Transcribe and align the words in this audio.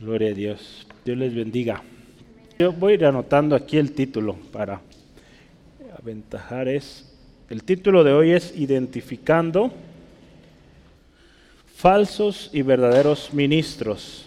Gloria 0.00 0.30
a 0.30 0.34
Dios. 0.34 0.86
Dios 1.04 1.18
les 1.18 1.34
bendiga. 1.34 1.82
Yo 2.56 2.72
voy 2.72 2.92
a 2.92 2.94
ir 2.94 3.04
anotando 3.04 3.56
aquí 3.56 3.78
el 3.78 3.90
título 3.90 4.36
para 4.52 4.80
aventajar 5.98 6.68
es. 6.68 7.12
El 7.50 7.64
título 7.64 8.04
de 8.04 8.12
hoy 8.12 8.30
es 8.30 8.56
Identificando 8.56 9.72
falsos 11.74 12.48
y 12.52 12.62
verdaderos 12.62 13.34
ministros. 13.34 14.24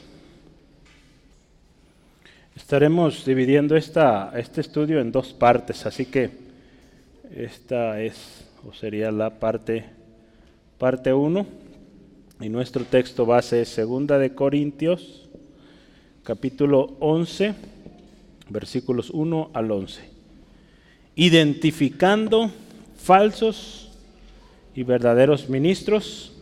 Estaremos 2.54 3.24
dividiendo 3.24 3.78
esta, 3.78 4.34
este 4.38 4.60
estudio 4.60 5.00
en 5.00 5.14
dos 5.14 5.32
partes, 5.32 5.86
así 5.86 6.06
que 6.06 6.32
esta 7.34 8.02
es 8.02 8.46
o 8.68 8.74
sería 8.74 9.10
la 9.10 9.40
parte 9.40 9.86
parte 10.78 11.14
1 11.14 11.46
y 12.42 12.50
nuestro 12.50 12.84
texto 12.84 13.26
base 13.26 13.62
es 13.62 13.70
segunda 13.70 14.20
de 14.20 14.36
Corintios 14.36 15.30
capítulo 16.24 16.96
11, 17.00 17.56
versículos 18.50 19.10
1 19.10 19.52
al 19.54 19.72
11. 19.72 20.02
Identificando 21.16 22.52
falsos 22.98 23.90
y 24.76 24.84
verdaderos 24.84 25.50
ministros, 25.50 26.34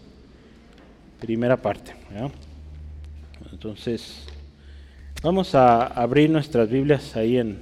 primera 1.20 1.58
parte. 1.58 1.94
Entonces, 3.52 4.26
vamos 5.24 5.56
a 5.56 5.86
abrir 5.88 6.30
nuestras 6.30 6.70
Biblias 6.70 7.16
ahí 7.16 7.38
en, 7.38 7.60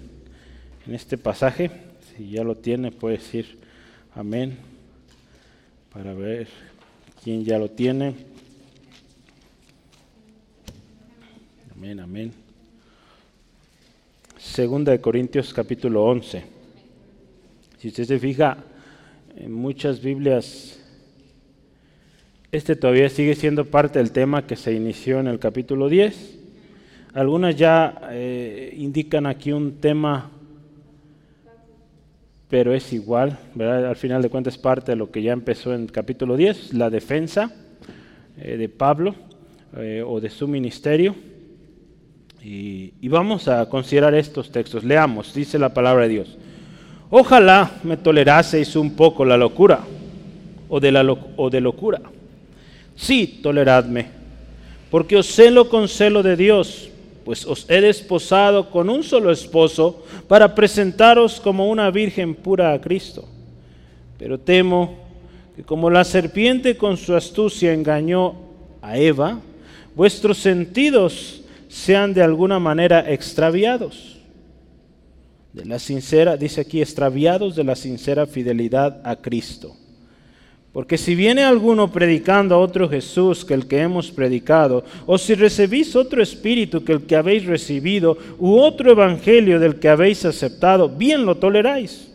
en 0.86 0.96
este 0.96 1.18
pasaje. 1.18 1.72
Si 2.16 2.32
ya 2.32 2.44
lo 2.44 2.56
tiene, 2.56 2.92
puede 2.92 3.18
decir 3.18 3.60
amén 4.16 4.58
para 5.94 6.14
ver 6.14 6.48
quién 7.24 7.46
ya 7.46 7.58
lo 7.58 7.70
tiene. 7.70 8.37
Amén, 11.78 12.00
amén. 12.00 12.32
Segunda 14.36 14.92
de 14.92 15.00
Corintios 15.00 15.54
capítulo 15.54 16.06
11. 16.06 16.44
Si 17.78 17.90
usted 17.90 18.04
se 18.04 18.18
fija, 18.18 18.58
en 19.36 19.54
muchas 19.54 20.02
Biblias, 20.02 20.80
este 22.52 22.76
todavía 22.76 23.10
sigue 23.10 23.36
siendo 23.36 23.66
parte 23.66 24.00
del 24.00 24.12
tema 24.12 24.48
que 24.48 24.56
se 24.56 24.74
inició 24.74 25.20
en 25.20 25.28
el 25.28 25.38
capítulo 25.38 25.88
10. 25.88 26.40
Algunas 27.14 27.56
ya 27.56 28.02
eh, 28.10 28.74
indican 28.76 29.28
aquí 29.28 29.52
un 29.52 29.74
tema, 29.74 30.32
pero 32.50 32.74
es 32.74 32.92
igual, 32.92 33.38
¿verdad? 33.54 33.86
Al 33.86 33.98
final 33.98 34.24
de 34.24 34.32
cuentas 34.32 34.58
parte 34.58 34.94
de 34.94 34.96
lo 34.96 35.12
que 35.12 35.22
ya 35.22 35.32
empezó 35.32 35.76
en 35.76 35.82
el 35.82 35.92
capítulo 35.92 36.38
10, 36.38 36.74
la 36.74 36.90
defensa 36.90 37.54
eh, 38.36 38.58
de 38.58 38.68
Pablo 38.68 39.14
eh, 39.78 40.04
o 40.04 40.20
de 40.20 40.32
su 40.32 40.48
ministerio. 40.48 41.37
Y, 42.44 43.08
vamos 43.08 43.48
a 43.48 43.68
considerar 43.68 44.14
estos 44.16 44.52
textos. 44.52 44.84
Leamos, 44.84 45.34
dice 45.34 45.58
la 45.60 45.74
palabra 45.74 46.04
de 46.04 46.10
Dios. 46.10 46.38
Ojalá 47.10 47.72
me 47.84 47.98
toleraseis 47.98 48.76
un 48.76 48.96
poco 48.96 49.26
la 49.26 49.38
locura 49.38 49.80
o 50.70 50.80
de, 50.80 50.92
la 50.92 51.04
o 51.36 51.50
de 51.50 51.62
locura. 51.62 52.02
Sí, 52.96 53.40
toleradme, 53.42 54.08
porque 54.90 55.18
os 55.18 55.28
celo 55.28 55.70
con 55.70 55.88
celo 55.88 56.24
de 56.24 56.36
Dios, 56.36 56.90
pues 57.24 57.46
os 57.46 57.70
he 57.70 57.82
desposado 57.82 58.70
con 58.70 58.90
un 58.90 59.04
solo 59.04 59.32
esposo 59.32 60.04
para 60.28 60.56
presentaros 60.56 61.40
como 61.40 61.70
una 61.70 61.92
virgen 61.92 62.36
pura 62.36 62.74
a 62.74 62.82
Cristo. 62.82 63.28
Pero 64.18 64.40
temo 64.40 64.98
que 65.56 65.64
como 65.64 65.90
la 65.90 66.04
serpiente 66.04 66.78
con 66.78 66.98
su 66.98 67.16
astucia 67.16 67.74
engañó 67.74 68.36
a 68.82 68.98
Eva, 68.98 69.40
vuestros 69.96 70.38
sentidos 70.38 71.42
sean 71.78 72.14
de 72.14 72.24
alguna 72.24 72.60
manera 72.60 73.12
extraviados. 73.12 74.18
De 75.54 75.64
la 75.66 75.80
sincera, 75.80 76.36
dice 76.36 76.62
aquí, 76.62 76.82
extraviados 76.82 77.56
de 77.56 77.64
la 77.64 77.76
sincera 77.76 78.26
fidelidad 78.26 79.00
a 79.04 79.16
Cristo. 79.18 79.76
Porque 80.74 80.98
si 80.98 81.16
viene 81.16 81.44
alguno 81.44 81.92
predicando 81.92 82.56
a 82.56 82.60
otro 82.60 82.90
Jesús 82.90 83.46
que 83.46 83.54
el 83.54 83.68
que 83.68 83.80
hemos 83.80 84.12
predicado, 84.12 84.84
o 85.06 85.18
si 85.18 85.34
recibís 85.34 85.96
otro 85.96 86.22
espíritu 86.22 86.84
que 86.84 86.94
el 86.94 87.04
que 87.04 87.16
habéis 87.16 87.46
recibido, 87.46 88.18
u 88.38 88.58
otro 88.58 88.92
evangelio 88.92 89.60
del 89.60 89.80
que 89.80 89.90
habéis 89.90 90.26
aceptado, 90.26 90.90
bien 90.90 91.26
lo 91.26 91.38
toleráis. 91.38 92.12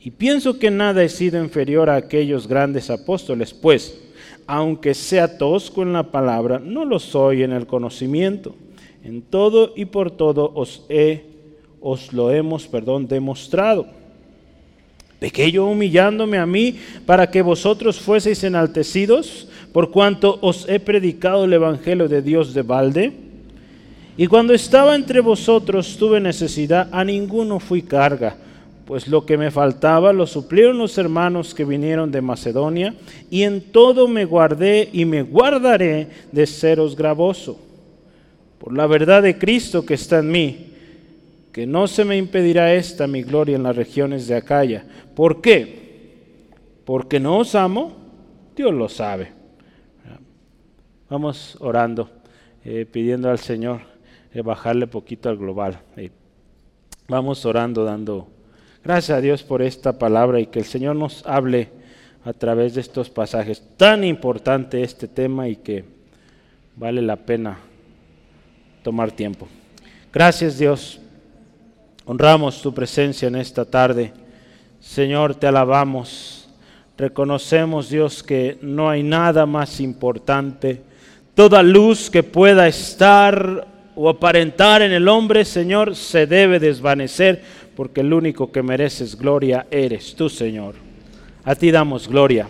Y 0.00 0.10
pienso 0.10 0.58
que 0.58 0.70
nada 0.70 1.02
he 1.02 1.08
sido 1.08 1.42
inferior 1.42 1.90
a 1.90 1.96
aquellos 1.96 2.46
grandes 2.46 2.90
apóstoles, 2.90 3.54
pues, 3.54 3.98
aunque 4.46 4.94
sea 4.94 5.38
tosco 5.38 5.82
en 5.82 5.92
la 5.92 6.10
palabra, 6.10 6.58
no 6.58 6.84
lo 6.84 6.98
soy 6.98 7.42
en 7.42 7.52
el 7.52 7.66
conocimiento 7.66 8.54
en 9.04 9.22
todo 9.22 9.72
y 9.76 9.86
por 9.86 10.10
todo 10.10 10.52
os, 10.54 10.84
he, 10.88 11.24
os 11.80 12.12
lo 12.12 12.30
hemos 12.30 12.66
perdón, 12.66 13.06
demostrado. 13.08 13.86
Pequé 15.18 15.52
yo 15.52 15.66
humillándome 15.66 16.38
a 16.38 16.46
mí 16.46 16.76
para 17.04 17.30
que 17.30 17.42
vosotros 17.42 18.00
fueseis 18.00 18.42
enaltecidos, 18.42 19.48
por 19.72 19.90
cuanto 19.90 20.38
os 20.40 20.68
he 20.68 20.80
predicado 20.80 21.44
el 21.44 21.52
Evangelio 21.52 22.08
de 22.08 22.22
Dios 22.22 22.54
de 22.54 22.62
balde. 22.62 23.12
Y 24.16 24.26
cuando 24.26 24.54
estaba 24.54 24.94
entre 24.94 25.20
vosotros 25.20 25.96
tuve 25.98 26.20
necesidad, 26.20 26.88
a 26.90 27.04
ninguno 27.04 27.60
fui 27.60 27.82
carga, 27.82 28.36
pues 28.86 29.08
lo 29.08 29.24
que 29.24 29.36
me 29.36 29.50
faltaba 29.50 30.12
lo 30.12 30.26
suplieron 30.26 30.78
los 30.78 30.96
hermanos 30.98 31.54
que 31.54 31.64
vinieron 31.64 32.10
de 32.10 32.20
Macedonia, 32.20 32.94
y 33.30 33.42
en 33.42 33.60
todo 33.60 34.08
me 34.08 34.24
guardé 34.24 34.88
y 34.92 35.04
me 35.04 35.22
guardaré 35.22 36.08
de 36.32 36.46
seros 36.46 36.96
gravoso 36.96 37.69
por 38.60 38.76
la 38.76 38.86
verdad 38.86 39.22
de 39.22 39.38
Cristo 39.38 39.86
que 39.86 39.94
está 39.94 40.18
en 40.18 40.30
mí, 40.30 40.74
que 41.50 41.66
no 41.66 41.88
se 41.88 42.04
me 42.04 42.18
impedirá 42.18 42.74
esta 42.74 43.06
mi 43.06 43.22
gloria 43.22 43.56
en 43.56 43.62
las 43.62 43.74
regiones 43.74 44.28
de 44.28 44.36
Acaya. 44.36 44.84
¿Por 45.16 45.40
qué? 45.40 46.50
Porque 46.84 47.18
no 47.18 47.38
os 47.38 47.54
amo, 47.54 47.96
Dios 48.54 48.74
lo 48.74 48.90
sabe. 48.90 49.32
Vamos 51.08 51.56
orando, 51.60 52.10
eh, 52.62 52.84
pidiendo 52.84 53.30
al 53.30 53.38
Señor 53.38 53.80
eh, 54.34 54.42
bajarle 54.42 54.86
poquito 54.86 55.30
al 55.30 55.38
global. 55.38 55.80
Eh, 55.96 56.10
vamos 57.08 57.46
orando, 57.46 57.82
dando 57.84 58.28
gracias 58.84 59.16
a 59.16 59.20
Dios 59.22 59.42
por 59.42 59.62
esta 59.62 59.98
palabra 59.98 60.38
y 60.38 60.46
que 60.46 60.58
el 60.58 60.66
Señor 60.66 60.96
nos 60.96 61.26
hable 61.26 61.70
a 62.26 62.34
través 62.34 62.74
de 62.74 62.82
estos 62.82 63.08
pasajes. 63.08 63.66
Tan 63.78 64.04
importante 64.04 64.82
este 64.82 65.08
tema 65.08 65.48
y 65.48 65.56
que 65.56 65.82
vale 66.76 67.00
la 67.00 67.16
pena 67.16 67.69
tomar 68.82 69.10
tiempo. 69.10 69.48
Gracias 70.12 70.58
Dios. 70.58 71.00
Honramos 72.04 72.60
tu 72.60 72.74
presencia 72.74 73.28
en 73.28 73.36
esta 73.36 73.64
tarde. 73.64 74.12
Señor, 74.80 75.34
te 75.34 75.46
alabamos. 75.46 76.48
Reconocemos, 76.98 77.88
Dios, 77.88 78.22
que 78.22 78.58
no 78.62 78.90
hay 78.90 79.02
nada 79.02 79.46
más 79.46 79.80
importante. 79.80 80.82
Toda 81.34 81.62
luz 81.62 82.10
que 82.10 82.22
pueda 82.22 82.66
estar 82.66 83.66
o 83.94 84.08
aparentar 84.08 84.82
en 84.82 84.92
el 84.92 85.08
hombre, 85.08 85.44
Señor, 85.44 85.94
se 85.94 86.26
debe 86.26 86.58
desvanecer, 86.58 87.42
porque 87.76 88.00
el 88.00 88.12
único 88.12 88.50
que 88.50 88.62
mereces 88.62 89.16
gloria 89.16 89.66
eres 89.70 90.14
tú, 90.14 90.28
Señor. 90.28 90.74
A 91.44 91.54
ti 91.54 91.70
damos 91.70 92.08
gloria. 92.08 92.48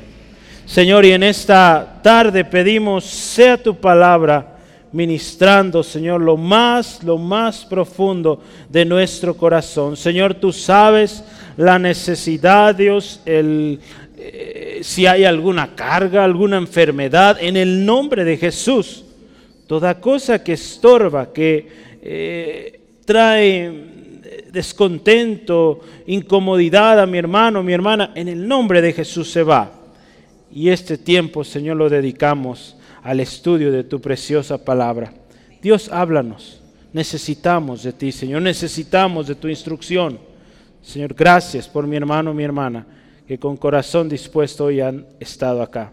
Señor, 0.67 1.05
y 1.05 1.13
en 1.13 1.23
esta 1.23 2.01
tarde 2.03 2.45
pedimos, 2.45 3.05
sea 3.05 3.61
tu 3.61 3.77
palabra 3.77 4.60
ministrando, 4.93 5.83
Señor, 5.83 6.21
lo 6.21 6.37
más, 6.37 7.03
lo 7.05 7.17
más 7.17 7.65
profundo 7.65 8.43
de 8.69 8.85
nuestro 8.85 9.37
corazón. 9.37 9.97
Señor, 9.97 10.35
tú 10.35 10.53
sabes 10.53 11.25
la 11.57 11.79
necesidad, 11.79 12.75
Dios, 12.75 13.21
el, 13.25 13.79
eh, 14.17 14.81
si 14.83 15.07
hay 15.07 15.25
alguna 15.25 15.75
carga, 15.75 16.25
alguna 16.25 16.57
enfermedad, 16.57 17.39
en 17.41 17.57
el 17.57 17.85
nombre 17.85 18.25
de 18.25 18.37
Jesús. 18.37 19.05
Toda 19.67 20.01
cosa 20.01 20.43
que 20.43 20.55
estorba, 20.55 21.33
que 21.33 21.69
eh, 22.03 22.81
trae 23.05 23.91
descontento, 24.51 25.81
incomodidad 26.07 27.01
a 27.01 27.07
mi 27.07 27.19
hermano, 27.19 27.63
mi 27.63 27.73
hermana, 27.73 28.13
en 28.17 28.29
el 28.29 28.49
nombre 28.49 28.83
de 28.83 28.93
Jesús 28.93 29.31
se 29.31 29.45
va. 29.45 29.71
Y 30.53 30.71
este 30.71 30.99
tiempo, 30.99 31.45
Señor, 31.45 31.77
lo 31.77 31.89
dedicamos 31.89 32.77
al 33.03 33.21
estudio 33.21 33.73
de 33.73 33.85
tu 33.85 34.01
preciosa 34.01 34.65
palabra. 34.65 35.13
Dios, 35.63 35.89
háblanos. 35.93 36.61
Necesitamos 36.93 37.83
de 37.83 37.93
ti, 37.93 38.13
Señor. 38.13 38.43
Necesitamos 38.43 39.27
de 39.27 39.35
tu 39.35 39.49
instrucción. 39.49 40.19
Señor, 40.83 41.15
gracias 41.15 41.69
por 41.69 41.87
mi 41.87 41.97
hermano, 41.97 42.35
mi 42.35 42.43
hermana, 42.43 42.87
que 43.27 43.39
con 43.39 43.57
corazón 43.57 44.09
dispuesto 44.09 44.65
hoy 44.65 44.81
han 44.81 45.07
estado 45.21 45.63
acá. 45.63 45.93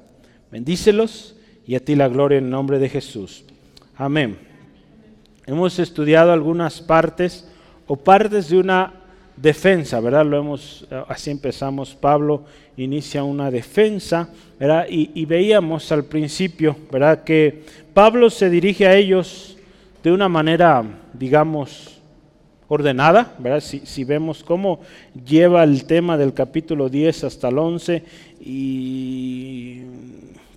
Bendícelos 0.51 1.35
y 1.65 1.75
a 1.75 1.83
ti 1.83 1.95
la 1.95 2.07
gloria 2.07 2.37
en 2.37 2.49
nombre 2.49 2.79
de 2.79 2.89
Jesús. 2.89 3.43
Amén. 3.95 4.37
Hemos 5.45 5.79
estudiado 5.79 6.31
algunas 6.31 6.81
partes 6.81 7.47
o 7.85 7.95
partes 7.95 8.49
de 8.49 8.57
una 8.57 8.96
defensa, 9.37 9.99
¿verdad? 9.99 10.25
Lo 10.25 10.37
hemos, 10.37 10.85
así 11.07 11.31
empezamos. 11.31 11.95
Pablo 11.95 12.43
inicia 12.75 13.23
una 13.23 13.49
defensa, 13.49 14.29
¿verdad? 14.59 14.87
Y, 14.89 15.25
veíamos 15.25 15.91
al 15.91 16.03
principio, 16.05 16.75
¿verdad? 16.91 17.23
Que 17.23 17.63
Pablo 17.93 18.29
se 18.29 18.49
dirige 18.49 18.87
a 18.87 18.95
ellos 18.95 19.57
de 20.03 20.11
una 20.11 20.27
manera, 20.27 20.83
digamos, 21.13 21.99
ordenada, 22.67 23.33
¿verdad? 23.39 23.61
Si, 23.61 23.79
si, 23.85 24.03
vemos 24.03 24.43
cómo 24.43 24.81
lleva 25.25 25.63
el 25.63 25.85
tema 25.85 26.17
del 26.17 26.33
capítulo 26.33 26.89
10 26.89 27.23
hasta 27.23 27.47
el 27.47 27.59
11 27.59 28.03
y 28.41 29.83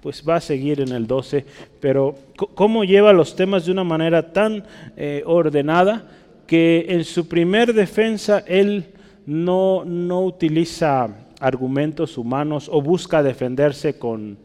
pues 0.03 0.25
va 0.27 0.37
a 0.37 0.41
seguir 0.41 0.81
en 0.81 0.93
el 0.93 1.06
12, 1.06 1.44
pero 1.79 2.17
cómo 2.55 2.85
lleva 2.85 3.12
los 3.12 3.37
temas 3.37 3.67
de 3.67 3.73
una 3.73 3.85
manera 3.85 4.32
tan 4.32 4.65
eh, 4.97 5.23
ordenada 5.27 6.05
que 6.50 6.87
en 6.88 7.05
su 7.05 7.29
primer 7.29 7.73
defensa 7.73 8.43
él 8.44 8.87
no, 9.25 9.85
no 9.85 10.25
utiliza 10.25 11.29
argumentos 11.38 12.19
humanos 12.19 12.69
o 12.69 12.82
busca 12.82 13.23
defenderse 13.23 14.00
con 14.00 14.37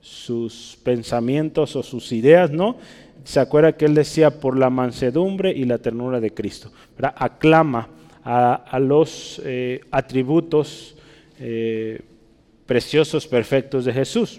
sus 0.00 0.78
pensamientos 0.84 1.74
o 1.74 1.82
sus 1.82 2.12
ideas, 2.12 2.52
¿no? 2.52 2.76
Se 3.24 3.40
acuerda 3.40 3.72
que 3.72 3.86
él 3.86 3.96
decía 3.96 4.38
por 4.38 4.56
la 4.56 4.70
mansedumbre 4.70 5.50
y 5.50 5.64
la 5.64 5.78
ternura 5.78 6.20
de 6.20 6.32
Cristo. 6.32 6.70
Aclama 7.16 7.88
a, 8.22 8.78
los 8.78 9.42
eh, 9.44 9.80
atributos 9.90 10.94
eh, 11.40 12.02
preciosos, 12.66 13.26
perfectos 13.26 13.84
de 13.84 13.94
Jesús. 13.94 14.38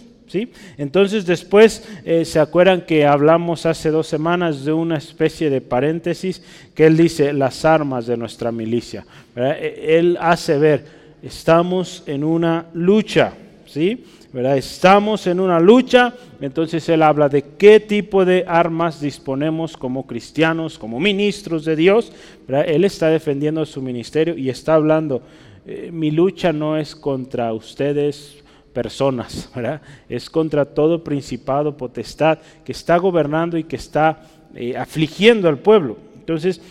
Entonces 0.78 1.26
después 1.26 1.88
eh, 2.06 2.26
se 2.26 2.40
acuerdan 2.40 2.82
que 2.82 3.06
hablamos 3.06 3.66
hace 3.66 3.90
dos 3.90 4.08
semanas 4.08 4.66
de 4.66 4.74
una 4.74 4.98
especie 4.98 5.50
de 5.50 5.62
paréntesis 5.62 6.42
que 6.76 6.86
él 6.86 6.98
dice 6.98 7.34
las 7.34 7.66
armas 7.66 8.06
de 8.06 8.18
nuestra 8.18 8.52
milicia. 8.52 9.06
E, 9.36 9.98
él 9.98 10.18
hace 10.20 10.58
ver, 10.58 10.86
estamos 11.24 12.04
en 12.06 12.24
una 12.24 12.66
lucha, 12.74 13.34
¿sí? 13.66 14.04
¿verdad? 14.32 14.58
Estamos 14.58 15.26
en 15.26 15.40
una 15.40 15.60
lucha, 15.60 16.14
entonces 16.40 16.88
él 16.90 17.02
habla 17.02 17.30
de 17.30 17.44
qué 17.58 17.80
tipo 17.80 18.26
de 18.26 18.46
armas 18.48 19.02
disponemos 19.02 19.76
como 19.76 20.06
cristianos, 20.06 20.78
como 20.78 21.00
ministros 21.00 21.66
de 21.66 21.76
Dios. 21.76 22.12
Él 22.48 22.86
está 22.86 23.08
defendiendo 23.08 23.66
su 23.66 23.82
ministerio 23.82 24.38
y 24.38 24.50
está 24.50 24.76
hablando, 24.76 25.24
eh, 25.66 25.90
mi 25.92 26.12
lucha 26.12 26.54
no 26.54 26.78
es 26.78 26.96
contra 26.96 27.54
ustedes 27.54 28.44
personas, 28.74 29.50
¿verdad? 29.56 29.82
es 30.08 30.30
contra 30.30 30.66
todo 30.66 31.04
principado, 31.04 31.76
potestad 31.76 32.40
que 32.64 32.72
está 32.72 32.98
gobernando 32.98 33.58
y 33.58 33.64
que 33.64 33.76
está 33.76 34.22
eh, 34.56 34.78
afligiendo 34.78 35.48
al 35.48 35.60
pueblo. 35.60 35.98
Entonces, 36.18 36.62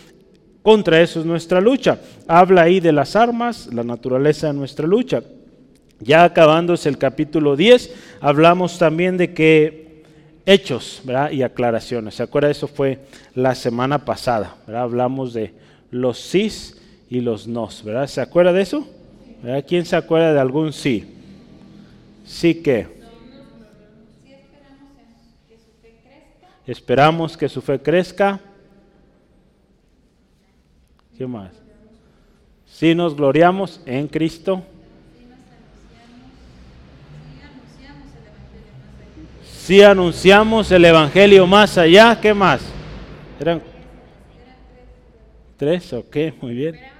contra 0.61 1.01
eso 1.01 1.19
es 1.19 1.25
nuestra 1.25 1.61
lucha. 1.61 1.99
Habla 2.27 2.63
ahí 2.63 2.79
de 2.79 2.91
las 2.91 3.15
armas, 3.15 3.69
la 3.73 3.83
naturaleza 3.83 4.47
de 4.47 4.53
nuestra 4.53 4.87
lucha. 4.87 5.21
Ya 5.99 6.23
acabándose 6.23 6.87
el 6.87 6.97
capítulo 6.97 7.55
10, 7.55 7.93
hablamos 8.21 8.77
también 8.77 9.17
de 9.17 9.33
que 9.33 10.03
hechos 10.45 11.01
¿verdad? 11.03 11.31
y 11.31 11.43
aclaraciones. 11.43 12.15
¿Se 12.15 12.23
acuerda? 12.23 12.49
Eso 12.49 12.67
fue 12.67 12.99
la 13.35 13.53
semana 13.55 14.05
pasada. 14.05 14.55
¿verdad? 14.65 14.83
Hablamos 14.83 15.33
de 15.33 15.53
los 15.91 16.19
sís 16.19 16.77
y 17.09 17.19
los 17.19 17.47
nos. 17.47 17.83
¿verdad? 17.83 18.07
¿Se 18.07 18.21
acuerda 18.21 18.53
de 18.53 18.61
eso? 18.61 18.87
¿Quién 19.67 19.85
se 19.85 19.95
acuerda 19.95 20.33
de 20.33 20.39
algún 20.39 20.73
sí? 20.73 21.18
Sí 22.29 22.53
que. 22.53 22.87
Esperamos 26.67 27.35
que 27.35 27.49
su 27.49 27.59
fe 27.59 27.81
crezca. 27.81 28.39
¿Qué 31.17 31.25
más? 31.25 31.51
Si 32.67 32.93
nos 32.93 33.15
gloriamos 33.15 33.81
en 33.85 34.07
Cristo. 34.07 34.63
Si 39.43 39.81
anunciamos 39.81 40.71
el 40.71 40.85
Evangelio 40.85 41.47
más 41.47 41.79
allá, 41.79 42.19
¿qué 42.21 42.33
más? 42.33 42.61
¿Eran 43.39 43.61
tres? 45.57 45.91
Ok, 45.93 46.15
muy 46.41 46.53
bien. 46.53 46.98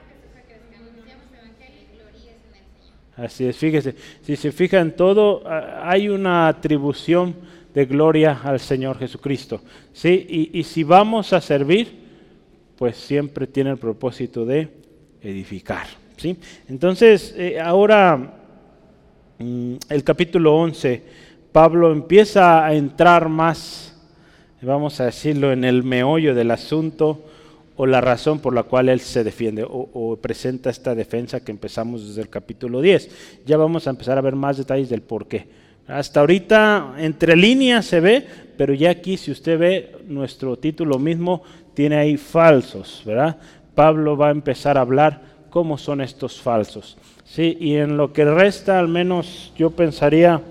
Así 3.19 3.45
es, 3.45 3.57
fíjese, 3.57 3.95
si 4.21 4.35
se 4.35 4.51
fija 4.51 4.79
en 4.79 4.95
todo, 4.95 5.43
hay 5.83 6.07
una 6.07 6.47
atribución 6.47 7.35
de 7.73 7.85
gloria 7.85 8.39
al 8.43 8.59
Señor 8.59 8.97
Jesucristo. 8.97 9.61
¿sí? 9.91 10.49
Y, 10.53 10.63
si 10.63 10.83
vamos 10.83 11.33
a 11.33 11.41
servir, 11.41 11.99
pues 12.77 12.95
siempre 12.95 13.45
tiene 13.45 13.71
el 13.71 13.77
propósito 13.77 14.45
de 14.45 14.69
edificar. 15.21 15.87
¿sí? 16.15 16.37
Entonces, 16.69 17.35
eh, 17.37 17.59
ahora 17.59 18.33
mm, 19.37 19.75
el 19.89 20.03
capítulo 20.03 20.55
11 20.55 21.03
Pablo 21.51 21.91
empieza 21.91 22.63
a 22.63 22.73
entrar 22.73 23.27
más, 23.27 23.97
vamos 24.61 24.99
a 24.99 25.05
decirlo, 25.05 25.51
en 25.51 25.63
el 25.65 25.83
meollo 25.83 26.35
del 26.35 26.51
asunto 26.51 27.25
o 27.81 27.85
la 27.85 28.01
razón 28.01 28.39
por 28.39 28.53
la 28.53 28.63
cual 28.63 28.89
él 28.89 28.99
se 28.99 29.23
defiende 29.23 29.65
o, 29.65 30.17
presenta 30.21 30.69
esta 30.69 30.93
defensa 30.93 31.39
que 31.39 31.53
empezamos 31.53 32.05
desde 32.05 32.19
el 32.21 32.27
capítulo 32.27 32.81
10. 32.81 33.43
Ya 33.45 33.55
vamos 33.55 33.87
a 33.87 33.91
empezar 33.91 34.17
a 34.17 34.21
ver 34.21 34.35
más 34.35 34.57
detalles 34.57 34.89
del 34.89 35.01
por 35.01 35.27
qué. 35.27 35.47
Hasta 35.87 36.19
ahorita 36.19 36.95
entre 36.97 37.37
líneas 37.37 37.85
se 37.85 38.01
ve, 38.01 38.27
pero 38.57 38.73
ya 38.73 38.89
aquí 38.89 39.15
si 39.15 39.31
usted 39.31 39.57
ve 39.57 39.95
nuestro 40.09 40.57
título 40.57 40.99
mismo 40.99 41.41
tiene 41.73 41.95
ahí 41.95 42.17
falsos, 42.17 43.01
¿verdad? 43.05 43.37
Pablo 43.75 44.17
va 44.17 44.27
a 44.27 44.31
empezar 44.31 44.77
a 44.77 44.81
hablar 44.81 45.21
cómo 45.49 45.77
son 45.77 46.01
estos 46.01 46.41
falsos. 46.41 46.97
Sí, 47.23 47.55
y 47.61 47.75
en 47.75 47.95
lo 47.95 48.11
que 48.11 48.25
resta 48.25 48.77
al 48.77 48.89
menos 48.89 49.53
yo 49.55 49.71
pensaría 49.71 50.41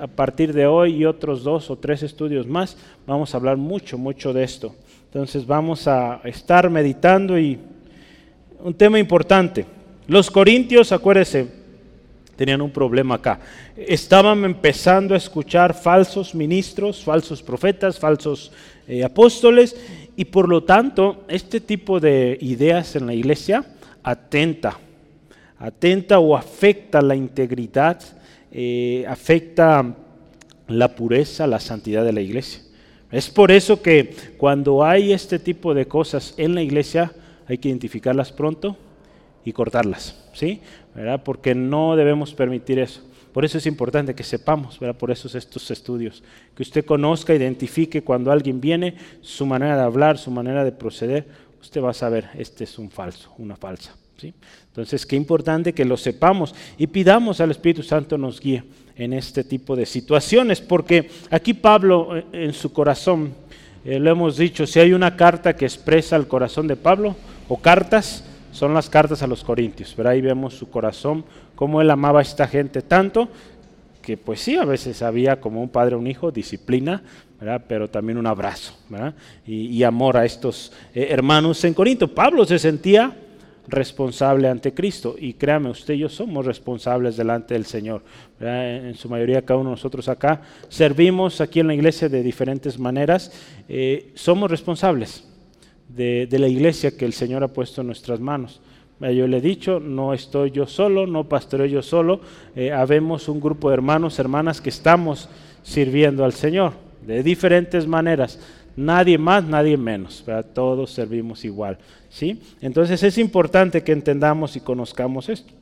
a 0.00 0.08
partir 0.08 0.52
de 0.52 0.66
hoy 0.66 0.96
y 0.96 1.04
otros 1.04 1.44
dos 1.44 1.70
o 1.70 1.76
tres 1.76 2.02
estudios 2.02 2.48
más, 2.48 2.76
vamos 3.06 3.32
a 3.32 3.36
hablar 3.36 3.56
mucho, 3.56 3.96
mucho 3.98 4.32
de 4.32 4.42
esto. 4.42 4.74
Entonces 5.06 5.46
vamos 5.46 5.88
a 5.88 6.20
estar 6.24 6.68
meditando 6.68 7.38
y 7.38 7.58
un 8.60 8.74
tema 8.74 8.98
importante. 8.98 9.64
Los 10.06 10.30
corintios, 10.30 10.92
acuérdense, 10.92 11.48
tenían 12.36 12.60
un 12.60 12.70
problema 12.70 13.16
acá. 13.16 13.40
Estaban 13.76 14.44
empezando 14.44 15.14
a 15.14 15.16
escuchar 15.16 15.74
falsos 15.74 16.34
ministros, 16.34 17.02
falsos 17.02 17.42
profetas, 17.42 17.98
falsos 17.98 18.52
eh, 18.86 19.02
apóstoles, 19.02 19.76
y 20.16 20.24
por 20.24 20.48
lo 20.48 20.62
tanto 20.64 21.24
este 21.28 21.60
tipo 21.60 21.98
de 22.00 22.38
ideas 22.40 22.96
en 22.96 23.06
la 23.06 23.14
iglesia 23.14 23.64
atenta, 24.02 24.78
atenta 25.58 26.18
o 26.18 26.36
afecta 26.36 27.00
la 27.00 27.16
integridad 27.16 28.00
eh, 28.58 29.04
afecta 29.06 29.94
la 30.68 30.94
pureza, 30.94 31.46
la 31.46 31.60
santidad 31.60 32.06
de 32.06 32.12
la 32.14 32.22
iglesia. 32.22 32.62
Es 33.10 33.30
por 33.30 33.50
eso 33.50 33.80
que 33.82 34.14
cuando 34.36 34.84
hay 34.84 35.12
este 35.12 35.38
tipo 35.38 35.74
de 35.74 35.86
cosas 35.86 36.34
en 36.36 36.54
la 36.54 36.62
iglesia 36.62 37.12
hay 37.46 37.58
que 37.58 37.68
identificarlas 37.68 38.32
pronto 38.32 38.76
y 39.44 39.52
cortarlas, 39.52 40.28
¿sí? 40.32 40.60
¿verdad? 40.94 41.22
Porque 41.22 41.54
no 41.54 41.94
debemos 41.94 42.34
permitir 42.34 42.78
eso. 42.80 43.02
Por 43.32 43.44
eso 43.44 43.58
es 43.58 43.66
importante 43.66 44.14
que 44.14 44.24
sepamos, 44.24 44.80
¿verdad? 44.80 44.96
por 44.96 45.10
eso 45.10 45.36
estos 45.36 45.70
estudios, 45.70 46.24
que 46.54 46.62
usted 46.62 46.84
conozca, 46.84 47.34
identifique 47.34 48.02
cuando 48.02 48.32
alguien 48.32 48.60
viene, 48.60 48.96
su 49.20 49.44
manera 49.44 49.76
de 49.76 49.82
hablar, 49.82 50.16
su 50.16 50.30
manera 50.30 50.64
de 50.64 50.72
proceder, 50.72 51.26
usted 51.60 51.82
va 51.82 51.90
a 51.90 51.94
saber, 51.94 52.30
este 52.38 52.64
es 52.64 52.78
un 52.78 52.90
falso, 52.90 53.32
una 53.38 53.54
falsa. 53.54 53.94
Entonces, 54.68 55.04
qué 55.04 55.14
importante 55.16 55.74
que 55.74 55.84
lo 55.84 55.98
sepamos 55.98 56.54
y 56.78 56.86
pidamos 56.86 57.40
al 57.40 57.50
Espíritu 57.50 57.82
Santo 57.82 58.16
nos 58.16 58.40
guíe 58.40 58.64
en 58.96 59.12
este 59.12 59.44
tipo 59.44 59.76
de 59.76 59.86
situaciones, 59.86 60.60
porque 60.60 61.10
aquí 61.30 61.54
Pablo 61.54 62.16
eh, 62.16 62.24
en 62.32 62.52
su 62.52 62.72
corazón, 62.72 63.34
eh, 63.84 63.98
lo 63.98 64.10
hemos 64.10 64.36
dicho, 64.36 64.66
si 64.66 64.80
hay 64.80 64.92
una 64.92 65.16
carta 65.16 65.54
que 65.54 65.66
expresa 65.66 66.16
el 66.16 66.26
corazón 66.26 66.66
de 66.66 66.76
Pablo, 66.76 67.14
o 67.48 67.58
cartas, 67.58 68.24
son 68.52 68.72
las 68.72 68.88
cartas 68.88 69.22
a 69.22 69.26
los 69.26 69.44
Corintios, 69.44 69.92
pero 69.94 70.08
ahí 70.08 70.20
vemos 70.20 70.54
su 70.54 70.70
corazón, 70.70 71.24
cómo 71.54 71.80
él 71.82 71.90
amaba 71.90 72.20
a 72.20 72.22
esta 72.22 72.48
gente 72.48 72.80
tanto, 72.80 73.28
que 74.00 74.16
pues 74.16 74.40
sí, 74.40 74.56
a 74.56 74.64
veces 74.64 75.02
había 75.02 75.40
como 75.40 75.60
un 75.60 75.68
padre 75.68 75.96
un 75.96 76.06
hijo, 76.06 76.30
disciplina, 76.30 77.02
pero 77.68 77.90
también 77.90 78.16
un 78.16 78.26
abrazo 78.26 78.72
y, 79.46 79.82
amor 79.82 80.16
a 80.16 80.24
estos 80.24 80.72
eh, 80.94 81.08
hermanos 81.10 81.62
en 81.64 81.74
Corinto. 81.74 82.14
Pablo 82.14 82.46
se 82.46 82.58
sentía 82.58 83.14
responsable 83.68 84.48
ante 84.48 84.74
Cristo. 84.74 85.16
Y 85.18 85.34
créame, 85.34 85.70
usted 85.70 85.94
y 85.94 85.98
yo 85.98 86.08
somos 86.08 86.44
responsables 86.44 87.16
delante 87.16 87.54
del 87.54 87.66
Señor. 87.66 88.02
En 88.40 88.94
su 88.94 89.08
mayoría, 89.08 89.42
cada 89.42 89.60
uno 89.60 89.70
de 89.70 89.76
nosotros 89.76 90.08
acá 90.08 90.42
servimos 90.68 91.40
aquí 91.40 91.60
en 91.60 91.68
la 91.68 91.74
iglesia 91.74 92.08
de 92.08 92.22
diferentes 92.22 92.78
maneras. 92.78 93.32
Eh, 93.68 94.12
somos 94.14 94.50
responsables 94.50 95.24
de, 95.88 96.28
la 96.30 96.48
iglesia 96.48 96.96
que 96.96 97.04
el 97.04 97.12
Señor 97.12 97.42
ha 97.42 97.48
puesto 97.48 97.80
en 97.80 97.88
nuestras 97.88 98.20
manos. 98.20 98.60
Yo 98.98 99.26
le 99.26 99.38
he 99.38 99.40
dicho, 99.42 99.78
no 99.78 100.14
estoy 100.14 100.50
yo 100.50 100.66
solo, 100.66 101.06
no 101.06 101.28
pastoreo 101.28 101.66
yo 101.66 101.82
solo, 101.82 102.20
eh, 102.54 102.72
habemos 102.72 103.28
un 103.28 103.40
grupo 103.40 103.68
de 103.68 103.74
hermanos, 103.74 104.18
hermanas 104.18 104.62
que 104.62 104.70
estamos 104.70 105.28
sirviendo 105.62 106.24
al 106.24 106.32
Señor 106.32 106.72
de 107.06 107.22
diferentes 107.22 107.86
maneras. 107.86 108.40
Nadie 108.76 109.16
más, 109.16 109.42
nadie 109.44 109.76
menos, 109.76 110.24
todos 110.52 110.90
servimos 110.90 111.44
igual. 111.44 111.78
¿sí? 112.10 112.40
Entonces 112.60 113.02
es 113.02 113.16
importante 113.16 113.82
que 113.82 113.92
entendamos 113.92 114.54
y 114.56 114.60
conozcamos 114.60 115.28
esto. 115.28 115.52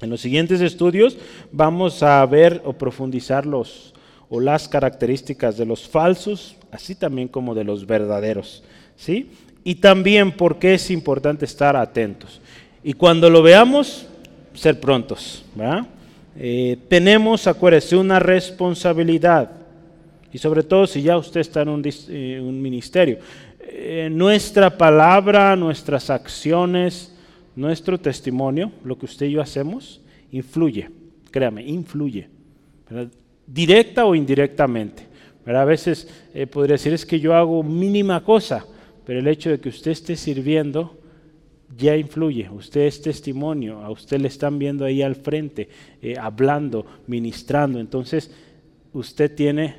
En 0.00 0.10
los 0.10 0.20
siguientes 0.20 0.60
estudios 0.60 1.16
vamos 1.52 2.02
a 2.02 2.26
ver 2.26 2.60
o 2.64 2.72
profundizar 2.72 3.46
los, 3.46 3.94
o 4.28 4.40
las 4.40 4.66
características 4.66 5.56
de 5.56 5.64
los 5.64 5.88
falsos, 5.88 6.56
así 6.72 6.96
también 6.96 7.28
como 7.28 7.54
de 7.54 7.62
los 7.62 7.86
verdaderos. 7.86 8.64
¿sí? 8.96 9.30
Y 9.62 9.76
también 9.76 10.32
porque 10.32 10.74
es 10.74 10.90
importante 10.90 11.44
estar 11.44 11.76
atentos. 11.76 12.40
Y 12.82 12.94
cuando 12.94 13.30
lo 13.30 13.42
veamos, 13.42 14.06
ser 14.54 14.80
prontos. 14.80 15.44
Eh, 16.36 16.78
tenemos, 16.88 17.46
acuérdese, 17.46 17.96
una 17.96 18.18
responsabilidad. 18.18 19.61
Y 20.32 20.38
sobre 20.38 20.62
todo 20.62 20.86
si 20.86 21.02
ya 21.02 21.16
usted 21.16 21.40
está 21.40 21.62
en 21.62 21.68
un, 21.68 21.82
eh, 21.84 22.40
ministerio. 22.42 23.18
Eh, 23.60 24.08
nuestra 24.10 24.76
palabra, 24.76 25.54
nuestras 25.56 26.10
acciones, 26.10 27.14
nuestro 27.54 27.98
testimonio, 27.98 28.72
lo 28.84 28.98
que 28.98 29.06
usted 29.06 29.26
y 29.26 29.32
yo 29.32 29.40
hacemos, 29.40 30.00
influye. 30.30 30.88
Créame, 31.30 31.64
influye. 31.64 32.28
Directa 33.46 34.04
o 34.04 34.14
indirectamente. 34.14 35.06
A 35.44 35.64
veces 35.64 36.08
podría 36.50 36.74
decir 36.74 36.92
es 36.92 37.04
que 37.04 37.18
yo 37.18 37.34
hago 37.34 37.62
mínima 37.62 38.22
cosa, 38.22 38.64
pero 39.04 39.18
el 39.18 39.28
hecho 39.28 39.50
de 39.50 39.58
que 39.58 39.68
usted 39.68 39.90
esté 39.90 40.16
sirviendo 40.16 41.02
ya 41.76 41.96
influye, 41.96 42.48
usted 42.50 42.82
es 42.82 43.00
testimonio, 43.00 43.80
a 43.82 43.90
usted 43.90 44.20
le 44.20 44.28
están 44.28 44.58
viendo 44.58 44.84
ahí 44.84 45.02
al 45.02 45.16
frente, 45.16 45.68
eh, 46.00 46.16
hablando, 46.18 46.84
ministrando, 47.06 47.80
entonces 47.80 48.30
usted 48.92 49.34
tiene 49.34 49.76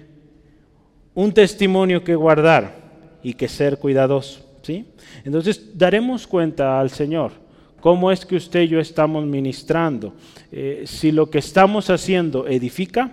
un 1.13 1.31
testimonio 1.31 2.03
que 2.03 2.15
guardar 2.15 2.75
y 3.21 3.33
que 3.33 3.47
ser 3.47 3.77
cuidadoso, 3.77 4.45
¿sí? 4.61 4.85
Entonces 5.23 5.77
daremos 5.77 6.27
cuenta 6.27 6.79
al 6.79 6.89
Señor 6.89 7.31
cómo 7.79 8.11
es 8.11 8.25
que 8.25 8.35
usted 8.35 8.61
y 8.61 8.69
yo 8.69 8.79
estamos 8.79 9.25
ministrando. 9.25 10.13
Eh, 10.51 10.83
si 10.85 11.11
lo 11.11 11.29
que 11.29 11.39
estamos 11.39 11.89
haciendo 11.89 12.47
edifica, 12.47 13.11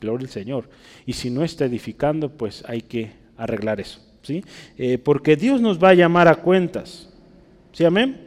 gloria 0.00 0.26
al 0.26 0.32
Señor, 0.32 0.68
y 1.04 1.12
si 1.12 1.30
no 1.30 1.42
está 1.42 1.64
edificando, 1.64 2.28
pues 2.28 2.64
hay 2.66 2.82
que 2.82 3.10
arreglar 3.36 3.80
eso, 3.80 4.00
¿sí? 4.22 4.44
Eh, 4.78 4.98
porque 4.98 5.36
Dios 5.36 5.60
nos 5.60 5.82
va 5.82 5.90
a 5.90 5.94
llamar 5.94 6.28
a 6.28 6.36
cuentas. 6.36 7.08
¿Sí, 7.72 7.84
amén? 7.84 8.24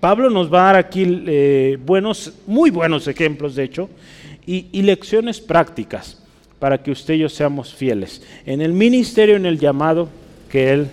Pablo 0.00 0.28
nos 0.28 0.52
va 0.52 0.60
a 0.60 0.72
dar 0.72 0.76
aquí 0.76 1.24
eh, 1.26 1.78
buenos, 1.84 2.34
muy 2.46 2.70
buenos 2.70 3.08
ejemplos, 3.08 3.54
de 3.54 3.64
hecho, 3.64 3.88
y, 4.46 4.82
lecciones 4.82 5.40
prácticas 5.40 6.22
para 6.58 6.82
que 6.82 6.90
usted 6.90 7.14
y 7.14 7.18
yo 7.18 7.28
seamos 7.28 7.74
fieles 7.74 8.22
en 8.44 8.60
el 8.60 8.72
ministerio, 8.72 9.36
en 9.36 9.46
el 9.46 9.58
llamado 9.58 10.08
que 10.50 10.72
Él 10.72 10.88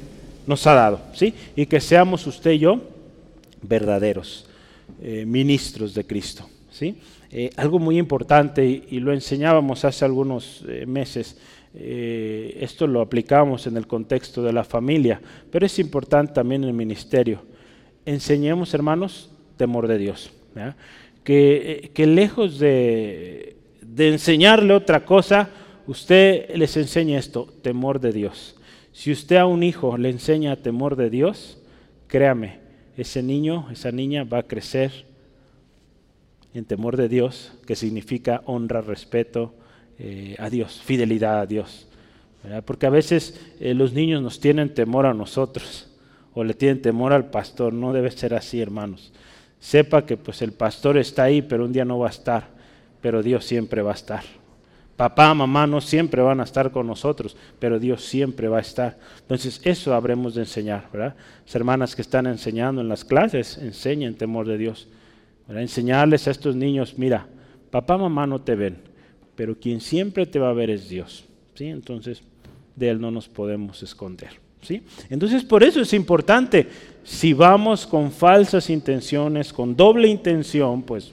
nos 0.45 0.67
ha 0.67 0.73
dado, 0.73 0.99
¿sí? 1.13 1.33
Y 1.55 1.65
que 1.65 1.79
seamos 1.79 2.27
usted 2.27 2.51
y 2.51 2.59
yo 2.59 2.81
verdaderos 3.61 4.47
eh, 5.01 5.25
ministros 5.25 5.93
de 5.93 6.05
Cristo, 6.05 6.49
¿sí? 6.71 6.97
Eh, 7.31 7.49
algo 7.55 7.79
muy 7.79 7.97
importante, 7.97 8.65
y, 8.65 8.99
lo 8.99 9.13
enseñábamos 9.13 9.85
hace 9.85 10.05
algunos 10.05 10.63
meses, 10.85 11.37
esto 11.73 12.85
lo 12.85 13.01
aplicábamos 13.01 13.65
en 13.65 13.77
el 13.77 13.87
contexto 13.87 14.43
de 14.43 14.53
la 14.53 14.63
familia, 14.63 15.19
pero 15.49 15.65
es 15.65 15.79
importante 15.79 16.33
también 16.33 16.61
en 16.61 16.69
el 16.69 16.75
ministerio 16.75 17.41
enseñemos, 18.05 18.73
hermanos, 18.73 19.29
temor 19.57 19.87
de 19.87 19.97
Dios. 19.97 20.31
Que, 21.23 21.91
que, 21.93 22.05
lejos 22.05 22.59
de, 22.59 23.52
de, 23.95 24.09
enseñarle 24.09 24.73
otra 24.73 25.05
cosa, 25.05 25.49
usted 25.87 26.55
les 26.55 26.75
enseña 26.77 27.19
esto, 27.19 27.47
temor 27.61 27.99
de 27.99 28.11
Dios. 28.11 28.55
Si 28.91 29.11
usted 29.11 29.37
a 29.37 29.45
un 29.45 29.63
hijo 29.63 29.97
le 29.97 30.09
enseña 30.09 30.55
temor 30.55 30.95
de 30.95 31.09
Dios, 31.09 31.57
créame, 32.07 32.59
ese 32.97 33.23
niño, 33.23 33.67
esa 33.71 33.91
niña 33.91 34.23
va 34.23 34.39
a 34.39 34.47
crecer 34.47 35.05
en 36.53 36.65
temor 36.65 36.97
de 36.97 37.09
Dios, 37.09 37.53
que 37.65 37.75
significa 37.75 38.43
honra, 38.45 38.81
respeto 38.81 39.53
eh, 39.97 40.35
a 40.37 40.49
Dios, 40.49 40.81
fidelidad 40.83 41.39
a 41.39 41.45
Dios. 41.45 41.87
Porque 42.65 42.85
a 42.85 42.89
veces 42.89 43.39
eh, 43.59 43.73
los 43.73 43.93
niños 43.93 44.21
nos 44.21 44.39
tienen 44.39 44.73
temor 44.73 45.05
a 45.05 45.13
nosotros 45.13 45.89
o 46.33 46.43
le 46.43 46.53
tienen 46.53 46.81
temor 46.81 47.13
al 47.13 47.29
pastor. 47.29 47.73
No 47.73 47.93
debe 47.93 48.11
ser 48.11 48.33
así, 48.33 48.59
hermanos. 48.59 49.13
Sepa 49.59 50.05
que 50.05 50.17
pues 50.17 50.41
el 50.41 50.51
pastor 50.51 50.97
está 50.97 51.23
ahí, 51.23 51.41
pero 51.41 51.63
un 51.63 51.71
día 51.71 51.85
no 51.85 51.99
va 51.99 52.07
a 52.07 52.11
estar, 52.11 52.49
pero 53.03 53.21
Dios 53.21 53.45
siempre 53.45 53.83
va 53.83 53.91
a 53.91 53.95
estar. 53.95 54.23
Papá, 54.95 55.31
mamá 55.35 55.67
no 55.67 55.81
siempre 55.81 56.23
van 56.23 56.39
a 56.39 56.43
estar 56.43 56.71
con 56.71 56.87
nosotros, 56.87 57.37
pero 57.59 57.77
Dios 57.77 58.03
siempre 58.03 58.47
va 58.47 58.57
a 58.57 58.61
estar. 58.61 58.97
Entonces, 59.19 59.61
eso 59.63 59.93
habremos 59.93 60.33
de 60.33 60.41
enseñar, 60.41 60.87
¿verdad? 60.91 61.15
Las 61.45 61.55
hermanas 61.55 61.95
que 61.95 62.01
están 62.01 62.25
enseñando 62.25 62.81
en 62.81 62.89
las 62.89 63.05
clases, 63.05 63.59
enseñen 63.59 64.15
temor 64.15 64.47
de 64.47 64.57
Dios. 64.57 64.87
Enseñarles 65.49 66.27
a 66.27 66.31
estos 66.31 66.55
niños, 66.55 66.97
mira, 66.97 67.27
papá, 67.69 67.97
mamá 67.97 68.25
no 68.25 68.41
te 68.41 68.55
ven, 68.55 68.77
pero 69.35 69.59
quien 69.59 69.81
siempre 69.81 70.25
te 70.25 70.39
va 70.39 70.49
a 70.49 70.53
ver 70.53 70.69
es 70.69 70.89
Dios. 70.89 71.25
¿sí? 71.53 71.65
Entonces, 71.65 72.23
de 72.75 72.89
Él 72.89 73.01
no 73.01 73.11
nos 73.11 73.27
podemos 73.27 73.83
esconder. 73.83 74.41
Entonces 75.09 75.43
por 75.43 75.63
eso 75.63 75.81
es 75.81 75.93
importante, 75.93 76.67
si 77.03 77.33
vamos 77.33 77.85
con 77.85 78.11
falsas 78.11 78.69
intenciones, 78.69 79.51
con 79.51 79.75
doble 79.75 80.07
intención, 80.07 80.81
pues 80.81 81.11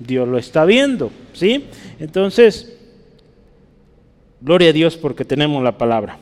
Dios 0.00 0.26
lo 0.26 0.38
está 0.38 0.64
viendo, 0.64 1.10
¿sí? 1.34 1.66
Entonces, 1.98 2.76
gloria 4.40 4.70
a 4.70 4.72
Dios 4.72 4.96
porque 4.96 5.24
tenemos 5.24 5.62
la 5.62 5.78
palabra 5.78 6.18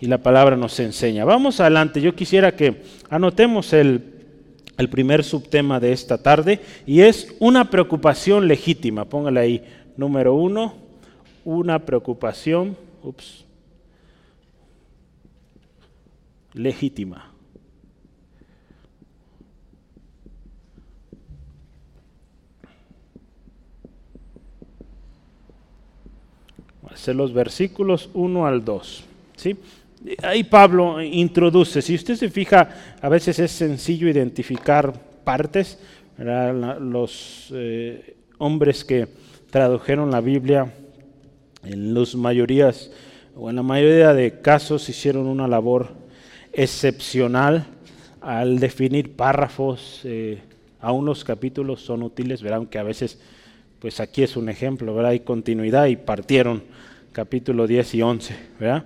y 0.00 0.06
la 0.06 0.18
palabra 0.18 0.56
nos 0.56 0.78
enseña. 0.80 1.24
Vamos 1.24 1.60
adelante, 1.60 2.00
yo 2.00 2.14
quisiera 2.14 2.56
que 2.56 2.82
anotemos 3.08 3.72
el, 3.72 4.02
el 4.76 4.88
primer 4.88 5.22
subtema 5.22 5.78
de 5.78 5.92
esta 5.92 6.18
tarde 6.18 6.60
y 6.86 7.00
es 7.00 7.34
una 7.38 7.70
preocupación 7.70 8.48
legítima, 8.48 9.04
póngale 9.04 9.40
ahí, 9.40 9.64
número 9.96 10.34
uno, 10.34 10.74
una 11.44 11.78
preocupación, 11.78 12.76
ups, 13.02 13.44
legítima. 16.54 17.31
Hacer 26.92 27.16
los 27.16 27.32
versículos 27.32 28.10
1 28.14 28.46
al 28.46 28.64
2. 28.64 29.04
¿sí? 29.36 29.56
Ahí 30.22 30.44
Pablo 30.44 31.00
introduce, 31.00 31.80
si 31.80 31.94
usted 31.94 32.16
se 32.16 32.28
fija, 32.28 32.96
a 33.00 33.08
veces 33.08 33.38
es 33.38 33.52
sencillo 33.52 34.08
identificar 34.08 34.92
partes. 35.24 35.78
Los 36.18 37.52
eh, 37.54 38.16
hombres 38.38 38.84
que 38.84 39.08
tradujeron 39.50 40.10
la 40.10 40.20
Biblia, 40.20 40.72
en 41.64 41.94
las 41.94 42.14
mayorías, 42.14 42.90
o 43.36 43.48
en 43.48 43.56
la 43.56 43.62
mayoría 43.62 44.12
de 44.12 44.40
casos, 44.40 44.88
hicieron 44.88 45.26
una 45.26 45.46
labor 45.46 45.90
excepcional 46.52 47.66
al 48.20 48.58
definir 48.58 49.14
párrafos. 49.14 50.00
Eh, 50.04 50.40
aún 50.80 51.06
los 51.06 51.24
capítulos 51.24 51.80
son 51.80 52.02
útiles, 52.02 52.42
verán 52.42 52.66
que 52.66 52.78
a 52.78 52.82
veces, 52.82 53.20
pues 53.82 53.98
aquí 53.98 54.22
es 54.22 54.36
un 54.36 54.48
ejemplo, 54.48 54.94
¿verdad? 54.94 55.10
Hay 55.10 55.20
continuidad 55.20 55.86
y 55.86 55.96
partieron 55.96 56.62
capítulo 57.10 57.66
10 57.66 57.96
y 57.96 58.02
11, 58.02 58.36
¿verdad? 58.60 58.84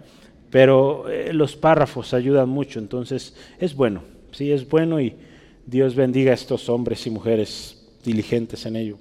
Pero 0.48 1.10
eh, 1.10 1.34
los 1.34 1.54
párrafos 1.54 2.14
ayudan 2.14 2.48
mucho, 2.48 2.78
entonces 2.78 3.36
es 3.60 3.74
bueno, 3.74 4.00
sí, 4.32 4.50
es 4.50 4.66
bueno 4.66 4.98
y 4.98 5.14
Dios 5.66 5.94
bendiga 5.94 6.30
a 6.30 6.34
estos 6.34 6.70
hombres 6.70 7.06
y 7.06 7.10
mujeres 7.10 7.86
diligentes 8.02 8.64
en 8.64 8.76
ello. 8.76 8.96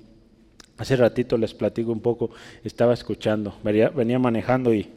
Hace 0.77 0.97
ratito 0.97 1.37
les 1.37 1.53
platico 1.53 1.93
un 1.93 2.01
poco, 2.01 2.31
estaba 2.65 2.93
escuchando, 2.93 3.55
venía 3.63 4.19
manejando 4.19 4.73
y 4.73 4.89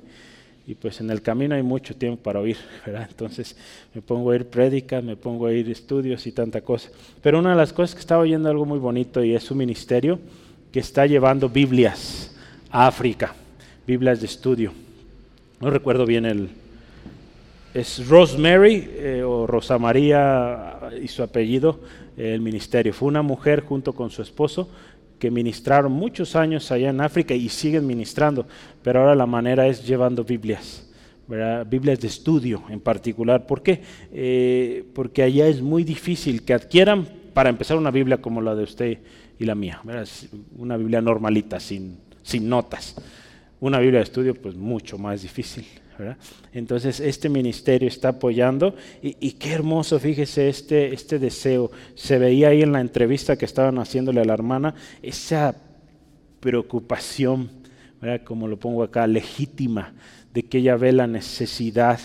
y 0.67 0.75
pues 0.75 1.01
en 1.01 1.09
el 1.09 1.23
camino 1.23 1.55
hay 1.55 1.63
mucho 1.63 1.97
tiempo 1.97 2.23
para 2.23 2.41
oír, 2.41 2.59
¿verdad? 2.87 3.07
Entonces 3.09 3.57
me 3.95 4.03
pongo 4.03 4.29
a 4.29 4.33
oír 4.33 4.49
prédicas, 4.49 5.03
me 5.03 5.17
pongo 5.17 5.47
a 5.47 5.49
oír 5.49 5.71
estudios 5.71 6.27
y 6.27 6.33
tanta 6.33 6.61
cosa. 6.61 6.91
Pero 7.23 7.39
una 7.39 7.53
de 7.53 7.57
las 7.57 7.73
cosas 7.73 7.95
que 7.95 8.01
estaba 8.01 8.21
oyendo 8.21 8.51
algo 8.51 8.67
muy 8.67 8.79
bonito 8.79 9.25
y 9.25 9.35
es 9.35 9.45
su 9.45 9.55
ministerio 9.55 10.19
que 10.73 10.81
está 10.81 11.07
llevando 11.07 11.49
Biblias 11.49 12.35
a 12.71 12.87
África, 12.87 13.35
Biblias 13.87 14.21
de 14.21 14.27
estudio. 14.27 14.73
No 15.61 15.71
recuerdo 15.71 16.07
bien 16.07 16.27
el... 16.27 16.51
Es 17.75 18.09
Rosemary 18.09 18.89
eh, 18.93 19.23
o 19.23 19.47
Rosa 19.47 19.79
María 19.79 20.79
y 21.03 21.09
su 21.09 21.23
apellido, 21.23 21.81
el 22.17 22.41
ministerio. 22.41 22.93
Fue 22.93 23.09
una 23.09 23.23
mujer 23.23 23.63
junto 23.63 23.93
con 23.93 24.11
su 24.11 24.23
esposo 24.23 24.69
que 25.19 25.31
ministraron 25.31 25.93
muchos 25.93 26.37
años 26.37 26.71
allá 26.71 26.91
en 26.91 27.01
África 27.01 27.35
y 27.35 27.49
siguen 27.49 27.87
ministrando, 27.87 28.47
pero 28.83 29.01
ahora 29.01 29.15
la 29.15 29.27
manera 29.27 29.67
es 29.67 29.87
llevando 29.87 30.25
Biblias. 30.25 30.85
Biblias 31.67 32.01
de 32.01 32.09
estudio 32.09 32.63
en 32.71 32.81
particular. 32.81 33.47
¿Por 33.47 33.63
qué? 33.63 33.83
Eh, 34.13 34.85
porque 34.95 35.23
allá 35.23 35.47
es 35.47 35.61
muy 35.61 35.85
difícil 35.85 36.43
que 36.43 36.55
adquieran, 36.55 37.07
para 37.35 37.51
empezar, 37.51 37.77
una 37.77 37.91
Biblia 37.91 38.23
como 38.23 38.41
la 38.41 38.55
de 38.55 38.65
usted 38.65 38.99
y 39.39 39.45
la 39.45 39.55
mía. 39.55 39.81
Una 40.57 40.77
Biblia 40.77 41.01
normalita, 41.01 41.61
sin, 41.61 41.99
sin 42.23 42.49
notas. 42.49 42.97
Una 43.61 43.79
Biblia 43.79 43.99
de 43.99 44.05
estudio, 44.05 44.35
pues 44.35 44.55
mucho 44.55 44.99
más 44.99 45.23
difícil. 45.23 45.67
Entonces 46.53 47.01
este 47.01 47.29
ministerio 47.29 47.89
está 47.89 48.11
apoyando 48.11 48.77
y, 49.03 49.33
qué 49.33 49.53
hermoso, 49.53 49.99
fíjese, 49.99 50.49
este, 50.49 50.95
este 50.95 51.19
deseo. 51.19 51.73
Se 51.97 52.19
veía 52.19 52.49
ahí 52.49 52.63
en 52.63 52.73
la 52.73 52.81
entrevista 52.81 53.37
que 53.37 53.45
estaban 53.45 53.79
haciéndole 53.79 54.21
a 54.21 54.25
la 54.25 54.35
hermana 54.35 54.75
esa 55.03 55.57
preocupación 56.39 57.51
como 58.25 58.47
lo 58.47 58.59
pongo 58.59 58.83
acá, 58.83 59.07
legítima, 59.07 59.93
de 60.33 60.45
que 60.45 60.59
ella 60.59 60.77
ve 60.77 60.93
la 60.93 61.07
necesidad 61.07 61.99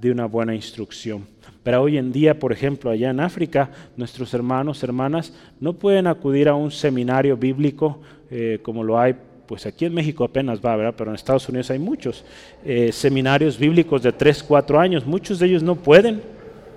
de 0.00 0.10
una 0.10 0.26
buena 0.26 0.54
instrucción. 0.54 1.26
Pero 1.62 1.82
hoy 1.82 1.98
en 1.98 2.12
día, 2.12 2.38
por 2.38 2.52
ejemplo, 2.52 2.90
allá 2.90 3.10
en 3.10 3.20
África, 3.20 3.70
nuestros 3.96 4.32
hermanos, 4.34 4.82
hermanas, 4.82 5.34
no 5.60 5.72
pueden 5.74 6.06
acudir 6.06 6.48
a 6.48 6.54
un 6.54 6.70
seminario 6.70 7.36
bíblico 7.36 8.00
eh, 8.30 8.58
como 8.62 8.84
lo 8.84 8.98
hay, 8.98 9.14
pues 9.46 9.64
aquí 9.64 9.86
en 9.86 9.94
México 9.94 10.24
apenas 10.24 10.60
va, 10.60 10.76
¿verdad? 10.76 10.94
Pero 10.96 11.10
en 11.10 11.14
Estados 11.14 11.48
Unidos 11.48 11.70
hay 11.70 11.78
muchos 11.78 12.24
eh, 12.64 12.92
seminarios 12.92 13.58
bíblicos 13.58 14.02
de 14.02 14.12
3, 14.12 14.42
4 14.42 14.78
años. 14.78 15.06
Muchos 15.06 15.38
de 15.38 15.46
ellos 15.46 15.62
no 15.62 15.76
pueden 15.76 16.20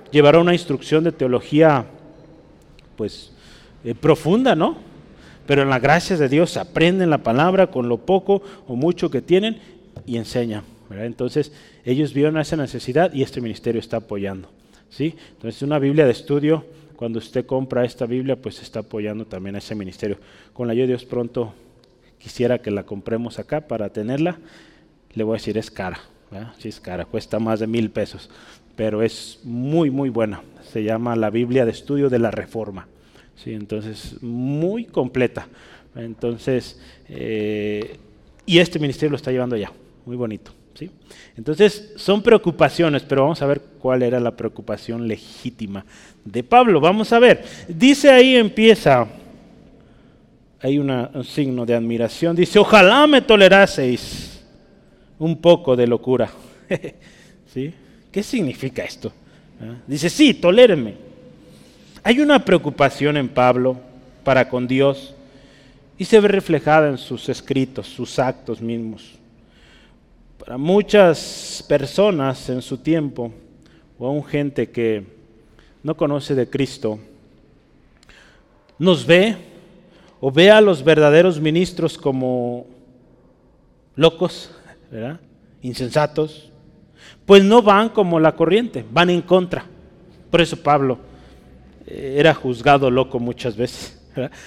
llevar 0.09 0.35
a 0.35 0.39
una 0.39 0.53
instrucción 0.53 1.03
de 1.03 1.11
teología, 1.11 1.85
pues, 2.95 3.33
eh, 3.83 3.93
profunda, 3.93 4.55
¿no? 4.55 4.77
Pero 5.45 5.63
en 5.63 5.69
la 5.69 5.79
gracia 5.79 6.15
de 6.15 6.29
Dios 6.29 6.55
aprenden 6.55 7.09
la 7.09 7.17
palabra 7.17 7.67
con 7.67 7.89
lo 7.89 7.97
poco 7.97 8.41
o 8.67 8.75
mucho 8.77 9.11
que 9.11 9.21
tienen 9.21 9.59
y 10.05 10.15
enseñan. 10.15 10.63
Entonces, 10.91 11.51
ellos 11.83 12.13
vieron 12.13 12.37
esa 12.37 12.55
necesidad 12.55 13.13
y 13.13 13.21
este 13.21 13.41
ministerio 13.41 13.79
está 13.79 13.97
apoyando. 13.97 14.49
¿Sí? 14.91 15.15
Entonces, 15.31 15.63
una 15.63 15.79
Biblia 15.79 16.05
de 16.05 16.11
estudio, 16.11 16.63
cuando 16.95 17.17
usted 17.17 17.47
compra 17.47 17.83
esta 17.83 18.05
Biblia, 18.05 18.35
pues 18.39 18.61
está 18.61 18.81
apoyando 18.81 19.25
también 19.25 19.55
a 19.55 19.57
ese 19.57 19.73
ministerio. 19.73 20.19
Con 20.53 20.67
la 20.67 20.73
ayuda 20.73 20.83
de 20.83 20.87
Dios 20.89 21.05
pronto 21.05 21.53
quisiera 22.19 22.59
que 22.59 22.69
la 22.69 22.83
compremos 22.83 23.39
acá 23.39 23.61
para 23.61 23.89
tenerla. 23.89 24.37
Le 25.13 25.23
voy 25.23 25.33
a 25.33 25.37
decir, 25.39 25.57
es 25.57 25.71
cara. 25.71 25.99
Sí, 26.59 26.69
es 26.69 26.79
cara, 26.79 27.05
cuesta 27.05 27.39
más 27.39 27.59
de 27.59 27.67
mil 27.67 27.89
pesos, 27.89 28.29
pero 28.77 29.01
es 29.01 29.39
muy, 29.43 29.89
muy 29.89 30.09
buena. 30.09 30.41
Se 30.63 30.81
llama 30.81 31.15
la 31.17 31.29
Biblia 31.29 31.65
de 31.65 31.71
Estudio 31.71 32.09
de 32.09 32.19
la 32.19 32.31
Reforma. 32.31 32.87
¿sí? 33.35 33.53
Entonces, 33.53 34.21
muy 34.21 34.85
completa. 34.85 35.47
Entonces, 35.93 36.79
eh, 37.09 37.97
y 38.45 38.59
este 38.59 38.79
ministerio 38.79 39.09
lo 39.09 39.17
está 39.17 39.31
llevando 39.31 39.57
ya, 39.57 39.73
muy 40.05 40.15
bonito. 40.15 40.53
Entonces, 41.37 41.93
son 41.95 42.21
preocupaciones, 42.21 43.03
pero 43.03 43.23
vamos 43.23 43.41
a 43.41 43.45
ver 43.45 43.61
cuál 43.79 44.03
era 44.03 44.19
la 44.19 44.31
preocupación 44.31 45.07
legítima 45.07 45.85
de 46.23 46.43
Pablo. 46.43 46.79
Vamos 46.79 47.11
a 47.13 47.19
ver, 47.19 47.43
dice 47.67 48.09
ahí 48.09 48.35
empieza, 48.35 49.07
hay 50.61 50.79
un 50.79 51.23
signo 51.23 51.65
de 51.65 51.75
admiración, 51.75 52.35
dice, 52.35 52.59
ojalá 52.59 53.05
me 53.07 53.21
toleraseis 53.21 54.43
un 55.19 55.37
poco 55.37 55.75
de 55.75 55.87
locura. 55.87 56.29
¿Sí? 57.53 57.73
¿Qué 58.11 58.23
significa 58.23 58.83
esto? 58.83 59.11
¿Ah? 59.61 59.75
Dice, 59.87 60.09
sí, 60.09 60.33
tolérenme. 60.33 60.95
Hay 62.03 62.19
una 62.19 62.43
preocupación 62.43 63.17
en 63.17 63.29
Pablo 63.29 63.77
para 64.23 64.49
con 64.49 64.67
Dios 64.67 65.13
y 65.97 66.05
se 66.05 66.19
ve 66.19 66.27
reflejada 66.27 66.89
en 66.89 66.97
sus 66.97 67.29
escritos, 67.29 67.87
sus 67.87 68.17
actos 68.17 68.59
mismos. 68.59 69.20
Para 70.43 70.57
muchas 70.57 71.63
personas 71.67 72.49
en 72.49 72.63
su 72.63 72.79
tiempo, 72.79 73.31
o 73.99 74.07
aún 74.07 74.23
gente 74.23 74.71
que 74.71 75.05
no 75.83 75.95
conoce 75.95 76.33
de 76.33 76.49
Cristo, 76.49 76.97
nos 78.79 79.05
ve 79.05 79.37
o 80.19 80.31
ve 80.31 80.49
a 80.49 80.59
los 80.59 80.83
verdaderos 80.83 81.39
ministros 81.39 81.95
como 81.95 82.65
locos, 83.95 84.49
insensatos, 85.61 86.51
pues 87.27 87.43
no 87.43 87.61
van 87.61 87.89
como 87.89 88.19
la 88.19 88.35
corriente, 88.35 88.83
van 88.91 89.11
en 89.11 89.21
contra. 89.21 89.67
Por 90.31 90.41
eso 90.41 90.57
Pablo 90.57 90.97
eh, 91.85 92.15
era 92.17 92.33
juzgado 92.33 92.89
loco 92.89 93.19
muchas 93.19 93.55
veces. 93.55 94.00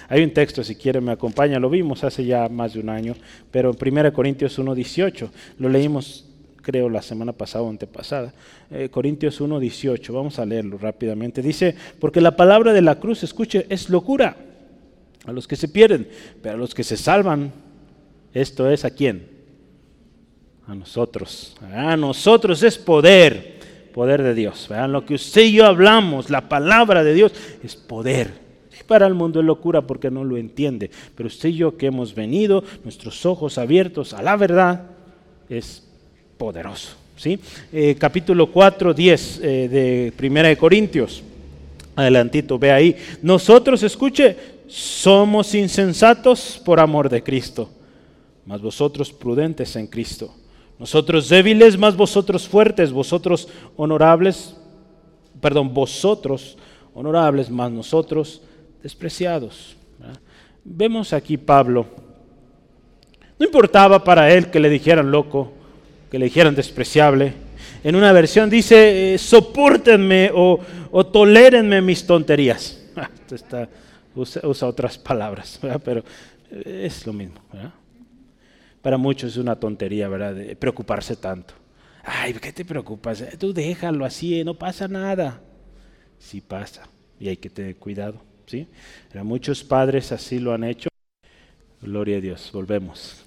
Hay 0.09 0.23
un 0.23 0.31
texto, 0.33 0.63
si 0.63 0.77
quiere 0.77 1.01
me 1.01 1.13
acompaña, 1.13 1.59
lo 1.59 1.71
vimos 1.71 2.05
hace 2.05 2.25
ya 2.25 2.49
más 2.49 2.75
de 2.75 2.81
un 2.81 2.89
año, 2.89 3.15
pero 3.51 3.71
en 3.71 3.99
1 3.99 4.13
Corintios 4.13 4.59
1.18, 4.59 5.29
lo 5.59 5.69
leímos 5.69 6.27
creo 6.65 6.89
la 6.89 7.03
semana 7.03 7.33
pasada 7.33 7.63
o 7.65 7.71
antepasada. 7.71 8.33
Eh, 8.71 8.89
Corintios 8.91 9.41
1.18, 9.41 10.13
vamos 10.13 10.39
a 10.39 10.47
leerlo 10.47 10.79
rápidamente. 10.79 11.43
Dice, 11.43 11.77
porque 12.01 12.21
la 12.21 12.35
palabra 12.35 12.73
de 12.73 12.83
la 12.83 12.99
cruz, 12.99 13.23
escuche, 13.23 13.67
es 13.69 13.91
locura 13.91 14.37
a 15.27 15.33
los 15.33 15.47
que 15.47 15.57
se 15.57 15.69
pierden, 15.69 16.09
pero 16.43 16.55
a 16.55 16.59
los 16.59 16.75
que 16.75 16.83
se 16.83 16.97
salvan, 16.97 17.53
esto 18.33 18.69
es 18.71 18.85
a 18.85 18.91
quién? 18.91 19.29
A 20.67 20.75
nosotros. 20.75 21.57
A 21.61 21.97
nosotros 21.97 22.63
es 22.63 22.79
poder, 22.79 23.61
poder 23.93 24.23
de 24.23 24.35
Dios. 24.35 24.67
Vean 24.69 24.93
lo 24.93 25.05
que 25.05 25.15
usted 25.15 25.43
y 25.43 25.53
yo 25.53 25.67
hablamos, 25.67 26.31
la 26.31 26.49
palabra 26.49 27.05
de 27.05 27.15
Dios 27.15 27.33
es 27.63 27.77
poder 27.77 28.44
para 28.87 29.07
el 29.07 29.15
mundo 29.15 29.41
es 29.41 29.47
locura 29.47 29.83
porque 29.83 30.11
no 30.11 30.25
lo 30.25 30.37
entiende. 30.37 30.91
Pero 31.15 31.27
usted 31.27 31.49
y 31.49 31.57
yo 31.57 31.77
que 31.77 31.87
hemos 31.87 32.15
venido, 32.15 32.63
nuestros 32.85 33.25
ojos 33.27 33.59
abiertos 33.59 34.13
a 34.13 34.23
la 34.23 34.37
verdad, 34.37 34.87
es 35.49 35.83
poderoso. 36.39 36.97
¿sí? 37.17 37.39
Eh, 37.73 37.97
capítulo 37.99 38.51
4, 38.51 38.95
10 38.95 39.41
eh, 39.43 39.69
de 39.69 40.13
Primera 40.17 40.49
de 40.49 40.57
Corintios. 40.57 41.23
Adelantito, 41.97 42.59
ve 42.59 42.73
ahí. 42.73 42.97
Nosotros, 43.23 43.83
escuche, 43.83 44.37
somos 44.67 45.55
insensatos 45.55 46.61
por 46.65 46.81
amor 46.81 47.09
de 47.09 47.23
Cristo, 47.23 47.69
mas 48.47 48.61
vosotros 48.61 49.13
prudentes 49.13 49.77
en 49.77 49.87
Cristo. 49.87 50.35
Nosotros 50.79 51.29
débiles, 51.29 51.79
mas 51.79 51.97
vosotros 51.97 52.49
fuertes, 52.49 52.91
vosotros 52.91 53.49
honorables, 53.77 54.57
perdón, 55.41 55.73
vosotros 55.73 56.57
honorables, 56.95 57.49
mas 57.49 57.71
nosotros 57.71 58.43
despreciados. 58.85 59.77
Vemos 60.63 61.15
aquí 61.15 61.39
Pablo. 61.39 61.87
No 63.39 63.47
importaba 63.47 64.05
para 64.05 64.31
él 64.31 64.51
que 64.51 64.61
le 64.61 64.69
dijeran 64.69 65.11
loco, 65.11 65.55
que 66.11 66.19
le 66.19 66.27
dijeran 66.27 66.55
despreciable. 66.55 67.33
En 67.83 67.97
una 67.97 68.13
versión 68.13 68.51
dice, 68.51 69.15
eh, 69.15 69.19
soportenme 69.19 70.31
o, 70.35 70.61
o, 70.91 71.07
tolérenme 71.07 71.81
mis 71.81 72.07
tonterías. 72.07 72.79
Está, 73.31 73.69
usa, 74.15 74.69
otras 74.69 74.99
palabras, 74.99 75.59
pero 75.83 76.05
es 76.51 77.07
lo 77.07 77.15
mismo. 77.15 77.41
Para 78.83 78.99
muchos 78.99 79.33
es 79.33 79.39
una 79.39 79.57
tontería, 79.57 80.09
¿verdad? 80.09 80.37
Preocuparse 80.59 81.17
tanto. 81.17 81.55
Ay, 82.05 82.35
¿qué 82.35 82.53
te 82.53 82.67
preocupas? 82.67 83.25
Tú 83.39 83.55
déjalo 83.55 84.05
así, 84.05 84.45
no 84.45 84.55
pasa 84.55 84.87
nada. 84.89 85.41
Sí 86.19 86.43
pasa 86.43 86.83
y 87.19 87.29
hay 87.29 87.39
que 87.39 87.49
tener 87.49 87.77
cuidado. 87.77 88.34
¿Sí? 88.47 88.67
muchos 89.23 89.63
padres 89.65 90.13
así 90.13 90.39
lo 90.39 90.53
han 90.53 90.65
hecho. 90.65 90.89
Gloria 91.81 92.19
a 92.19 92.21
Dios, 92.21 92.51
volvemos. 92.53 93.25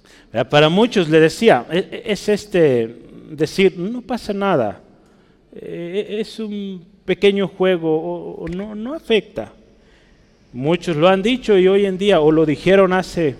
Para 0.50 0.70
muchos 0.70 1.10
le 1.10 1.20
decía, 1.20 1.66
e, 1.72 1.78
e, 1.78 2.12
es 2.12 2.28
este 2.28 2.96
decir, 3.30 3.78
no 3.78 4.02
pasa 4.02 4.34
nada, 4.34 4.82
e, 5.54 6.18
es 6.20 6.40
un 6.40 6.86
pequeño 7.06 7.48
juego, 7.48 8.36
o 8.36 8.48
no, 8.48 8.76
no 8.76 8.94
afecta. 8.94 9.54
Muchos 10.54 10.96
lo 10.96 11.08
han 11.08 11.22
dicho 11.22 11.58
y 11.58 11.68
hoy 11.68 11.86
en 11.86 11.98
día, 11.98 12.20
o 12.20 12.32
lo 12.32 12.46
dijeron 12.46 12.94
hace 12.94 13.36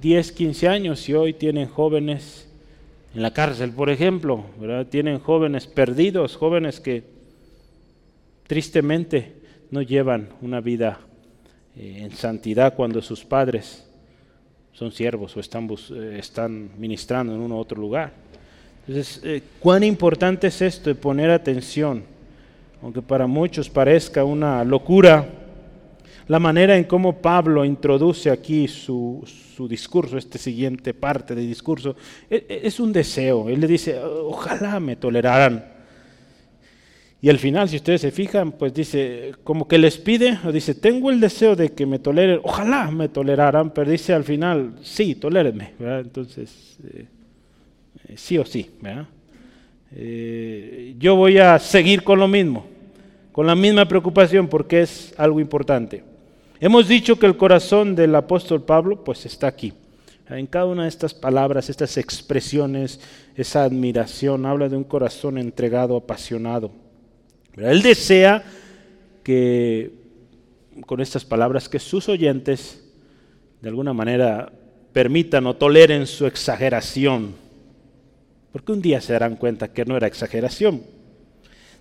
10, 0.00 0.32
15 0.32 0.68
años 0.68 1.08
y 1.08 1.14
hoy 1.14 1.32
tienen 1.32 1.68
jóvenes 1.68 2.48
en 3.14 3.22
la 3.22 3.32
cárcel, 3.32 3.72
por 3.72 3.90
ejemplo, 3.90 4.44
tienen 4.88 5.18
jóvenes 5.18 5.66
perdidos, 5.66 6.36
jóvenes 6.36 6.80
que 6.80 7.02
tristemente 8.46 9.41
no 9.72 9.80
llevan 9.80 10.28
una 10.42 10.60
vida 10.60 11.00
eh, 11.76 12.00
en 12.02 12.12
santidad 12.12 12.74
cuando 12.74 13.00
sus 13.00 13.24
padres 13.24 13.84
son 14.72 14.92
siervos 14.92 15.34
o 15.36 15.40
están, 15.40 15.66
eh, 15.70 16.68
ministrando 16.78 17.34
en 17.34 17.40
uno 17.40 17.56
u 17.56 17.58
otro 17.58 17.80
lugar. 17.80 18.12
Entonces, 18.86 19.20
eh, 19.24 19.42
¿cuán 19.58 19.82
importante 19.82 20.48
es 20.48 20.60
esto 20.60 20.90
de 20.90 20.94
poner 20.94 21.30
atención? 21.30 22.04
Aunque 22.82 23.00
para 23.00 23.26
muchos 23.26 23.70
parezca 23.70 24.24
una 24.24 24.62
locura, 24.62 25.26
la 26.28 26.38
manera 26.38 26.76
en 26.76 26.84
cómo 26.84 27.16
Pablo 27.22 27.64
introduce 27.64 28.30
aquí 28.30 28.68
su, 28.68 29.24
discurso, 29.70 30.18
esta 30.18 30.38
siguiente 30.38 30.92
parte 30.92 31.34
del 31.34 31.46
discurso, 31.46 31.96
es, 32.28 32.42
es 32.48 32.78
un 32.80 32.92
deseo. 32.92 33.48
Él 33.48 33.60
le 33.60 33.68
dice, 33.68 33.98
ojalá 33.98 34.80
me 34.80 34.96
toleraran 34.96 35.71
y 37.24 37.30
al 37.30 37.38
final, 37.38 37.68
si 37.68 37.76
ustedes 37.76 38.00
se 38.00 38.10
fijan, 38.10 38.50
pues 38.50 38.74
dice, 38.74 39.36
como 39.44 39.68
que 39.68 39.78
les 39.78 39.96
pide, 39.96 40.40
o 40.44 40.50
dice, 40.50 40.74
tengo 40.74 41.08
el 41.08 41.20
deseo 41.20 41.54
de 41.54 41.70
que 41.70 41.86
me 41.86 42.00
toleren, 42.00 42.40
ojalá 42.42 42.90
me 42.90 43.08
toleraran, 43.08 43.70
pero 43.70 43.88
dice 43.88 44.12
al 44.12 44.24
final, 44.24 44.72
sí, 44.82 45.14
tolérenme, 45.14 45.70
Entonces, 45.78 46.78
eh, 46.82 47.06
sí 48.16 48.38
o 48.38 48.44
sí, 48.44 48.68
eh, 49.94 50.96
yo 50.98 51.14
voy 51.14 51.38
a 51.38 51.60
seguir 51.60 52.02
con 52.02 52.18
lo 52.18 52.26
mismo, 52.26 52.66
con 53.30 53.46
la 53.46 53.54
misma 53.54 53.86
preocupación, 53.86 54.48
porque 54.48 54.80
es 54.80 55.14
algo 55.16 55.38
importante. 55.38 56.02
Hemos 56.58 56.88
dicho 56.88 57.20
que 57.20 57.26
el 57.26 57.36
corazón 57.36 57.94
del 57.94 58.16
apóstol 58.16 58.64
Pablo, 58.64 59.04
pues 59.04 59.26
está 59.26 59.46
aquí. 59.46 59.72
En 60.28 60.48
cada 60.48 60.66
una 60.66 60.84
de 60.84 60.88
estas 60.88 61.14
palabras, 61.14 61.70
estas 61.70 61.96
expresiones, 61.98 62.98
esa 63.36 63.62
admiración, 63.62 64.44
habla 64.44 64.68
de 64.68 64.76
un 64.76 64.84
corazón 64.84 65.38
entregado, 65.38 65.96
apasionado. 65.96 66.81
Él 67.56 67.82
desea 67.82 68.42
que, 69.22 69.90
con 70.86 71.00
estas 71.00 71.24
palabras, 71.24 71.68
que 71.68 71.78
sus 71.78 72.08
oyentes, 72.08 72.82
de 73.60 73.68
alguna 73.68 73.92
manera, 73.92 74.52
permitan 74.92 75.46
o 75.46 75.54
toleren 75.54 76.06
su 76.06 76.26
exageración. 76.26 77.34
Porque 78.52 78.72
un 78.72 78.82
día 78.82 79.00
se 79.00 79.12
darán 79.12 79.36
cuenta 79.36 79.72
que 79.72 79.84
no 79.84 79.96
era 79.96 80.06
exageración. 80.06 80.82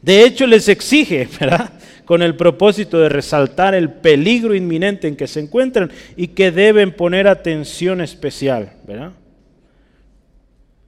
De 0.01 0.23
hecho, 0.23 0.47
les 0.47 0.67
exige, 0.67 1.27
¿verdad? 1.39 1.73
Con 2.05 2.21
el 2.21 2.35
propósito 2.35 2.99
de 2.99 3.09
resaltar 3.09 3.75
el 3.75 3.91
peligro 3.91 4.55
inminente 4.55 5.07
en 5.07 5.15
que 5.15 5.27
se 5.27 5.39
encuentran 5.39 5.91
y 6.15 6.29
que 6.29 6.51
deben 6.51 6.91
poner 6.91 7.27
atención 7.27 8.01
especial, 8.01 8.73
¿verdad? 8.85 9.11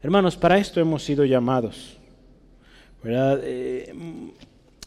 Hermanos, 0.01 0.35
para 0.35 0.57
esto 0.57 0.81
hemos 0.81 1.03
sido 1.03 1.23
llamados. 1.23 1.97
¿verdad? 3.03 3.39
Eh, 3.43 3.93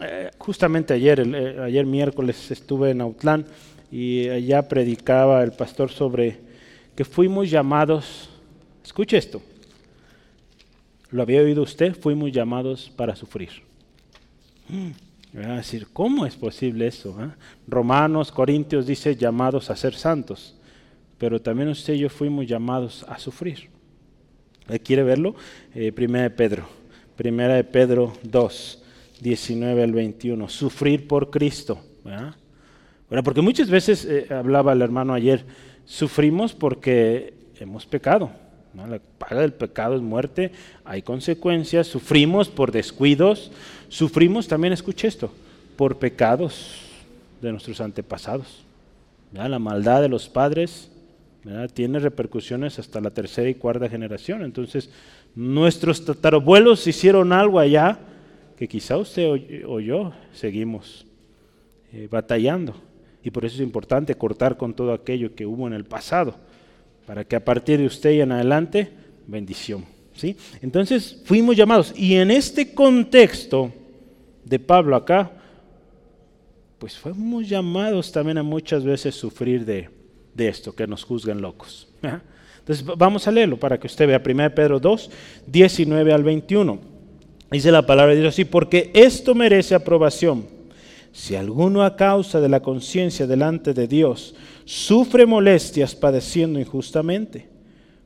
eh, 0.01 0.31
justamente 0.39 0.95
ayer, 0.95 1.21
eh, 1.21 1.61
ayer 1.63 1.87
miércoles 1.87 2.51
estuve 2.51 2.91
en 2.91 3.01
Autlán 3.01 3.47
y 3.91 4.29
allá 4.29 4.69
predicaba 4.69 5.43
el 5.43 5.53
pastor 5.53 5.91
sobre 5.91 6.39
que 6.95 7.05
fuimos 7.05 7.51
llamados, 7.51 8.29
escuche 8.85 9.17
esto, 9.17 9.41
lo 11.11 11.23
había 11.23 11.41
oído 11.41 11.63
usted, 11.63 11.95
fuimos 11.95 12.33
llamados 12.33 12.91
para 12.95 13.17
sufrir. 13.17 13.51
Mm, 14.69 14.91
a 15.45 15.57
decir, 15.57 15.87
¿cómo 15.93 16.27
es 16.27 16.37
posible 16.37 16.87
eso? 16.87 17.17
Ah? 17.19 17.37
Romanos, 17.67 18.33
Corintios 18.33 18.87
dice 18.87 19.17
llamados 19.17 19.71
a 19.71 19.77
ser 19.77 19.95
santos, 19.95 20.57
pero 21.19 21.41
también 21.41 21.69
usted 21.69 21.95
y 21.95 22.01
yo 22.01 22.09
fuimos 22.11 22.47
llamados 22.47 23.05
a 23.09 23.19
sufrir. 23.19 23.71
¿Quiere 24.83 25.05
verlo? 25.05 25.37
Eh, 25.75 25.93
primera 25.93 26.25
de 26.25 26.31
Pedro, 26.31 26.69
primera 27.17 27.55
de 27.55 27.65
Pedro 27.65 28.13
2, 28.25 28.83
19 29.21 29.83
al 29.83 29.93
21, 29.93 30.49
sufrir 30.49 31.09
por 31.09 31.31
Cristo. 31.31 31.81
Bueno, 32.03 33.23
porque 33.23 33.41
muchas 33.41 33.71
veces, 33.71 34.05
eh, 34.05 34.27
hablaba 34.31 34.73
el 34.73 34.83
hermano 34.83 35.15
ayer, 35.15 35.45
sufrimos 35.85 36.53
porque 36.55 37.35
hemos 37.59 37.87
pecado. 37.87 38.31
La 38.75 39.01
paga 39.19 39.41
del 39.41 39.55
pecado 39.55 39.97
es 39.97 40.03
muerte, 40.03 40.53
hay 40.85 41.01
consecuencias, 41.01 41.87
sufrimos 41.87 42.49
por 42.49 42.73
descuidos, 42.73 43.51
sufrimos 43.89 44.49
también, 44.49 44.75
escuche 44.75 45.09
esto, 45.09 45.33
por 45.77 45.99
pecados 45.99 46.83
de 47.41 47.53
nuestros 47.53 47.81
antepasados. 47.81 48.65
La 49.33 49.59
maldad 49.59 50.03
de 50.03 50.11
los 50.11 50.29
padres 50.29 50.91
tiene 51.73 52.01
repercusiones 52.01 52.79
hasta 52.79 53.01
la 53.01 53.11
tercera 53.11 53.49
y 53.49 53.55
cuarta 53.55 53.89
generación. 53.89 54.43
Entonces, 54.43 54.91
nuestros 55.35 56.05
tatarabuelos 56.05 56.87
hicieron 56.87 57.33
algo 57.33 57.59
allá 57.59 57.99
que 58.57 58.69
quizá 58.69 58.97
usted 58.97 59.65
o, 59.67 59.81
yo 59.81 60.13
seguimos 60.33 61.07
eh, 61.93 62.09
batallando. 62.11 62.75
Y 63.23 63.31
por 63.31 63.45
eso 63.45 63.57
es 63.57 63.63
importante 63.63 64.15
cortar 64.15 64.57
con 64.57 64.75
todo 64.75 64.93
aquello 64.93 65.35
que 65.35 65.47
hubo 65.47 65.67
en 65.67 65.73
el 65.73 65.85
pasado 65.85 66.37
para 67.07 67.25
que 67.25 67.37
a 67.37 67.45
partir 67.45 67.79
de 67.79 67.87
usted 67.87 68.13
y 68.13 68.21
en 68.21 68.33
adelante, 68.33 68.91
bendición. 69.27 69.85
¿sí? 70.15 70.37
Entonces 70.61 71.23
fuimos 71.25 71.57
llamados. 71.57 71.93
Y 71.97 72.17
en 72.17 72.31
este 72.31 72.75
contexto 72.75 73.73
de 74.45 74.59
Pablo 74.59 74.97
acá, 74.97 75.31
pues 76.79 76.97
fuimos 76.97 77.49
llamados 77.49 78.11
también 78.13 78.39
a 78.39 78.43
muchas 78.43 78.85
veces 78.85 79.15
sufrir 79.15 79.65
de, 79.65 79.89
esto, 80.37 80.75
que 80.75 80.87
nos 80.87 81.05
juzgan 81.05 81.41
locos. 81.41 81.89
Entonces 82.59 82.85
vamos 82.85 83.27
a 83.27 83.33
leerlo 83.33 83.57
para 83.57 83.79
que 83.79 83.87
usted 83.87 84.07
vea 84.07 84.23
1 84.25 84.55
Pedro 84.55 84.81
2, 84.81 85.11
19 85.47 86.13
al 86.13 86.25
21. 86.25 86.96
Dice 87.51 87.71
la 87.71 87.87
palabra 87.87 88.15
de 88.15 88.21
Dios 88.21 88.35
así, 88.35 88.45
porque 88.45 88.91
esto 88.93 89.35
merece 89.35 89.75
aprobación. 89.75 90.47
Si 91.13 91.35
alguno 91.37 91.83
a 91.83 91.97
causa 91.97 92.41
de 92.41 92.49
la 92.49 92.61
conciencia 92.61 93.27
delante 93.27 93.73
de 93.73 93.87
Dios 93.87 94.35
sufre 94.65 95.25
molestias 95.25 95.95
padeciendo 95.95 96.59
injustamente. 96.59 97.49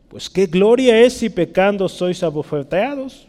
Pues 0.09 0.29
qué 0.29 0.47
gloria 0.47 1.01
es 1.01 1.15
si 1.15 1.31
pecando 1.31 1.89
sois 1.89 2.23
abofeteados 2.23 3.27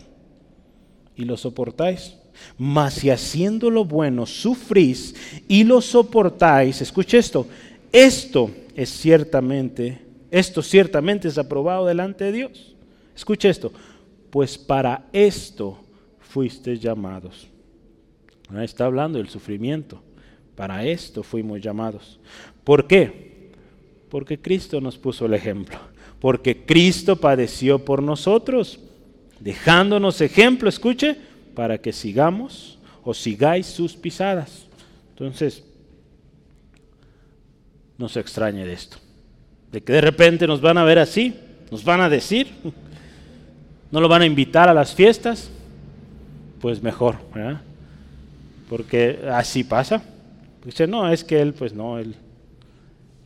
y 1.15 1.25
lo 1.25 1.37
soportáis. 1.37 2.17
Mas 2.57 2.95
si 2.95 3.09
haciendo 3.09 3.69
lo 3.69 3.85
bueno 3.85 4.25
sufrís 4.25 5.15
y 5.47 5.63
lo 5.63 5.79
soportáis, 5.81 6.81
escuche 6.81 7.17
esto, 7.17 7.45
esto 7.91 8.49
es 8.75 8.89
ciertamente, 8.89 9.99
esto 10.31 10.61
ciertamente 10.61 11.27
es 11.27 11.37
aprobado 11.37 11.85
delante 11.85 12.25
de 12.25 12.31
Dios. 12.31 12.75
Escuche 13.15 13.49
esto, 13.49 13.71
pues 14.29 14.57
para 14.57 15.05
esto 15.13 15.80
fuiste 16.31 16.77
llamados. 16.77 17.47
está 18.61 18.85
hablando 18.85 19.17
del 19.17 19.27
sufrimiento. 19.27 20.01
Para 20.55 20.85
esto 20.85 21.23
fuimos 21.23 21.59
llamados. 21.61 22.19
¿Por 22.63 22.87
qué? 22.87 23.51
Porque 24.09 24.39
Cristo 24.39 24.79
nos 24.79 24.97
puso 24.97 25.25
el 25.25 25.33
ejemplo. 25.33 25.77
Porque 26.19 26.65
Cristo 26.65 27.17
padeció 27.17 27.83
por 27.83 28.01
nosotros, 28.01 28.79
dejándonos 29.39 30.21
ejemplo, 30.21 30.69
escuche, 30.69 31.17
para 31.53 31.79
que 31.79 31.91
sigamos 31.91 32.79
o 33.03 33.13
sigáis 33.13 33.65
sus 33.65 33.95
pisadas. 33.95 34.67
Entonces, 35.09 35.63
no 37.97 38.07
se 38.07 38.19
extrañe 38.19 38.65
de 38.65 38.73
esto. 38.73 38.97
De 39.71 39.81
que 39.81 39.93
de 39.93 40.01
repente 40.01 40.47
nos 40.47 40.61
van 40.61 40.77
a 40.77 40.83
ver 40.83 40.99
así, 40.99 41.35
nos 41.69 41.83
van 41.83 42.01
a 42.01 42.09
decir, 42.09 42.47
no 43.91 43.99
lo 43.99 44.07
van 44.07 44.21
a 44.21 44.25
invitar 44.25 44.69
a 44.69 44.73
las 44.73 44.93
fiestas, 44.93 45.51
pues 46.61 46.81
mejor, 46.81 47.15
¿verdad? 47.33 47.61
Porque 48.69 49.19
así 49.31 49.63
pasa. 49.63 50.01
Dice, 50.63 50.87
no, 50.87 51.11
es 51.11 51.23
que 51.23 51.41
él, 51.41 51.53
pues 51.53 51.73
no, 51.73 51.97
él, 51.97 52.15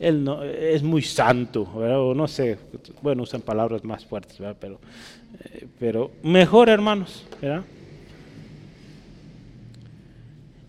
él 0.00 0.24
no, 0.24 0.42
es 0.42 0.82
muy 0.82 1.02
santo, 1.02 1.62
o 1.62 2.14
no 2.14 2.26
sé, 2.26 2.58
bueno, 3.02 3.22
usan 3.22 3.42
palabras 3.42 3.84
más 3.84 4.04
fuertes, 4.04 4.38
Pero, 4.58 4.80
eh, 5.44 5.66
pero 5.78 6.10
mejor, 6.22 6.68
hermanos, 6.68 7.26
¿verdad? 7.40 7.62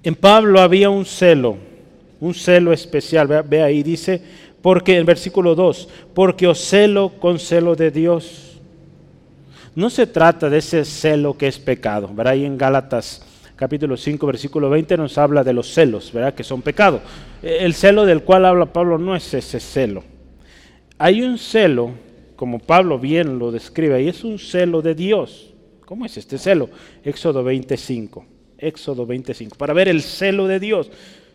En 0.04 0.16
Pablo 0.16 0.62
había 0.62 0.90
un 0.90 1.06
celo, 1.06 1.58
un 2.20 2.34
celo 2.34 2.72
especial, 2.72 3.28
ve, 3.28 3.62
ahí, 3.62 3.84
dice, 3.84 4.22
porque 4.62 4.98
en 4.98 5.06
versículo 5.06 5.56
2, 5.56 5.90
porque 6.14 6.48
os 6.48 6.60
celo 6.60 7.10
con 7.20 7.40
celo 7.40 7.76
de 7.76 7.92
Dios. 7.92 8.57
No 9.78 9.92
se 9.92 10.08
trata 10.08 10.50
de 10.50 10.58
ese 10.58 10.84
celo 10.86 11.38
que 11.38 11.48
es 11.48 11.60
pecado, 11.60 12.08
¿verdad? 12.12 12.34
Ahí 12.34 12.46
en 12.46 12.58
Gálatas 12.58 13.22
capítulo 13.56 13.96
5, 13.96 14.26
versículo 14.26 14.72
20 14.72 14.98
nos 14.98 15.20
habla 15.20 15.44
de 15.44 15.54
los 15.54 15.72
celos, 15.72 16.12
¿verdad? 16.12 16.34
Que 16.34 16.44
son 16.44 16.64
pecado. 16.64 17.00
E, 17.44 17.60
el 17.60 17.76
celo 17.76 18.04
del 18.04 18.24
cual 18.24 18.46
habla 18.46 18.74
Pablo 18.74 18.98
no 18.98 19.16
es 19.16 19.32
ese 19.36 19.60
celo. 19.60 20.04
Hay 20.98 21.22
un 21.22 21.38
celo, 21.38 21.92
como 22.36 22.58
Pablo 22.58 22.98
bien 22.98 23.38
lo 23.38 23.52
describe, 23.52 24.02
y 24.02 24.08
es 24.08 24.24
un 24.24 24.40
celo 24.40 24.82
de 24.82 24.96
Dios. 24.96 25.54
¿Cómo 25.86 26.08
es 26.08 26.18
este 26.18 26.40
celo? 26.40 26.72
Éxodo 27.04 27.44
25. 27.44 28.26
Éxodo 28.58 29.06
25. 29.06 29.58
Para 29.58 29.76
ver 29.76 29.90
el 29.90 30.02
celo 30.02 30.48
de 30.48 30.60
Dios. 30.60 30.90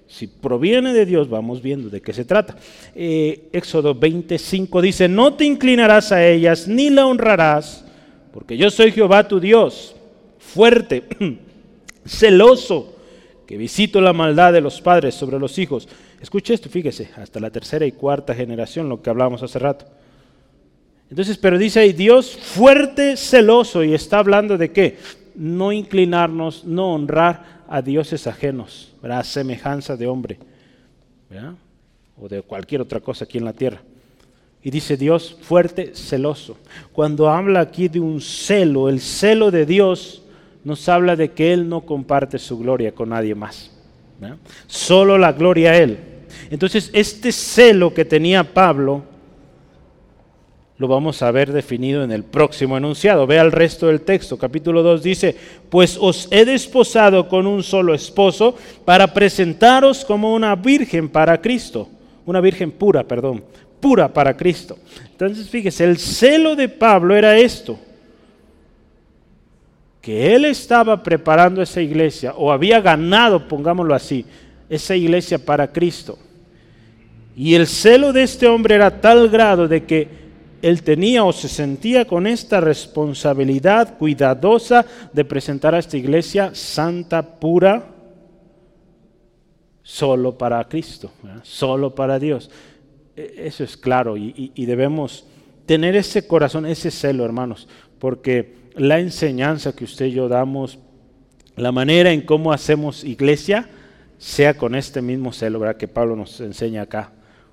Si 0.08 0.26
proviene 0.26 0.92
de 0.92 1.06
Dios, 1.06 1.30
vamos 1.30 1.62
viendo 1.62 1.90
de 1.90 2.02
qué 2.02 2.12
se 2.12 2.24
trata. 2.24 2.56
Eh, 2.92 3.50
Éxodo 3.52 3.94
25 3.94 4.82
dice, 4.82 5.06
no 5.06 5.34
te 5.34 5.44
inclinarás 5.44 6.10
a 6.10 6.26
ellas 6.26 6.66
ni 6.66 6.90
la 6.90 7.06
honrarás, 7.06 7.84
porque 8.32 8.56
yo 8.56 8.70
soy 8.70 8.92
Jehová 8.92 9.28
tu 9.28 9.38
Dios, 9.38 9.94
fuerte 10.38 11.04
celoso, 12.06 12.96
que 13.46 13.56
visito 13.56 14.00
la 14.00 14.12
maldad 14.12 14.52
de 14.52 14.60
los 14.60 14.80
padres 14.80 15.14
sobre 15.14 15.38
los 15.38 15.58
hijos. 15.58 15.88
Escuche 16.20 16.54
esto, 16.54 16.68
fíjese, 16.68 17.10
hasta 17.16 17.40
la 17.40 17.50
tercera 17.50 17.84
y 17.84 17.92
cuarta 17.92 18.34
generación, 18.34 18.88
lo 18.88 19.02
que 19.02 19.10
hablábamos 19.10 19.42
hace 19.42 19.58
rato. 19.58 19.84
Entonces, 21.10 21.36
pero 21.36 21.58
dice 21.58 21.80
ahí, 21.80 21.92
Dios 21.92 22.34
fuerte, 22.34 23.18
celoso, 23.18 23.84
y 23.84 23.92
está 23.92 24.18
hablando 24.18 24.56
de 24.56 24.72
qué? 24.72 24.96
No 25.34 25.70
inclinarnos, 25.70 26.64
no 26.64 26.94
honrar 26.94 27.64
a 27.68 27.82
dioses 27.82 28.26
ajenos, 28.26 28.94
a 29.02 29.22
semejanza 29.22 29.96
de 29.96 30.06
hombre, 30.06 30.38
o 32.18 32.28
de 32.28 32.40
cualquier 32.42 32.80
otra 32.80 33.00
cosa 33.00 33.24
aquí 33.24 33.36
en 33.36 33.44
la 33.44 33.52
tierra. 33.52 33.82
Y 34.62 34.70
dice 34.70 34.96
Dios 34.96 35.36
fuerte, 35.42 35.92
celoso. 35.94 36.56
Cuando 36.92 37.28
habla 37.28 37.60
aquí 37.60 37.88
de 37.88 38.00
un 38.00 38.20
celo, 38.20 38.88
el 38.88 39.00
celo 39.00 39.50
de 39.50 39.66
Dios 39.66 40.22
nos 40.64 40.88
habla 40.88 41.16
de 41.16 41.32
que 41.32 41.52
Él 41.52 41.68
no 41.68 41.80
comparte 41.80 42.38
su 42.38 42.58
gloria 42.58 42.92
con 42.92 43.08
nadie 43.08 43.34
más. 43.34 43.70
Solo 44.66 45.18
la 45.18 45.32
gloria 45.32 45.72
a 45.72 45.78
Él. 45.78 45.98
Entonces, 46.50 46.90
este 46.92 47.32
celo 47.32 47.92
que 47.92 48.04
tenía 48.04 48.44
Pablo, 48.44 49.02
lo 50.78 50.88
vamos 50.88 51.22
a 51.22 51.30
ver 51.30 51.52
definido 51.52 52.02
en 52.02 52.10
el 52.10 52.24
próximo 52.24 52.76
enunciado. 52.76 53.26
Vea 53.26 53.42
el 53.42 53.52
resto 53.52 53.86
del 53.86 54.00
texto. 54.00 54.36
Capítulo 54.36 54.82
2 54.82 55.02
dice, 55.02 55.36
pues 55.70 55.96
os 56.00 56.28
he 56.30 56.44
desposado 56.44 57.28
con 57.28 57.46
un 57.46 57.62
solo 57.62 57.94
esposo 57.94 58.56
para 58.84 59.12
presentaros 59.12 60.04
como 60.04 60.34
una 60.34 60.56
virgen 60.56 61.08
para 61.08 61.40
Cristo. 61.40 61.88
Una 62.24 62.40
virgen 62.40 62.70
pura, 62.70 63.04
perdón, 63.04 63.44
pura 63.82 64.08
para 64.08 64.34
Cristo. 64.34 64.78
Entonces, 65.10 65.50
fíjese, 65.50 65.84
el 65.84 65.98
celo 65.98 66.56
de 66.56 66.68
Pablo 66.68 67.14
era 67.14 67.36
esto 67.36 67.78
que 70.00 70.34
él 70.34 70.46
estaba 70.46 71.02
preparando 71.02 71.62
esa 71.62 71.80
iglesia, 71.80 72.34
o 72.36 72.50
había 72.50 72.80
ganado, 72.80 73.46
pongámoslo 73.46 73.94
así, 73.94 74.24
esa 74.68 74.96
iglesia 74.96 75.38
para 75.38 75.70
Cristo. 75.70 76.18
Y 77.36 77.54
el 77.54 77.66
celo 77.66 78.12
de 78.12 78.24
este 78.24 78.48
hombre 78.48 78.74
era 78.74 79.00
tal 79.00 79.28
grado 79.28 79.68
de 79.68 79.84
que 79.84 80.08
él 80.60 80.82
tenía 80.82 81.24
o 81.24 81.32
se 81.32 81.48
sentía 81.48 82.04
con 82.04 82.26
esta 82.26 82.60
responsabilidad 82.60 83.96
cuidadosa 83.96 84.84
de 85.12 85.24
presentar 85.24 85.74
a 85.74 85.78
esta 85.78 85.96
iglesia 85.96 86.50
santa, 86.52 87.22
pura, 87.38 87.86
solo 89.82 90.36
para 90.36 90.62
Cristo, 90.64 91.10
solo 91.42 91.94
para 91.94 92.18
Dios. 92.18 92.50
E, 93.16 93.44
eso 93.46 93.64
es 93.64 93.76
claro 93.76 94.16
y, 94.16 94.50
debemos 94.56 95.26
tener 95.66 95.96
ese 95.96 96.26
corazón, 96.26 96.66
ese 96.66 96.90
celo, 96.90 97.24
hermanos, 97.24 97.68
porque 97.98 98.54
la 98.74 98.98
enseñanza 98.98 99.74
que 99.74 99.84
usted 99.84 100.06
y 100.06 100.12
yo 100.12 100.28
damos, 100.28 100.78
la 101.56 101.72
manera 101.72 102.12
en 102.12 102.22
cómo 102.22 102.52
hacemos 102.52 103.04
iglesia, 103.04 103.68
sea 104.18 104.54
con 104.54 104.74
este 104.74 105.02
mismo 105.02 105.32
celo 105.32 105.58
¿verdad? 105.58 105.76
que 105.76 105.88
Pablo 105.88 106.16
nos 106.16 106.40
enseña 106.40 106.82
acá. 106.82 107.12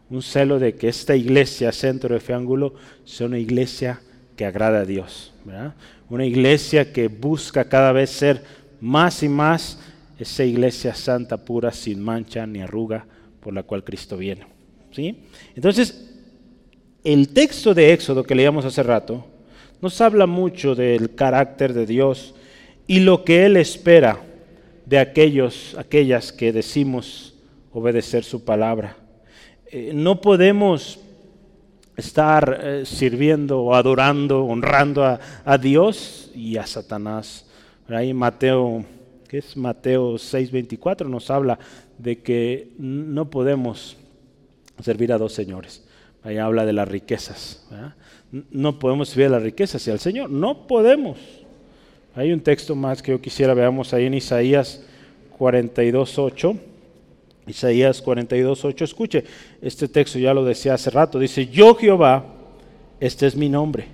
Un 0.09 0.21
celo 0.21 0.59
de 0.59 0.75
que 0.75 0.87
esta 0.87 1.15
iglesia, 1.15 1.71
centro 1.71 2.13
de 2.13 2.19
fe 2.19 2.33
ángulo, 2.33 2.73
sea 3.05 3.27
una 3.27 3.37
iglesia 3.37 4.01
que 4.35 4.45
agrada 4.45 4.79
a 4.79 4.85
Dios. 4.85 5.33
¿verdad? 5.45 5.75
Una 6.09 6.25
iglesia 6.25 6.93
que 6.93 7.07
busca 7.07 7.65
cada 7.65 7.91
vez 7.91 8.09
ser 8.09 8.43
más 8.81 9.21
y 9.23 9.29
más 9.29 9.79
esa 10.19 10.43
iglesia 10.43 10.93
santa, 10.95 11.37
pura, 11.37 11.71
sin 11.71 12.01
mancha 12.01 12.45
ni 12.45 12.61
arruga, 12.61 13.05
por 13.39 13.53
la 13.53 13.63
cual 13.63 13.83
Cristo 13.83 14.17
viene. 14.17 14.58
Entonces, 15.55 16.09
el 17.03 17.29
texto 17.29 17.73
de 17.73 17.93
Éxodo 17.93 18.23
que 18.23 18.35
leíamos 18.35 18.65
hace 18.65 18.83
rato 18.83 19.25
nos 19.81 20.01
habla 20.01 20.25
mucho 20.25 20.75
del 20.75 21.15
carácter 21.15 21.73
de 21.73 21.85
Dios 21.85 22.35
y 22.87 22.99
lo 22.99 23.23
que 23.23 23.45
Él 23.45 23.55
espera 23.55 24.21
de 24.85 24.99
aquellos, 24.99 25.75
aquellas 25.77 26.33
que 26.33 26.51
decimos 26.51 27.35
obedecer 27.71 28.23
su 28.23 28.43
palabra. 28.43 28.97
Eh, 29.71 29.91
no 29.93 30.19
podemos 30.19 30.99
estar 31.95 32.59
eh, 32.63 32.83
sirviendo 32.85 33.75
adorando, 33.75 34.43
honrando 34.45 35.03
a, 35.03 35.57
Dios 35.57 36.31
y 36.33 36.57
a 36.57 36.65
Satanás. 36.65 37.45
Ahí 37.87 38.13
Mateo, 38.13 38.83
que 39.27 39.39
es 39.39 39.55
Mateo 39.55 40.15
6:24, 40.15 41.07
nos 41.07 41.29
habla 41.29 41.59
de 41.97 42.19
que 42.19 42.73
no 42.77 43.29
podemos 43.29 43.97
servir 44.81 45.11
a 45.13 45.17
dos 45.17 45.33
señores. 45.33 45.83
Ahí 46.23 46.37
habla 46.37 46.65
de 46.65 46.73
las 46.73 46.87
riquezas. 46.87 47.67
No 48.51 48.77
podemos 48.77 49.09
servir 49.09 49.27
a 49.27 49.29
las 49.29 49.43
riquezas 49.43 49.85
y 49.87 49.91
al 49.91 49.99
Señor. 49.99 50.29
No 50.29 50.67
podemos. 50.67 51.17
Hay 52.15 52.31
un 52.31 52.41
texto 52.41 52.75
más 52.75 53.01
que 53.01 53.11
yo 53.11 53.21
quisiera 53.21 53.53
veamos 53.53 53.93
ahí 53.93 54.05
en 54.05 54.13
Isaías 54.13 54.83
42.8. 55.37 56.59
Isaías 57.47 58.03
42.8. 58.03 58.81
Escuche, 58.81 59.23
este 59.61 59.87
texto 59.87 60.19
ya 60.19 60.33
lo 60.33 60.43
decía 60.43 60.73
hace 60.73 60.89
rato. 60.89 61.19
Dice, 61.19 61.47
yo 61.47 61.75
Jehová, 61.75 62.25
este 62.99 63.25
es 63.25 63.35
mi 63.35 63.49
nombre. 63.49 63.87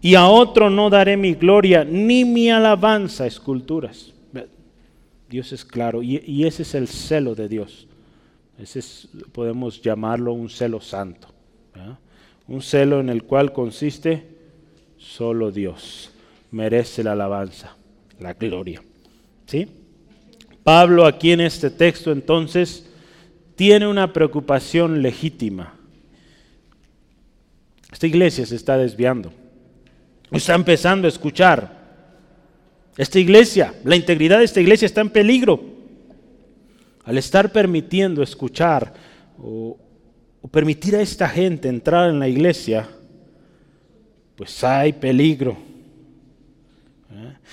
Y 0.00 0.14
a 0.14 0.28
otro 0.28 0.70
no 0.70 0.90
daré 0.90 1.16
mi 1.16 1.34
gloria 1.34 1.84
ni 1.84 2.24
mi 2.24 2.50
alabanza, 2.50 3.26
esculturas. 3.26 4.12
Dios 5.28 5.52
es 5.52 5.64
claro 5.64 6.02
y, 6.02 6.44
ese 6.44 6.62
es 6.62 6.74
el 6.74 6.86
celo 6.86 7.34
de 7.34 7.48
Dios. 7.48 7.88
Ese 8.58 8.78
es, 8.78 9.08
podemos 9.32 9.80
llamarlo 9.82 10.32
un 10.32 10.48
celo 10.48 10.80
santo. 10.80 11.28
Un 12.48 12.62
celo 12.62 13.00
en 13.00 13.08
el 13.08 13.24
cual 13.24 13.52
consiste 13.52 14.24
solo 14.98 15.50
Dios 15.50 16.10
merece 16.50 17.02
la 17.04 17.12
alabanza, 17.12 17.76
la 18.18 18.32
gloria. 18.34 18.82
¿Sí? 19.46 19.68
Pablo 20.62 21.06
aquí 21.06 21.32
en 21.32 21.40
este 21.40 21.70
texto 21.70 22.12
entonces 22.12 22.88
tiene 23.56 23.86
una 23.86 24.12
preocupación 24.12 25.02
legítima. 25.02 25.74
Esta 27.92 28.06
iglesia 28.06 28.44
se 28.46 28.56
está 28.56 28.76
desviando. 28.76 29.32
Está 30.30 30.54
empezando 30.54 31.06
a 31.06 31.08
escuchar. 31.08 31.76
Esta 32.96 33.18
iglesia, 33.18 33.74
la 33.84 33.96
integridad 33.96 34.38
de 34.38 34.44
esta 34.44 34.60
iglesia 34.60 34.86
está 34.86 35.00
en 35.00 35.10
peligro. 35.10 35.75
Al 37.06 37.16
estar 37.18 37.52
permitiendo 37.52 38.20
escuchar 38.20 38.92
o, 39.38 39.78
permitir 40.50 40.96
a 40.96 41.00
esta 41.00 41.28
gente 41.28 41.68
entrar 41.68 42.10
en 42.10 42.18
la 42.18 42.28
iglesia, 42.28 42.88
pues 44.36 44.62
hay 44.62 44.92
peligro. 44.92 45.56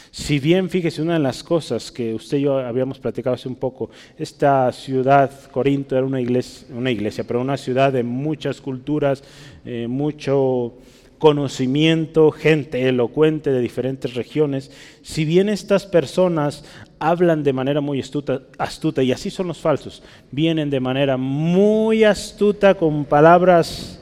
Si 0.09 0.39
bien, 0.39 0.69
fíjese, 0.69 1.01
una 1.01 1.13
de 1.13 1.19
las 1.19 1.43
cosas 1.43 1.91
que 1.91 2.13
usted 2.13 2.37
y 2.37 2.41
yo 2.41 2.57
habíamos 2.57 2.99
platicado 2.99 3.35
hace 3.35 3.47
un 3.47 3.55
poco, 3.55 3.89
esta 4.17 4.71
ciudad, 4.71 5.31
Corinto, 5.51 5.95
era 5.95 6.05
una 6.05 6.19
iglesia, 6.19 6.67
una 6.71 6.91
iglesia 6.91 7.23
pero 7.23 7.39
una 7.39 7.57
ciudad 7.57 7.93
de 7.93 8.03
muchas 8.03 8.59
culturas, 8.59 9.23
eh, 9.65 9.87
mucho 9.87 10.73
conocimiento, 11.19 12.31
gente 12.31 12.87
elocuente 12.87 13.51
de 13.51 13.61
diferentes 13.61 14.13
regiones. 14.13 14.71
Si 15.03 15.25
bien 15.25 15.47
estas 15.47 15.85
personas 15.85 16.65
hablan 17.03 17.43
de 17.43 17.51
manera 17.51 17.81
muy 17.81 17.99
astuta, 17.99 19.03
y 19.03 19.11
así 19.11 19.29
son 19.29 19.47
los 19.47 19.59
falsos, 19.59 20.01
vienen 20.31 20.69
de 20.69 20.79
manera 20.79 21.17
muy 21.17 22.05
astuta 22.05 22.75
con 22.75 23.03
palabras 23.03 23.99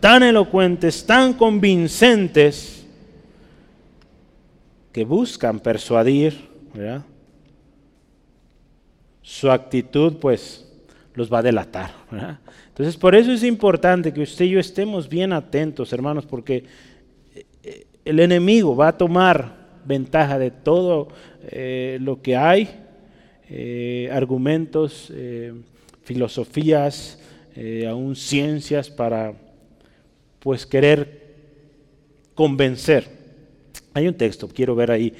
tan 0.00 0.22
elocuentes, 0.22 1.04
tan 1.04 1.34
convincentes, 1.34 2.86
que 4.92 5.04
buscan 5.04 5.60
persuadir, 5.60 6.48
su 9.20 9.50
actitud 9.50 10.14
pues 10.14 10.66
los 11.14 11.30
va 11.30 11.40
a 11.40 11.42
delatar. 11.42 11.90
Entonces 12.68 12.96
por 12.96 13.14
eso 13.14 13.30
es 13.30 13.44
importante 13.44 14.12
que 14.12 14.22
usted 14.22 14.46
y 14.46 14.50
yo 14.50 14.60
estemos 14.60 15.06
bien 15.06 15.34
atentos, 15.34 15.92
hermanos, 15.92 16.24
porque 16.24 16.64
eh, 17.62 17.86
el 18.06 18.20
enemigo 18.20 18.74
va 18.74 18.88
a 18.88 18.96
tomar 18.96 19.57
ventaja 19.88 20.38
de 20.38 20.52
todo 20.52 21.08
eh, 21.50 21.98
lo 22.00 22.22
que 22.22 22.36
hay, 22.36 22.68
eh, 23.50 24.08
argumentos, 24.12 25.12
filosofías, 26.02 27.18
aún 27.88 28.14
ciencias 28.14 28.88
para 28.88 29.34
pues 30.38 30.64
querer 30.64 31.26
convencer 32.34 33.18
hay 33.98 34.06
un 34.06 34.14
texto, 34.14 34.48
quiero 34.48 34.76
ver 34.76 34.92
ahí, 34.92 35.12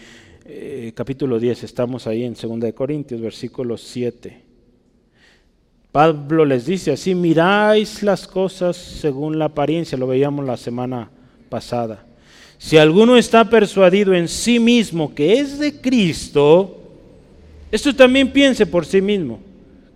eh, 0.44 0.92
capítulo 0.94 1.38
10, 1.38 1.64
estamos 1.64 2.06
ahí 2.06 2.22
en 2.22 2.34
2 2.34 2.60
de 2.60 2.72
Corintios, 2.72 3.20
versículo 3.20 3.76
7. 3.76 4.44
Pablo 5.90 6.44
les 6.44 6.66
dice 6.66 6.92
así, 6.92 7.14
miráis 7.14 8.02
las 8.02 8.28
cosas 8.28 8.76
según 8.76 9.38
la 9.38 9.46
apariencia, 9.46 9.98
lo 9.98 10.06
veíamos 10.06 10.46
la 10.46 10.56
semana 10.56 11.10
pasada. 11.48 12.04
Si 12.58 12.76
alguno 12.76 13.16
está 13.16 13.48
persuadido 13.48 14.12
en 14.14 14.28
sí 14.28 14.58
mismo 14.58 15.14
que 15.14 15.38
es 15.38 15.58
de 15.58 15.80
Cristo, 15.80 16.74
esto 17.70 17.94
también 17.94 18.32
piense 18.32 18.66
por 18.66 18.84
sí 18.84 19.00
mismo, 19.00 19.40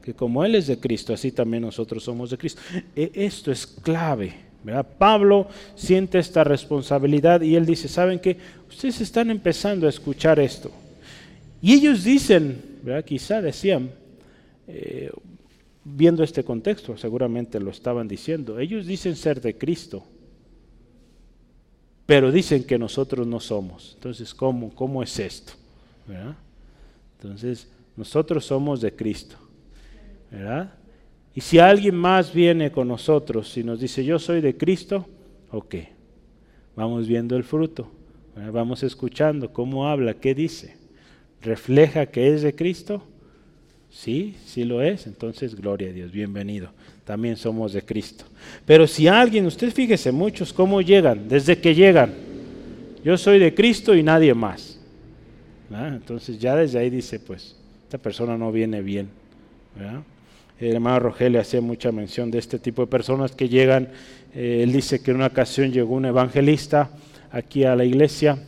que 0.02 0.14
como 0.14 0.44
Él 0.44 0.54
es 0.54 0.68
de 0.68 0.78
Cristo, 0.78 1.12
así 1.12 1.32
también 1.32 1.62
nosotros 1.64 2.04
somos 2.04 2.30
de 2.30 2.38
Cristo. 2.38 2.62
E, 2.94 3.10
esto 3.14 3.50
es 3.50 3.66
clave. 3.66 4.52
Pablo 4.98 5.48
siente 5.74 6.18
esta 6.18 6.44
responsabilidad 6.44 7.40
y 7.40 7.56
él 7.56 7.66
dice, 7.66 7.88
¿saben 7.88 8.20
qué? 8.20 8.36
Ustedes 8.68 9.00
están 9.00 9.30
empezando 9.30 9.86
a 9.86 9.90
escuchar 9.90 10.38
esto. 10.38 10.70
Y 11.60 11.72
ellos 11.72 12.04
dicen, 12.04 12.62
quizá 13.04 13.42
decían, 13.42 13.90
eh, 14.68 15.10
viendo 15.84 16.22
este 16.22 16.44
contexto, 16.44 16.96
seguramente 16.96 17.58
lo 17.58 17.70
estaban 17.70 18.06
diciendo, 18.06 18.58
ellos 18.58 18.86
dicen 18.86 19.16
ser 19.16 19.40
de 19.40 19.56
Cristo, 19.56 20.04
pero 22.06 22.32
dicen 22.32 22.64
que 22.64 22.78
nosotros 22.78 23.26
no 23.26 23.40
somos. 23.40 23.92
Entonces, 23.94 24.34
¿cómo, 24.34 24.74
cómo 24.74 25.02
es 25.02 25.18
esto? 25.18 25.52
Entonces, 27.20 27.68
nosotros 27.96 28.44
somos 28.44 28.80
de 28.80 28.94
Cristo. 28.94 29.36
¿verdad? 30.30 30.72
Y 31.34 31.40
si 31.40 31.58
alguien 31.58 31.94
más 31.94 32.32
viene 32.32 32.70
con 32.70 32.88
nosotros 32.88 33.56
y 33.56 33.64
nos 33.64 33.80
dice, 33.80 34.04
yo 34.04 34.18
soy 34.18 34.40
de 34.40 34.56
Cristo, 34.56 35.06
ok, 35.50 35.76
vamos 36.76 37.06
viendo 37.06 37.36
el 37.36 37.44
fruto, 37.44 37.90
vamos 38.52 38.82
escuchando 38.82 39.52
cómo 39.52 39.88
habla, 39.88 40.14
qué 40.14 40.34
dice. 40.34 40.76
¿Refleja 41.40 42.06
que 42.06 42.34
es 42.34 42.42
de 42.42 42.54
Cristo? 42.54 43.02
Sí, 43.90 44.36
sí 44.44 44.64
lo 44.64 44.82
es, 44.82 45.06
entonces 45.06 45.54
gloria 45.54 45.88
a 45.88 45.92
Dios, 45.92 46.12
bienvenido. 46.12 46.70
También 47.04 47.36
somos 47.36 47.72
de 47.72 47.82
Cristo. 47.82 48.24
Pero 48.64 48.86
si 48.86 49.08
alguien, 49.08 49.46
usted 49.46 49.72
fíjese 49.72 50.12
muchos 50.12 50.52
cómo 50.52 50.80
llegan, 50.80 51.28
desde 51.28 51.58
que 51.58 51.74
llegan, 51.74 52.12
yo 53.04 53.18
soy 53.18 53.38
de 53.38 53.54
Cristo 53.54 53.94
y 53.94 54.02
nadie 54.02 54.34
más. 54.34 54.78
Entonces 55.70 56.38
ya 56.38 56.54
desde 56.54 56.78
ahí 56.78 56.90
dice, 56.90 57.18
pues, 57.18 57.56
esta 57.84 57.98
persona 57.98 58.36
no 58.36 58.52
viene 58.52 58.82
bien. 58.82 59.08
El 60.60 60.74
hermano 60.74 61.00
Rogelio 61.00 61.40
hacía 61.40 61.60
mucha 61.60 61.90
mención 61.90 62.30
de 62.30 62.38
este 62.38 62.58
tipo 62.58 62.82
de 62.82 62.86
personas 62.86 63.32
que 63.32 63.48
llegan. 63.48 63.88
Eh, 64.34 64.60
él 64.62 64.72
dice 64.72 65.02
que 65.02 65.10
en 65.10 65.16
una 65.16 65.26
ocasión 65.26 65.72
llegó 65.72 65.94
un 65.94 66.04
evangelista 66.04 66.90
aquí 67.30 67.64
a 67.64 67.74
la 67.74 67.84
iglesia. 67.84 68.38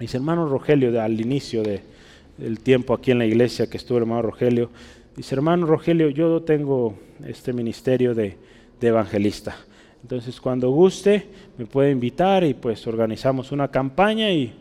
Dice, 0.00 0.16
hermano 0.16 0.48
Rogelio, 0.48 1.00
al 1.00 1.20
inicio 1.20 1.62
del 1.62 2.60
tiempo 2.60 2.94
aquí 2.94 3.12
en 3.12 3.18
la 3.18 3.26
iglesia 3.26 3.68
que 3.68 3.76
estuvo 3.76 3.98
el 3.98 4.02
hermano 4.02 4.22
Rogelio, 4.22 4.70
dice, 5.16 5.34
hermano 5.34 5.66
Rogelio, 5.66 6.10
yo 6.10 6.42
tengo 6.42 6.94
este 7.26 7.52
ministerio 7.52 8.14
de, 8.14 8.36
evangelista. 8.80 9.56
Entonces 10.02 10.40
cuando 10.40 10.70
guste 10.70 11.26
me 11.58 11.66
puede 11.66 11.90
invitar 11.90 12.44
y 12.44 12.54
pues 12.54 12.86
organizamos 12.86 13.50
una 13.50 13.68
campaña 13.68 14.30
y 14.30 14.52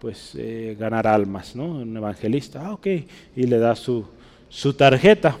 pues 0.00 0.32
eh, 0.36 0.74
ganar 0.78 1.06
almas, 1.06 1.54
¿no? 1.54 1.66
Un 1.66 1.96
evangelista, 1.96 2.66
ah, 2.66 2.72
ok, 2.72 2.86
y 3.36 3.42
le 3.46 3.58
da 3.58 3.76
su, 3.76 4.04
tarjeta. 4.76 5.38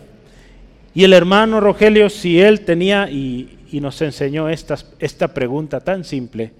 Y 0.94 1.04
el 1.04 1.12
hermano 1.12 1.58
Rogelio, 1.60 2.08
si 2.08 2.40
él 2.40 2.60
tenía 2.60 3.10
y, 3.10 3.52
nos 3.72 4.00
enseñó 4.00 4.48
esta, 4.48 5.34
pregunta 5.34 5.80
tan 5.80 6.04
simple, 6.04 6.52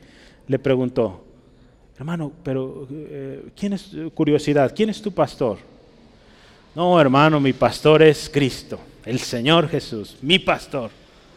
le 0.49 0.59
preguntó, 0.59 1.25
hermano, 1.99 2.33
pero 2.43 2.89
eh, 2.91 3.45
¿quién 3.57 3.75
es, 3.75 3.91
curiosidad, 4.15 4.73
quién 4.75 4.91
es 4.91 5.01
tu 5.01 5.13
pastor? 5.13 5.76
No, 6.77 7.01
hermano, 7.01 7.41
mi 7.41 7.55
pastor 7.55 8.03
es 8.03 8.29
Cristo, 8.29 8.79
el 9.07 9.19
Señor 9.19 9.67
Jesús, 9.67 10.19
mi 10.21 10.39
pastor. 10.39 10.91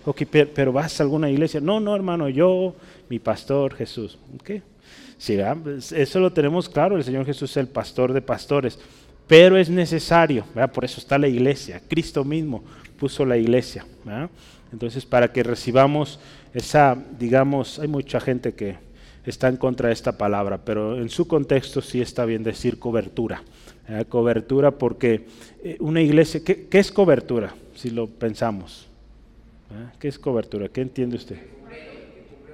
Ok, 0.04 0.24
pero, 0.54 0.74
vas 0.74 1.00
a 1.00 1.04
alguna 1.04 1.30
iglesia. 1.30 1.62
No, 1.62 1.80
no, 1.80 1.96
hermano, 1.96 2.28
yo, 2.28 2.76
mi 3.08 3.20
pastor 3.20 3.74
Jesús. 3.74 4.18
Okay. 4.42 4.62
Sí, 5.18 5.38
pues, 5.64 5.94
eso 5.94 6.20
lo 6.20 6.34
tenemos 6.34 6.68
claro, 6.68 6.98
el 6.98 7.06
Señor 7.06 7.26
Jesús 7.26 7.52
es 7.52 7.56
el 7.56 7.70
pastor 7.70 8.12
de 8.12 8.22
pastores. 8.22 8.78
Pero 9.28 9.56
es 9.56 9.70
necesario, 9.70 10.44
por 10.74 10.84
eso 10.84 11.00
está 11.00 11.18
la 11.18 11.30
iglesia. 11.30 11.82
Cristo 11.88 12.26
mismo 12.26 12.62
puso 13.00 13.26
la 13.26 13.38
iglesia. 13.38 13.86
Entonces, 14.74 15.06
para 15.06 15.32
que 15.32 15.42
recibamos 15.42 16.20
esa, 16.54 16.98
digamos, 17.18 17.80
hay 17.80 17.88
mucha 17.88 18.20
gente 18.20 18.56
que 18.56 18.76
está 19.26 19.48
en 19.48 19.56
contra 19.56 19.88
de 19.88 19.94
esta 19.94 20.18
palabra, 20.18 20.58
pero 20.66 21.00
en 21.00 21.08
su 21.08 21.30
contexto 21.30 21.82
sí 21.82 22.02
está 22.02 22.26
bien 22.26 22.44
decir 22.44 22.78
cobertura. 22.78 23.42
Cobertura 24.08 24.72
porque 24.72 25.26
eh, 25.64 25.78
una 25.80 26.02
iglesia, 26.02 26.42
¿qué, 26.44 26.68
es 26.72 26.92
cobertura? 26.92 27.54
Si 27.76 27.90
lo 27.90 28.08
pensamos. 28.08 28.88
¿Qué 30.00 30.08
es 30.08 30.18
cobertura? 30.18 30.68
¿Qué 30.68 30.82
entiende 30.82 31.16
usted? 31.16 31.38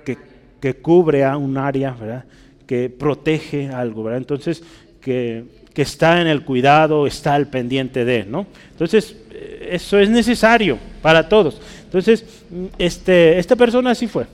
Que, 0.03 0.17
que 0.59 0.73
cubre 0.75 1.23
a 1.23 1.37
un 1.37 1.57
área, 1.57 1.91
¿verdad? 1.91 2.25
que 2.65 2.89
protege 2.89 3.69
algo, 3.69 4.03
¿verdad? 4.03 4.19
Entonces, 4.19 4.63
que, 5.01 5.43
que, 5.73 5.81
está 5.81 6.21
en 6.21 6.27
el 6.27 6.43
cuidado, 6.43 7.07
está 7.07 7.35
al 7.35 7.47
pendiente 7.47 8.05
de, 8.05 8.25
¿no? 8.25 8.47
Entonces, 8.71 9.15
eh, 9.31 9.69
eso 9.71 9.99
es 9.99 10.09
necesario 10.09 10.77
para 11.01 11.27
todos. 11.29 11.61
Entonces, 11.83 12.25
este, 12.77 13.37
esta 13.37 13.55
persona 13.55 13.91
así 13.91 14.07
fue. 14.07 14.25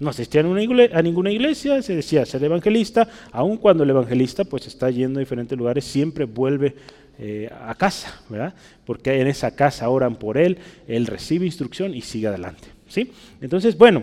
No 0.00 0.10
asistía 0.10 0.40
a 0.40 1.02
ninguna 1.02 1.30
iglesia, 1.30 1.80
se 1.80 1.94
decía 1.94 2.26
ser 2.26 2.42
evangelista, 2.42 3.08
aun 3.30 3.56
cuando 3.56 3.84
el 3.84 3.90
evangelista 3.90 4.44
pues 4.44 4.66
está 4.66 4.90
yendo 4.90 5.18
a 5.18 5.20
diferentes 5.20 5.56
lugares, 5.56 5.84
siempre 5.84 6.24
vuelve 6.24 6.74
eh, 7.16 7.48
a 7.64 7.76
casa, 7.76 8.20
¿verdad? 8.28 8.54
Porque 8.84 9.20
en 9.20 9.28
esa 9.28 9.54
casa 9.54 9.88
oran 9.88 10.16
por 10.16 10.36
él, 10.36 10.58
él 10.88 11.06
recibe 11.06 11.46
instrucción 11.46 11.94
y 11.94 12.00
sigue 12.00 12.26
adelante, 12.26 12.66
¿sí? 12.88 13.12
Entonces, 13.40 13.78
bueno, 13.78 14.02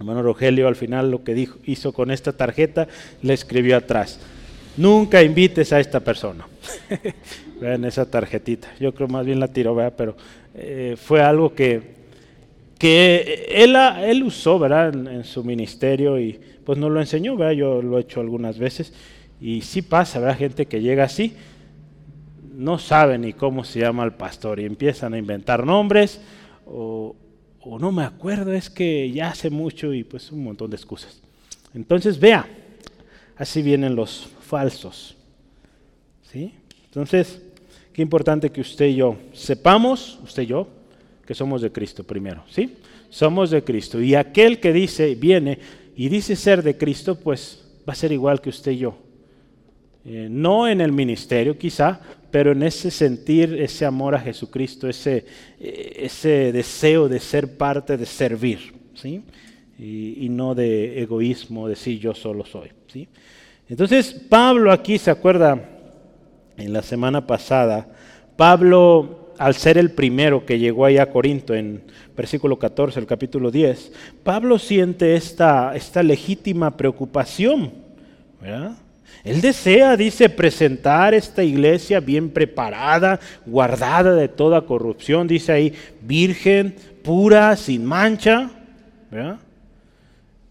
hermano 0.00 0.22
Rogelio 0.22 0.66
al 0.66 0.74
final 0.74 1.08
lo 1.08 1.22
que 1.22 1.34
dijo, 1.34 1.58
hizo 1.66 1.92
con 1.92 2.10
esta 2.10 2.32
tarjeta, 2.32 2.88
le 3.22 3.32
escribió 3.32 3.76
atrás, 3.76 4.18
nunca 4.76 5.22
invites 5.22 5.72
a 5.72 5.78
esta 5.78 6.00
persona, 6.00 6.48
vean 7.60 7.84
esa 7.84 8.10
tarjetita, 8.10 8.74
yo 8.80 8.92
creo 8.92 9.06
más 9.06 9.24
bien 9.24 9.38
la 9.38 9.46
tiró, 9.46 9.76
¿verdad? 9.76 9.94
Pero 9.96 10.16
eh, 10.56 10.96
fue 11.00 11.22
algo 11.22 11.54
que 11.54 11.95
que 12.78 13.46
él, 13.48 13.76
él 13.76 14.22
usó 14.22 14.58
¿verdad? 14.58 14.94
En, 14.94 15.24
su 15.24 15.44
ministerio 15.44 16.18
y 16.18 16.38
pues 16.64 16.78
nos 16.78 16.90
lo 16.90 17.00
enseñó, 17.00 17.36
¿verdad? 17.36 17.52
yo 17.52 17.82
lo 17.82 17.98
he 17.98 18.02
hecho 18.02 18.20
algunas 18.20 18.58
veces 18.58 18.92
y 19.40 19.62
sí 19.62 19.82
pasa, 19.82 20.18
¿verdad? 20.18 20.38
gente 20.38 20.66
que 20.66 20.80
llega 20.80 21.04
así, 21.04 21.34
no 22.54 22.78
sabe 22.78 23.18
ni 23.18 23.32
cómo 23.32 23.64
se 23.64 23.80
llama 23.80 24.04
el 24.04 24.12
pastor 24.12 24.60
y 24.60 24.64
empiezan 24.64 25.14
a 25.14 25.18
inventar 25.18 25.64
nombres 25.64 26.20
o, 26.66 27.14
o 27.60 27.78
no 27.78 27.92
me 27.92 28.02
acuerdo, 28.02 28.52
es 28.52 28.70
que 28.70 29.10
ya 29.10 29.28
hace 29.28 29.50
mucho 29.50 29.92
y 29.92 30.04
pues 30.04 30.32
un 30.32 30.44
montón 30.44 30.70
de 30.70 30.76
excusas. 30.76 31.20
Entonces 31.74 32.18
vea, 32.18 32.46
así 33.36 33.62
vienen 33.62 33.94
los 33.94 34.28
falsos. 34.40 35.16
¿sí? 36.30 36.54
Entonces, 36.86 37.42
qué 37.92 38.02
importante 38.02 38.50
que 38.50 38.60
usted 38.60 38.86
y 38.86 38.96
yo 38.96 39.16
sepamos, 39.32 40.18
usted 40.22 40.44
y 40.44 40.46
yo, 40.46 40.68
que 41.26 41.34
somos 41.34 41.60
de 41.60 41.72
Cristo 41.72 42.04
primero, 42.04 42.44
¿sí? 42.48 42.76
Somos 43.10 43.50
de 43.50 43.62
Cristo. 43.64 44.00
Y 44.00 44.14
aquel 44.14 44.60
que 44.60 44.72
dice, 44.72 45.14
viene 45.16 45.58
y 45.96 46.08
dice 46.08 46.36
ser 46.36 46.62
de 46.62 46.76
Cristo, 46.76 47.16
pues 47.16 47.64
va 47.88 47.92
a 47.92 47.96
ser 47.96 48.12
igual 48.12 48.40
que 48.40 48.50
usted 48.50 48.72
y 48.72 48.78
yo. 48.78 48.96
Eh, 50.04 50.28
no 50.30 50.68
en 50.68 50.80
el 50.80 50.92
ministerio 50.92 51.58
quizá, 51.58 52.00
pero 52.30 52.52
en 52.52 52.62
ese 52.62 52.90
sentir, 52.90 53.54
ese 53.54 53.84
amor 53.84 54.14
a 54.14 54.20
Jesucristo, 54.20 54.88
ese, 54.88 55.24
eh, 55.58 55.92
ese 55.96 56.52
deseo 56.52 57.08
de 57.08 57.18
ser 57.18 57.56
parte, 57.56 57.96
de 57.96 58.06
servir, 58.06 58.72
¿sí? 58.94 59.22
Y, 59.78 60.28
no 60.30 60.54
de 60.54 61.02
egoísmo, 61.02 61.68
decir 61.68 61.98
yo 61.98 62.14
solo 62.14 62.46
soy, 62.46 62.70
¿sí? 62.86 63.08
Entonces 63.68 64.14
Pablo 64.14 64.70
aquí 64.70 64.96
se 64.96 65.10
acuerda, 65.10 65.70
en 66.56 66.72
la 66.72 66.82
semana 66.82 67.26
pasada, 67.26 67.88
Pablo 68.36 69.25
al 69.38 69.54
ser 69.54 69.78
el 69.78 69.90
primero 69.90 70.44
que 70.44 70.58
llegó 70.58 70.84
allá 70.84 71.04
a 71.04 71.10
Corinto 71.10 71.54
en 71.54 71.82
versículo 72.16 72.58
14, 72.58 72.98
el 72.98 73.06
capítulo 73.06 73.50
10, 73.50 73.92
Pablo 74.22 74.58
siente 74.58 75.14
esta, 75.14 75.74
esta 75.76 76.02
legítima 76.02 76.76
preocupación. 76.76 77.72
Él 79.24 79.40
desea, 79.40 79.96
dice, 79.96 80.28
presentar 80.28 81.14
esta 81.14 81.42
iglesia 81.42 82.00
bien 82.00 82.30
preparada, 82.30 83.18
guardada 83.44 84.14
de 84.14 84.28
toda 84.28 84.62
corrupción, 84.62 85.26
dice 85.26 85.52
ahí, 85.52 85.74
virgen, 86.00 86.76
pura, 87.02 87.56
sin 87.56 87.84
mancha. 87.84 88.50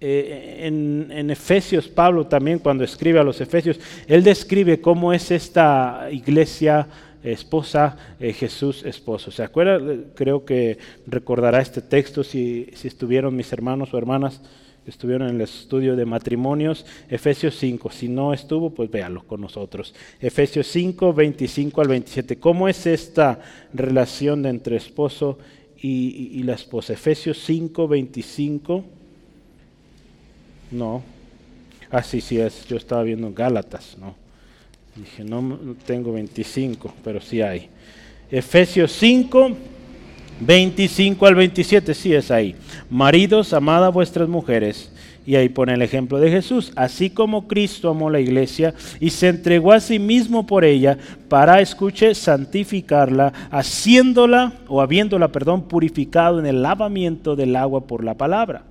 Eh, 0.02 0.60
en, 0.64 1.08
en, 1.10 1.30
Efesios, 1.32 1.88
Pablo 1.88 2.28
también 2.28 2.60
cuando 2.60 2.84
escribe 2.84 3.20
a 3.20 3.24
los 3.24 3.40
Efesios, 3.40 3.80
él 4.08 4.24
describe 4.24 4.82
cómo 4.82 5.14
es 5.14 5.32
esta 5.32 6.10
iglesia 6.12 6.88
esposa, 7.32 7.98
eh, 8.20 8.34
Jesús 8.34 8.84
esposo. 8.86 9.32
¿Se 9.32 9.44
acuerda? 9.44 9.80
Creo 10.16 10.46
que 10.46 10.78
recordará 11.08 11.62
este 11.62 11.82
texto 11.82 12.24
si, 12.24 12.68
si 12.74 12.88
estuvieron 12.88 13.36
mis 13.36 13.52
hermanos 13.52 13.94
o 13.94 13.98
hermanas, 13.98 14.42
estuvieron 14.86 15.30
en 15.30 15.36
el 15.36 15.42
estudio 15.42 15.96
de 15.96 16.06
matrimonios, 16.06 16.86
Efesios 17.10 17.56
5. 17.58 17.92
Si 17.92 18.08
no 18.08 18.34
estuvo, 18.34 18.70
pues 18.70 18.90
véalo 18.92 19.24
con 19.24 19.42
nosotros. 19.42 19.96
Efesios 20.20 20.68
5, 20.68 21.14
25 21.14 21.82
al 21.82 21.88
27. 21.88 22.38
¿Cómo 22.38 22.68
es 22.68 22.86
esta 22.86 23.40
relación 23.74 24.46
entre 24.46 24.76
esposo 24.76 25.40
y, 25.82 26.32
y 26.34 26.44
la 26.44 26.54
esposa? 26.54 26.94
Efesios 26.94 27.40
5, 27.46 27.88
25. 27.88 28.84
No. 30.72 31.02
Ah, 31.90 32.04
sí, 32.04 32.22
sí 32.22 32.40
es. 32.40 32.66
Yo 32.68 32.78
estaba 32.78 33.04
viendo 33.04 33.32
Gálatas, 33.34 33.98
¿no? 34.00 34.25
Dije, 34.96 35.26
no, 35.26 35.60
tengo 35.86 36.14
25, 36.14 36.94
pero 37.04 37.20
sí 37.20 37.42
hay. 37.42 37.68
Efesios 38.32 38.94
5, 38.94 39.52
25 40.40 41.26
al 41.26 41.36
27, 41.36 41.94
sí 41.94 42.14
es 42.14 42.32
ahí. 42.32 42.56
Maridos, 42.90 43.52
amad 43.52 43.84
a 43.84 43.90
vuestras 43.90 44.30
mujeres. 44.30 44.92
Y 45.28 45.36
ahí 45.36 45.50
pone 45.50 45.74
el 45.74 45.82
ejemplo 45.82 46.18
de 46.20 46.32
Jesús. 46.32 46.72
Así 46.78 47.10
como 47.10 47.48
Cristo 47.48 47.90
amó 47.90 48.10
la 48.10 48.22
iglesia 48.22 48.74
y 49.02 49.10
se 49.10 49.28
entregó 49.28 49.74
a 49.74 49.82
sí 49.82 50.00
mismo 50.00 50.48
por 50.48 50.64
ella 50.64 50.98
para, 51.28 51.60
escuche, 51.60 52.16
santificarla, 52.16 53.34
haciéndola 53.52 54.54
o 54.68 54.82
habiéndola, 54.82 55.30
perdón, 55.30 55.68
purificado 55.68 56.40
en 56.40 56.46
el 56.46 56.62
lavamiento 56.62 57.36
del 57.36 57.56
agua 57.58 57.86
por 57.86 58.04
la 58.04 58.14
palabra 58.14 58.64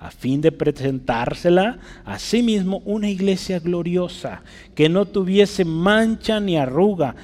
a 0.00 0.10
fin 0.10 0.40
de 0.40 0.52
presentársela 0.52 1.78
a 2.04 2.18
sí 2.18 2.42
mismo 2.42 2.82
una 2.84 3.08
iglesia 3.08 3.58
gloriosa, 3.58 4.42
que 4.74 4.88
no 4.88 5.06
tuviese 5.06 5.64
mancha 5.64 6.38
ni 6.40 6.56
arruga, 6.56 7.14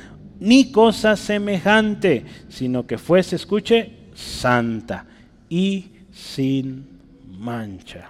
ni 0.41 0.73
cosa 0.73 1.17
semejante, 1.17 2.25
sino 2.49 2.87
que 2.87 2.99
fuese, 2.99 3.37
escuche, 3.37 3.91
santa 4.15 5.07
y 5.49 5.91
sin 6.13 6.87
mancha. 7.39 8.09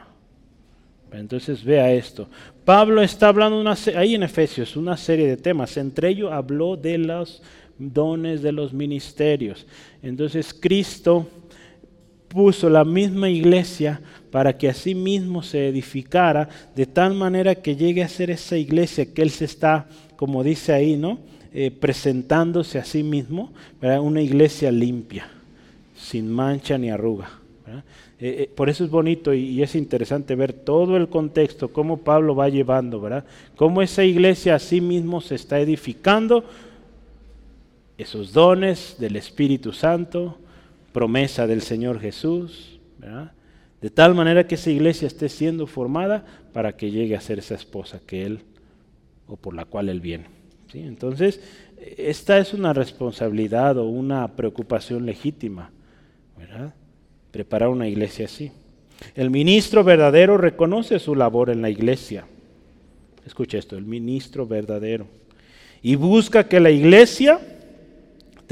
Entonces 1.12 1.62
vea 1.62 1.92
esto. 1.92 2.28
Pablo 2.64 3.02
está 3.02 3.28
hablando 3.28 3.60
una, 3.60 3.76
ahí 3.96 4.14
en 4.14 4.22
Efesios 4.22 4.76
una 4.76 4.96
serie 4.96 5.26
de 5.26 5.36
temas. 5.36 5.76
Entre 5.76 6.08
ellos 6.08 6.32
habló 6.32 6.76
de 6.76 6.98
los 6.98 7.42
dones 7.78 8.42
de 8.42 8.52
los 8.52 8.72
ministerios. 8.72 9.66
Entonces 10.02 10.54
Cristo 10.54 11.28
puso 12.32 12.70
la 12.70 12.84
misma 12.84 13.28
iglesia 13.28 14.00
para 14.30 14.56
que 14.56 14.68
así 14.68 14.94
mismo 14.94 15.42
se 15.42 15.68
edificara 15.68 16.48
de 16.74 16.86
tal 16.86 17.14
manera 17.14 17.54
que 17.54 17.76
llegue 17.76 18.02
a 18.02 18.08
ser 18.08 18.30
esa 18.30 18.56
iglesia 18.56 19.12
que 19.12 19.20
Él 19.20 19.30
se 19.30 19.44
está, 19.44 19.86
como 20.16 20.42
dice 20.42 20.72
ahí, 20.72 20.96
¿no? 20.96 21.18
Eh, 21.52 21.70
presentándose 21.70 22.78
a 22.78 22.84
sí 22.84 23.02
mismo, 23.02 23.52
una 23.82 24.22
iglesia 24.22 24.72
limpia, 24.72 25.28
sin 25.94 26.32
mancha 26.32 26.78
ni 26.78 26.90
arruga. 26.90 27.28
Eh, 28.18 28.44
eh, 28.44 28.50
por 28.54 28.70
eso 28.70 28.84
es 28.84 28.90
bonito 28.90 29.34
y, 29.34 29.40
y, 29.40 29.62
es 29.62 29.74
interesante 29.74 30.34
ver 30.34 30.52
todo 30.52 30.96
el 30.96 31.08
contexto, 31.08 31.68
cómo 31.68 31.98
Pablo 31.98 32.34
va 32.34 32.48
llevando, 32.48 33.00
¿verdad? 33.00 33.24
Cómo 33.56 33.82
esa 33.82 34.04
iglesia 34.04 34.54
a 34.54 34.58
sí 34.58 34.80
mismo 34.80 35.20
se 35.20 35.34
está 35.34 35.60
edificando, 35.60 36.44
esos 37.98 38.32
dones 38.32 38.96
del 38.98 39.16
Espíritu 39.16 39.72
Santo, 39.72 40.38
promesa 40.92 41.46
del 41.46 41.62
Señor 41.62 42.00
Jesús. 42.00 42.80
De 43.80 43.90
tal 43.90 44.14
manera 44.14 44.46
que 44.46 44.54
esa 44.54 44.70
iglesia 44.70 45.06
esté 45.06 45.28
siendo 45.28 45.66
formada 45.66 46.24
para 46.52 46.76
que 46.76 46.90
llegue 46.90 47.16
a 47.16 47.20
ser 47.20 47.40
esa 47.40 47.54
esposa 47.54 48.00
que 48.06 48.24
él 48.24 48.40
o 49.26 49.36
por 49.36 49.54
la 49.54 49.64
cual 49.64 49.88
él 49.88 50.00
viene. 50.00 50.26
¿sí? 50.70 50.80
Entonces, 50.80 51.40
esta 51.96 52.38
es 52.38 52.54
una 52.54 52.72
responsabilidad 52.72 53.76
o 53.78 53.84
una 53.84 54.36
preocupación 54.36 55.04
legítima, 55.04 55.70
¿verdad? 56.38 56.74
Preparar 57.32 57.70
una 57.70 57.88
iglesia 57.88 58.26
así. 58.26 58.52
El 59.16 59.30
ministro 59.30 59.82
verdadero 59.82 60.38
reconoce 60.38 60.98
su 61.00 61.16
labor 61.16 61.50
en 61.50 61.60
la 61.60 61.70
iglesia. 61.70 62.26
Escucha 63.26 63.58
esto, 63.58 63.76
el 63.76 63.84
ministro 63.84 64.46
verdadero. 64.46 65.06
Y 65.82 65.96
busca 65.96 66.46
que 66.46 66.60
la 66.60 66.70
iglesia 66.70 67.40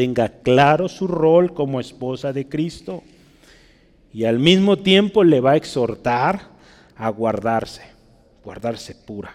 tenga 0.00 0.30
claro 0.30 0.88
su 0.88 1.06
rol 1.06 1.52
como 1.52 1.78
esposa 1.78 2.32
de 2.32 2.48
Cristo. 2.48 3.02
Y 4.14 4.24
al 4.24 4.38
mismo 4.38 4.78
tiempo 4.78 5.24
le 5.24 5.42
va 5.42 5.50
a 5.50 5.56
exhortar 5.56 6.40
a 6.96 7.10
guardarse, 7.10 7.82
guardarse 8.42 8.94
pura. 8.94 9.34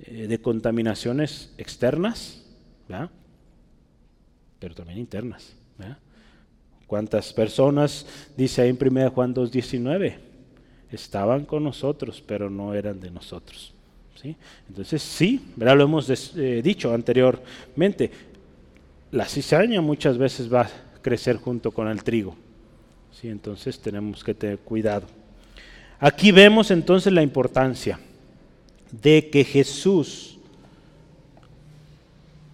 Eh, 0.00 0.26
de 0.26 0.38
contaminaciones 0.42 1.50
externas, 1.56 2.44
pero 4.58 4.74
también 4.74 4.98
internas. 4.98 5.54
¿Cuántas 6.86 7.32
personas, 7.32 8.04
dice 8.36 8.60
ahí 8.60 8.68
en 8.68 8.78
1 8.78 9.10
Juan 9.12 9.34
2.19, 9.34 10.18
estaban 10.92 11.46
con 11.46 11.64
nosotros, 11.64 12.22
pero 12.26 12.50
no 12.50 12.74
eran 12.74 13.00
de 13.00 13.10
nosotros? 13.10 13.72
¿sí? 14.20 14.36
Entonces 14.68 15.00
sí, 15.00 15.52
¿verdad? 15.56 15.78
lo 15.78 15.84
hemos 15.84 16.36
eh, 16.36 16.60
dicho 16.62 16.92
anteriormente, 16.92 18.29
la 19.12 19.26
cizaña 19.26 19.80
muchas 19.80 20.18
veces 20.18 20.52
va 20.52 20.62
a 20.62 20.70
crecer 21.02 21.36
junto 21.36 21.72
con 21.72 21.88
el 21.88 22.02
trigo. 22.02 22.36
¿sí? 23.12 23.28
Entonces 23.28 23.78
tenemos 23.78 24.22
que 24.22 24.34
tener 24.34 24.58
cuidado. 24.58 25.06
Aquí 25.98 26.32
vemos 26.32 26.70
entonces 26.70 27.12
la 27.12 27.22
importancia 27.22 27.98
de 28.90 29.28
que 29.28 29.44
Jesús 29.44 30.38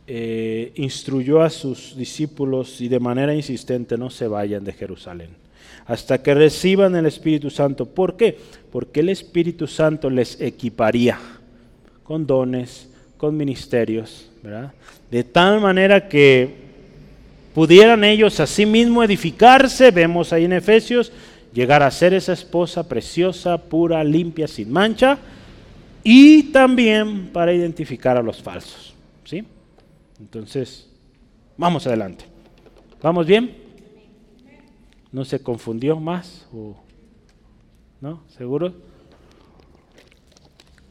eh, 0.06 0.72
instruyó 0.76 1.42
a 1.42 1.50
sus 1.50 1.96
discípulos 1.96 2.80
y 2.80 2.88
de 2.88 3.00
manera 3.00 3.34
insistente 3.34 3.96
no 3.96 4.10
se 4.10 4.28
vayan 4.28 4.64
de 4.64 4.72
Jerusalén 4.72 5.46
hasta 5.86 6.22
que 6.22 6.34
reciban 6.34 6.96
el 6.96 7.06
Espíritu 7.06 7.48
Santo. 7.48 7.86
¿Por 7.86 8.16
qué? 8.16 8.36
Porque 8.72 9.00
el 9.00 9.08
Espíritu 9.08 9.66
Santo 9.66 10.10
les 10.10 10.40
equiparía 10.40 11.18
con 12.02 12.26
dones, 12.26 12.88
con 13.16 13.36
ministerios, 13.36 14.30
De 15.10 15.24
tal 15.24 15.60
manera 15.60 16.08
que 16.08 16.66
pudieran 17.54 18.04
ellos 18.04 18.38
a 18.40 18.46
sí 18.46 18.66
mismos 18.66 19.04
edificarse, 19.04 19.90
vemos 19.90 20.32
ahí 20.32 20.44
en 20.44 20.52
Efesios, 20.52 21.12
llegar 21.52 21.82
a 21.82 21.90
ser 21.90 22.12
esa 22.12 22.32
esposa 22.32 22.86
preciosa, 22.86 23.56
pura, 23.56 24.04
limpia, 24.04 24.46
sin 24.46 24.70
mancha, 24.70 25.18
y 26.04 26.44
también 26.52 27.28
para 27.28 27.52
identificar 27.52 28.16
a 28.16 28.22
los 28.22 28.42
falsos. 28.42 28.94
¿sí? 29.24 29.44
Entonces, 30.20 30.88
vamos 31.56 31.86
adelante. 31.86 32.26
¿Vamos 33.02 33.26
bien? 33.26 33.56
¿No 35.10 35.24
se 35.24 35.40
confundió 35.40 35.98
más? 35.98 36.46
¿No? 38.00 38.22
¿Seguro? 38.28 38.74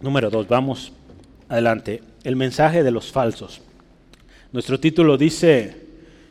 Número 0.01 0.29
dos, 0.29 0.47
vamos 0.47 0.91
adelante. 1.47 2.01
El 2.25 2.35
mensaje 2.35 2.81
de 2.81 2.89
los 2.89 3.11
falsos. 3.11 3.61
Nuestro 4.51 4.79
título 4.79 5.15
dice 5.15 5.85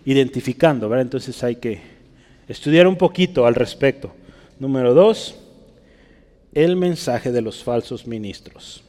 identificando, 0.04 0.88
¿verdad? 0.88 1.02
Entonces 1.02 1.40
hay 1.44 1.54
que 1.54 1.80
estudiar 2.48 2.88
un 2.88 2.96
poquito 2.96 3.46
al 3.46 3.54
respecto. 3.54 4.12
Número 4.58 4.92
dos, 4.92 5.38
el 6.52 6.74
mensaje 6.74 7.30
de 7.30 7.42
los 7.42 7.62
falsos 7.62 8.08
ministros. 8.08 8.82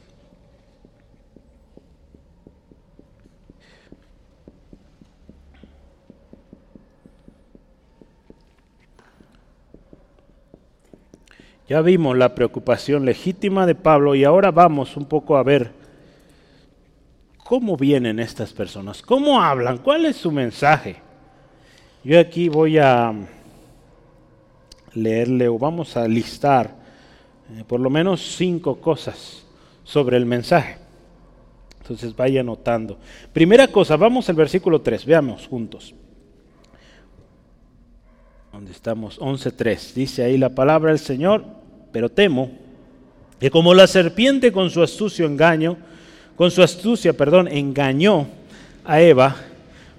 Ya 11.68 11.80
vimos 11.82 12.18
la 12.18 12.34
preocupación 12.34 13.04
legítima 13.04 13.64
de 13.64 13.76
Pablo 13.76 14.16
y 14.16 14.24
ahora 14.24 14.50
vamos 14.50 14.96
un 14.96 15.06
poco 15.06 15.36
a 15.36 15.44
ver 15.44 15.85
cómo 17.46 17.76
vienen 17.76 18.18
estas 18.18 18.52
personas, 18.52 19.00
cómo 19.02 19.40
hablan, 19.40 19.78
cuál 19.78 20.04
es 20.06 20.16
su 20.16 20.32
mensaje. 20.32 20.96
Yo 22.02 22.18
aquí 22.18 22.48
voy 22.48 22.78
a 22.78 23.14
leerle 24.94 25.46
o 25.46 25.56
vamos 25.56 25.96
a 25.96 26.08
listar 26.08 26.74
eh, 27.54 27.62
por 27.64 27.78
lo 27.78 27.88
menos 27.88 28.34
cinco 28.36 28.80
cosas 28.80 29.44
sobre 29.84 30.16
el 30.16 30.26
mensaje. 30.26 30.78
Entonces 31.78 32.16
vaya 32.16 32.40
anotando. 32.40 32.98
Primera 33.32 33.68
cosa, 33.68 33.96
vamos 33.96 34.28
al 34.28 34.34
versículo 34.34 34.80
3, 34.80 35.06
veamos 35.06 35.46
juntos. 35.46 35.94
Donde 38.52 38.72
estamos, 38.72 39.20
11.3. 39.20 39.92
Dice 39.94 40.24
ahí 40.24 40.36
la 40.36 40.48
palabra 40.48 40.90
del 40.90 40.98
Señor, 40.98 41.44
pero 41.92 42.08
temo 42.08 42.50
que 43.38 43.50
como 43.50 43.72
la 43.72 43.86
serpiente 43.86 44.50
con 44.50 44.68
su 44.70 44.82
astucio 44.82 45.26
engaño, 45.26 45.76
con 46.36 46.50
su 46.50 46.62
astucia, 46.62 47.16
perdón, 47.16 47.48
engañó 47.48 48.28
a 48.84 49.00
Eva, 49.00 49.36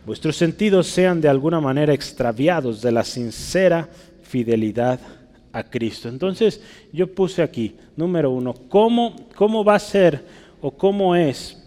vuestros 0.06 0.38
sentidos 0.38 0.88
sean 0.88 1.20
de 1.20 1.28
alguna 1.28 1.60
manera 1.60 1.94
extraviados 1.94 2.82
de 2.82 2.92
la 2.92 3.04
sincera 3.04 3.90
fidelidad 4.22 5.00
a 5.52 5.64
Cristo. 5.64 6.08
Entonces 6.08 6.62
yo 6.94 7.14
puse 7.14 7.42
aquí, 7.42 7.76
número 7.96 8.30
uno, 8.32 8.54
¿cómo, 8.54 9.16
cómo 9.36 9.64
va 9.66 9.76
a 9.76 9.80
ser 9.80 10.24
o 10.62 10.72
cómo 10.72 11.16
es 11.16 11.62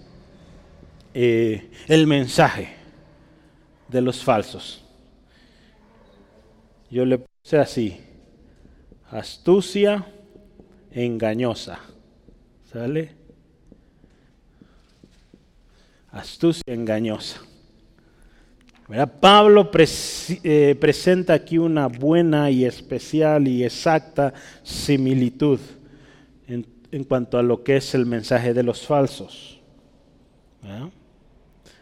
eh, 1.13 1.71
el 1.89 2.07
mensaje 2.07 2.69
de 3.89 4.01
los 4.01 4.23
falsos? 4.23 4.85
Yo 6.91 7.05
le 7.05 7.19
puse 7.19 7.59
así, 7.59 8.01
astucia 9.11 10.07
engañosa. 10.93 11.81
¿Sale? 12.73 13.20
Astucia 16.13 16.63
engañosa. 16.67 17.41
Pablo 19.21 19.71
eh, 20.43 20.77
presenta 20.81 21.35
aquí 21.35 21.59
una 21.59 21.87
buena 21.87 22.51
y 22.51 22.65
especial 22.65 23.47
y 23.47 23.65
exacta 23.65 24.35
similitud 24.65 25.61
en, 26.49 27.05
cuanto 27.05 27.39
a 27.39 27.43
lo 27.43 27.63
que 27.63 27.77
es 27.77 27.95
el 27.95 28.05
mensaje 28.05 28.53
de 28.53 28.65
los 28.65 28.85
falsos. 28.85 29.61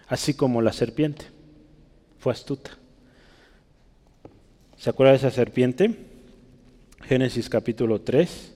Así 0.07 0.35
como 0.35 0.61
la 0.61 0.73
serpiente 0.73 1.25
fue 2.19 2.33
astuta. 2.33 2.77
¿Se 4.77 4.91
acuerda 4.91 5.13
de 5.13 5.19
esa 5.19 5.31
serpiente? 5.31 5.95
Génesis 7.05 7.49
capítulo 7.49 8.03
3, 8.03 8.53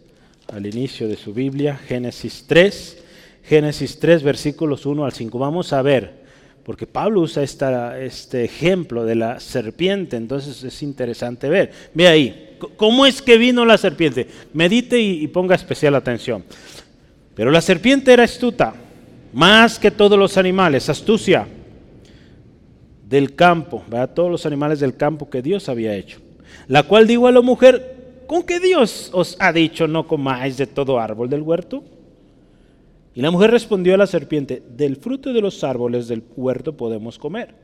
al 0.49 0.67
inicio 0.67 1.09
de 1.09 1.17
su 1.17 1.33
Biblia, 1.33 1.77
Génesis 1.77 2.45
3, 2.47 3.03
Génesis 3.43 3.99
3 3.99 4.23
versículos 4.23 4.87
1 4.87 5.05
al 5.05 5.13
5. 5.13 5.39
Vamos 5.39 5.73
a 5.73 5.83
ver 5.83 6.23
porque 6.65 6.87
Pablo 6.87 7.21
usa 7.21 7.43
este 7.43 8.45
ejemplo 8.45 9.05
de 9.05 9.17
la 9.17 9.41
serpiente, 9.41 10.17
entonces 10.17 10.63
es 10.63 10.83
interesante 10.83 11.49
ver. 11.49 11.73
Ve 11.93 12.07
ahí, 12.07 12.57
¿cómo 12.77 13.05
es 13.05 13.21
que 13.21 13.37
vino 13.37 13.65
la 13.65 13.77
serpiente? 13.79 14.29
Medite 14.53 14.99
y, 15.01 15.27
ponga 15.27 15.57
especial 15.57 15.95
atención. 15.95 16.45
Pero 17.35 17.51
la 17.51 17.61
serpiente 17.61 18.13
era 18.13 18.25
astuta, 18.25 18.75
más 19.33 19.79
que 19.79 19.91
todos 19.91 20.19
los 20.19 20.37
animales, 20.37 20.89
astucia 20.89 21.49
del 23.09 23.35
campo, 23.35 23.83
¿verdad? 23.89 24.11
todos 24.15 24.31
los 24.31 24.47
animales 24.47 24.79
del 24.79 24.97
campo 24.97 25.29
que 25.29 25.43
Dios 25.43 25.69
había 25.69 25.95
hecho. 25.95 26.21
La 26.69 26.85
cual 26.85 27.07
dijo 27.09 27.27
a 27.27 27.33
la 27.33 27.41
mujer, 27.41 28.23
¿con 28.29 28.45
qué 28.45 28.61
Dios 28.61 29.11
os 29.13 29.37
ha 29.41 29.53
dicho 29.53 29.89
no 29.89 30.07
comáis 30.07 30.57
de 30.57 30.67
todo 30.67 31.01
árbol 31.01 31.29
del 31.29 31.43
huerto? 31.43 31.83
Y 33.15 33.21
la 33.21 33.31
mujer 33.31 33.51
respondió 33.51 33.95
a 33.95 33.99
la 33.99 34.07
serpiente, 34.07 34.63
del 34.69 34.97
fruto 34.97 35.33
de 35.33 35.41
los 35.41 35.63
árboles 35.65 36.09
del 36.09 36.23
huerto 36.37 36.77
podemos 36.77 37.19
comer. 37.19 37.55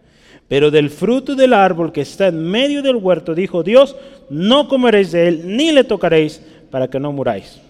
Pero 0.47 0.71
del 0.71 0.91
fruto 0.91 1.35
del 1.35 1.55
árbol 1.55 1.93
que 1.93 2.03
está 2.03 2.29
en 2.29 2.43
medio 2.43 2.83
del 2.83 2.97
huerto, 2.97 3.35
dijo 3.35 3.63
Dios, 3.63 3.97
no 4.31 4.69
comeréis 4.69 5.13
de 5.13 5.29
él, 5.29 5.43
ni 5.57 5.73
le 5.73 5.85
tocaréis, 5.85 6.43
para 6.71 6.89
que 6.89 7.01
no 7.01 7.13
muráis. 7.13 7.61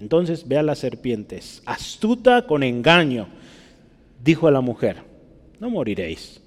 Entonces 0.00 0.46
ve 0.46 0.58
a 0.58 0.62
las 0.62 0.78
serpientes, 0.78 1.62
astuta 1.66 2.46
con 2.46 2.62
engaño, 2.62 3.28
dijo 4.22 4.46
a 4.48 4.52
la 4.52 4.60
mujer, 4.60 4.96
no 5.60 5.70
moriréis 5.70 6.40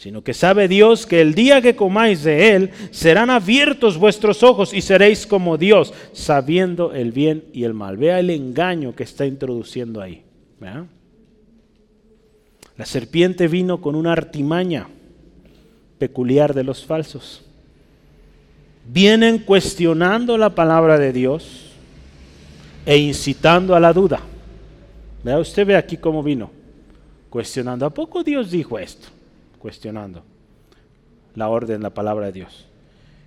sino 0.00 0.24
que 0.24 0.32
sabe 0.32 0.66
Dios 0.66 1.04
que 1.04 1.20
el 1.20 1.34
día 1.34 1.60
que 1.60 1.76
comáis 1.76 2.22
de 2.22 2.56
él 2.56 2.70
serán 2.90 3.28
abiertos 3.28 3.98
vuestros 3.98 4.42
ojos 4.42 4.72
y 4.72 4.80
seréis 4.80 5.26
como 5.26 5.58
Dios, 5.58 5.92
sabiendo 6.14 6.94
el 6.94 7.12
bien 7.12 7.44
y 7.52 7.64
el 7.64 7.74
mal. 7.74 7.98
Vea 7.98 8.18
el 8.18 8.30
engaño 8.30 8.96
que 8.96 9.02
está 9.02 9.26
introduciendo 9.26 10.00
ahí. 10.00 10.22
La 12.78 12.86
serpiente 12.86 13.46
vino 13.46 13.82
con 13.82 13.94
una 13.94 14.12
artimaña 14.12 14.88
peculiar 15.98 16.54
de 16.54 16.64
los 16.64 16.82
falsos. 16.86 17.44
vienen 18.86 19.40
cuestionando 19.40 20.38
la 20.38 20.54
palabra 20.54 20.98
de 20.98 21.12
Dios 21.12 21.72
e 22.86 22.96
incitando 22.96 23.76
a 23.76 23.80
la 23.80 23.92
duda. 23.92 24.20
Vea, 25.22 25.38
usted 25.38 25.66
ve 25.66 25.76
aquí 25.76 25.98
cómo 25.98 26.22
vino, 26.22 26.50
cuestionando. 27.28 27.84
¿A 27.84 27.90
poco 27.90 28.24
Dios 28.24 28.50
dijo 28.50 28.78
esto? 28.78 29.19
Cuestionando 29.60 30.24
la 31.36 31.48
orden, 31.48 31.82
la 31.82 31.90
palabra 31.90 32.26
de 32.26 32.32
Dios. 32.32 32.66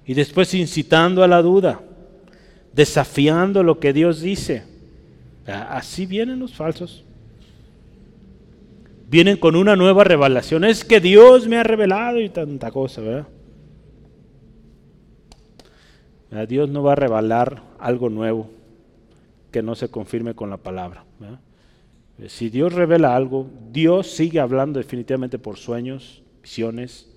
Y 0.06 0.14
después 0.14 0.54
incitando 0.54 1.24
a 1.24 1.30
la 1.30 1.42
duda, 1.42 1.80
desafiando 2.74 3.64
lo 3.64 3.80
que 3.80 3.94
Dios 3.94 4.20
dice. 4.20 4.64
Así 5.46 6.06
vienen 6.06 6.40
los 6.40 6.54
falsos. 6.54 7.06
Vienen 9.10 9.38
con 9.38 9.56
una 9.56 9.76
nueva 9.76 10.04
revelación. 10.04 10.66
Es 10.66 10.84
que 10.84 11.00
Dios 11.00 11.48
me 11.48 11.58
ha 11.58 11.64
revelado 11.64 12.20
y 12.20 12.30
tanta 12.30 12.72
cosa, 12.72 13.02
¿verdad? 13.02 13.28
Dios 16.48 16.68
no 16.68 16.82
va 16.82 16.94
a 16.94 16.96
revelar 16.96 17.62
algo 17.78 18.10
nuevo 18.10 18.50
que 19.52 19.62
no 19.62 19.76
se 19.76 19.90
confirme 19.90 20.34
con 20.34 20.50
la 20.50 20.58
palabra. 20.58 21.06
Si 22.28 22.50
Dios 22.50 22.74
revela 22.74 23.16
algo, 23.16 23.48
Dios 23.72 24.08
sigue 24.08 24.40
hablando 24.40 24.80
definitivamente 24.80 25.38
por 25.38 25.58
sueños, 25.58 26.23
visiones, 26.44 27.08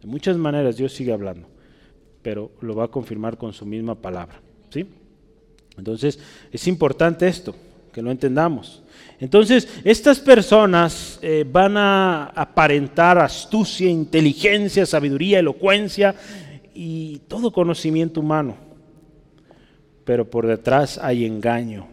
de 0.00 0.08
muchas 0.08 0.36
maneras 0.36 0.76
Dios 0.76 0.92
sigue 0.92 1.12
hablando, 1.12 1.46
pero 2.22 2.50
lo 2.60 2.74
va 2.74 2.84
a 2.84 2.88
confirmar 2.88 3.36
con 3.36 3.52
su 3.52 3.64
misma 3.64 3.94
palabra. 3.94 4.40
¿sí? 4.70 4.86
Entonces, 5.76 6.18
es 6.50 6.66
importante 6.66 7.28
esto, 7.28 7.54
que 7.92 8.02
lo 8.02 8.10
entendamos. 8.10 8.82
Entonces, 9.20 9.68
estas 9.84 10.18
personas 10.18 11.18
eh, 11.22 11.44
van 11.50 11.76
a 11.76 12.26
aparentar 12.26 13.18
astucia, 13.18 13.88
inteligencia, 13.88 14.86
sabiduría, 14.86 15.38
elocuencia 15.38 16.14
y 16.74 17.18
todo 17.28 17.52
conocimiento 17.52 18.20
humano, 18.20 18.56
pero 20.04 20.28
por 20.28 20.46
detrás 20.46 20.98
hay 20.98 21.26
engaño. 21.26 21.86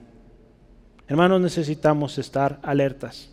Hermanos, 1.08 1.42
necesitamos 1.42 2.18
estar 2.18 2.60
alertas. 2.64 3.30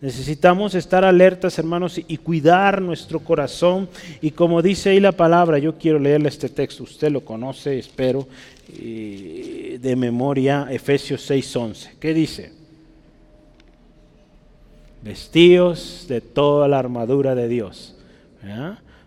Necesitamos 0.00 0.74
estar 0.74 1.04
alertas, 1.04 1.58
hermanos, 1.58 2.00
y 2.08 2.16
cuidar 2.16 2.80
nuestro 2.80 3.20
corazón. 3.20 3.86
Y 4.22 4.30
como 4.30 4.62
dice 4.62 4.90
ahí 4.90 5.00
la 5.00 5.12
palabra, 5.12 5.58
yo 5.58 5.76
quiero 5.76 5.98
leerle 5.98 6.30
este 6.30 6.48
texto, 6.48 6.84
usted 6.84 7.10
lo 7.10 7.20
conoce, 7.22 7.78
espero, 7.78 8.26
de 8.66 9.94
memoria, 9.98 10.68
Efesios 10.70 11.28
6:11. 11.30 11.98
¿Qué 12.00 12.14
dice? 12.14 12.52
Vestíos 15.02 16.06
de 16.08 16.22
toda 16.22 16.66
la 16.66 16.78
armadura 16.78 17.34
de 17.34 17.48
Dios, 17.48 17.94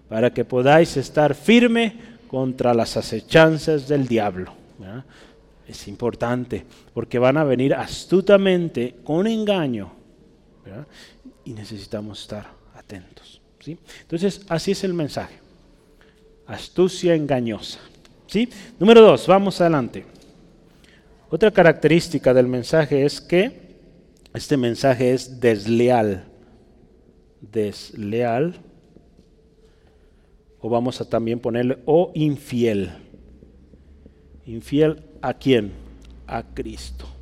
para 0.08 0.32
que 0.32 0.46
podáis 0.46 0.96
estar 0.98 1.34
firme 1.34 1.96
contra 2.28 2.74
las 2.76 2.98
acechanzas 2.98 3.88
del 3.88 4.08
diablo. 4.08 4.54
Es 5.68 5.88
importante, 5.88 6.66
porque 6.94 7.18
van 7.18 7.38
a 7.38 7.44
venir 7.44 7.74
astutamente 7.74 8.98
con 9.04 9.26
engaño 9.26 10.03
y 11.46 11.54
necesitamos 11.54 12.22
estar 12.22 12.48
atentos. 12.76 13.42
¿sí? 13.60 13.78
Entonces, 14.02 14.42
así 14.50 14.72
es 14.72 14.84
el 14.84 14.94
mensaje. 14.94 15.40
Astucia 16.46 17.16
engañosa. 17.16 17.80
¿sí? 18.28 18.50
Número 18.80 19.02
dos, 19.02 19.28
vamos 19.28 19.60
adelante. 19.62 20.06
Otra 21.30 21.52
característica 21.52 22.34
del 22.34 22.48
mensaje 22.48 23.06
es 23.06 23.20
que 23.20 23.64
este 24.34 24.58
mensaje 24.58 25.14
es 25.14 25.40
desleal. 25.40 26.26
Desleal. 27.42 28.56
O 30.60 30.70
vamos 30.70 31.02
a 31.02 31.10
también 31.10 31.40
ponerle 31.40 31.80
o 31.86 32.12
infiel. 32.16 32.92
Infiel 34.46 35.04
a 35.22 35.34
quién? 35.34 35.72
A 36.28 36.44
Cristo. 36.44 37.13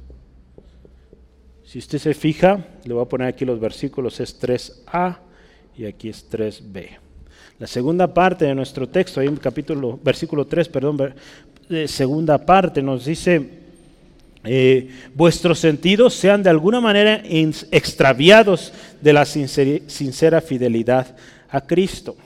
Si 1.71 1.79
usted 1.79 1.99
se 1.99 2.13
fija, 2.13 2.65
le 2.83 2.93
voy 2.93 3.01
a 3.01 3.07
poner 3.07 3.29
aquí 3.29 3.45
los 3.45 3.57
versículos, 3.57 4.19
es 4.19 4.37
3a 4.41 5.19
y 5.77 5.85
aquí 5.85 6.09
es 6.09 6.29
3b. 6.29 6.89
La 7.59 7.65
segunda 7.65 8.13
parte 8.13 8.43
de 8.43 8.53
nuestro 8.53 8.89
texto, 8.89 9.21
ahí 9.21 9.27
en 9.27 9.37
capítulo, 9.37 9.97
versículo 10.03 10.45
3, 10.45 10.67
perdón, 10.67 11.13
segunda 11.85 12.45
parte 12.45 12.81
nos 12.81 13.05
dice, 13.05 13.49
eh, 14.43 14.89
vuestros 15.15 15.59
sentidos 15.59 16.13
sean 16.13 16.43
de 16.43 16.49
alguna 16.49 16.81
manera 16.81 17.23
extraviados 17.23 18.73
de 18.99 19.13
la 19.13 19.23
sincera 19.23 20.41
fidelidad 20.41 21.15
a 21.47 21.61
Cristo. 21.61 22.17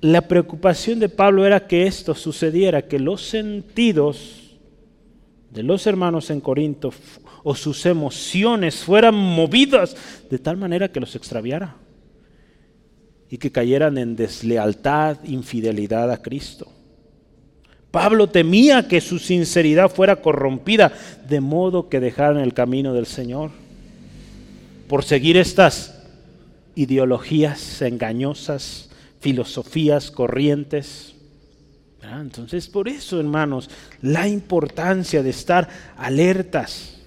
La 0.00 0.20
preocupación 0.28 1.00
de 1.00 1.08
Pablo 1.08 1.44
era 1.44 1.66
que 1.66 1.88
esto 1.88 2.14
sucediera, 2.14 2.82
que 2.82 3.00
los 3.00 3.22
sentidos 3.22 4.42
de 5.50 5.64
los 5.64 5.86
hermanos 5.88 6.30
en 6.30 6.40
Corinto 6.40 6.92
o 7.42 7.54
sus 7.54 7.86
emociones 7.86 8.76
fueran 8.76 9.14
movidas 9.14 9.96
de 10.30 10.38
tal 10.38 10.56
manera 10.56 10.90
que 10.90 11.00
los 11.00 11.16
extraviara 11.16 11.76
y 13.28 13.38
que 13.38 13.50
cayeran 13.50 13.98
en 13.98 14.14
deslealtad, 14.14 15.18
infidelidad 15.24 16.10
a 16.10 16.20
Cristo. 16.20 16.70
Pablo 17.90 18.28
temía 18.28 18.88
que 18.88 19.00
su 19.00 19.18
sinceridad 19.18 19.90
fuera 19.90 20.16
corrompida, 20.16 20.92
de 21.28 21.40
modo 21.40 21.88
que 21.88 22.00
dejaran 22.00 22.38
el 22.38 22.54
camino 22.54 22.94
del 22.94 23.06
Señor 23.06 23.50
por 24.88 25.04
seguir 25.04 25.36
estas 25.36 26.02
ideologías 26.74 27.82
engañosas, 27.82 28.90
filosofías, 29.20 30.10
corrientes. 30.10 31.14
Entonces, 32.02 32.68
por 32.68 32.88
eso, 32.88 33.20
hermanos, 33.20 33.70
la 34.00 34.26
importancia 34.26 35.22
de 35.22 35.30
estar 35.30 35.68
alertas. 35.96 37.01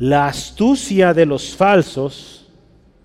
La 0.00 0.28
astucia 0.28 1.12
de 1.12 1.26
los 1.26 1.54
falsos, 1.54 2.46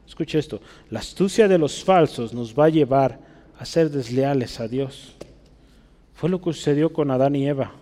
escuche 0.08 0.40
esto, 0.40 0.62
la 0.90 1.00
astucia 1.00 1.46
de 1.46 1.58
los 1.58 1.84
falsos 1.84 2.34
nos 2.34 2.58
va 2.58 2.66
a 2.66 2.70
llevar 2.70 3.20
a 3.60 3.66
ser 3.66 3.90
desleales 3.90 4.62
a 4.62 4.70
Dios. 4.70 5.14
Fue 6.14 6.30
lo 6.30 6.40
que 6.40 6.54
sucedió 6.54 6.94
con 6.94 7.12
Adán 7.12 7.36
y 7.36 7.46
Eva. 7.48 7.74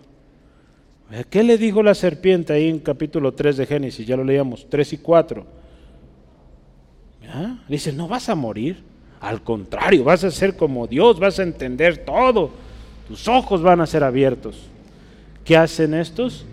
¿Qué 1.30 1.44
le 1.44 1.58
dijo 1.58 1.80
la 1.80 1.94
serpiente 1.94 2.54
ahí 2.54 2.68
en 2.68 2.80
capítulo 2.80 3.32
3 3.32 3.56
de 3.58 3.66
Génesis? 3.66 4.04
Ya 4.04 4.16
lo 4.16 4.24
leíamos, 4.24 4.68
3 4.68 4.94
y 4.94 4.98
4. 4.98 5.46
Dice, 7.68 7.92
no 7.92 8.08
vas 8.08 8.28
a 8.28 8.34
morir. 8.34 8.82
Al 9.20 9.42
contrario, 9.42 10.02
vas 10.02 10.24
a 10.24 10.30
ser 10.32 10.56
como 10.56 10.88
Dios, 10.88 11.20
vas 11.20 11.38
a 11.38 11.44
entender 11.44 11.98
todo. 11.98 12.50
Tus 13.06 13.28
ojos 13.28 13.62
van 13.62 13.80
a 13.80 13.86
ser 13.86 14.02
abiertos. 14.02 14.66
¿Qué 15.44 15.56
hacen 15.56 15.94
estos? 15.94 16.44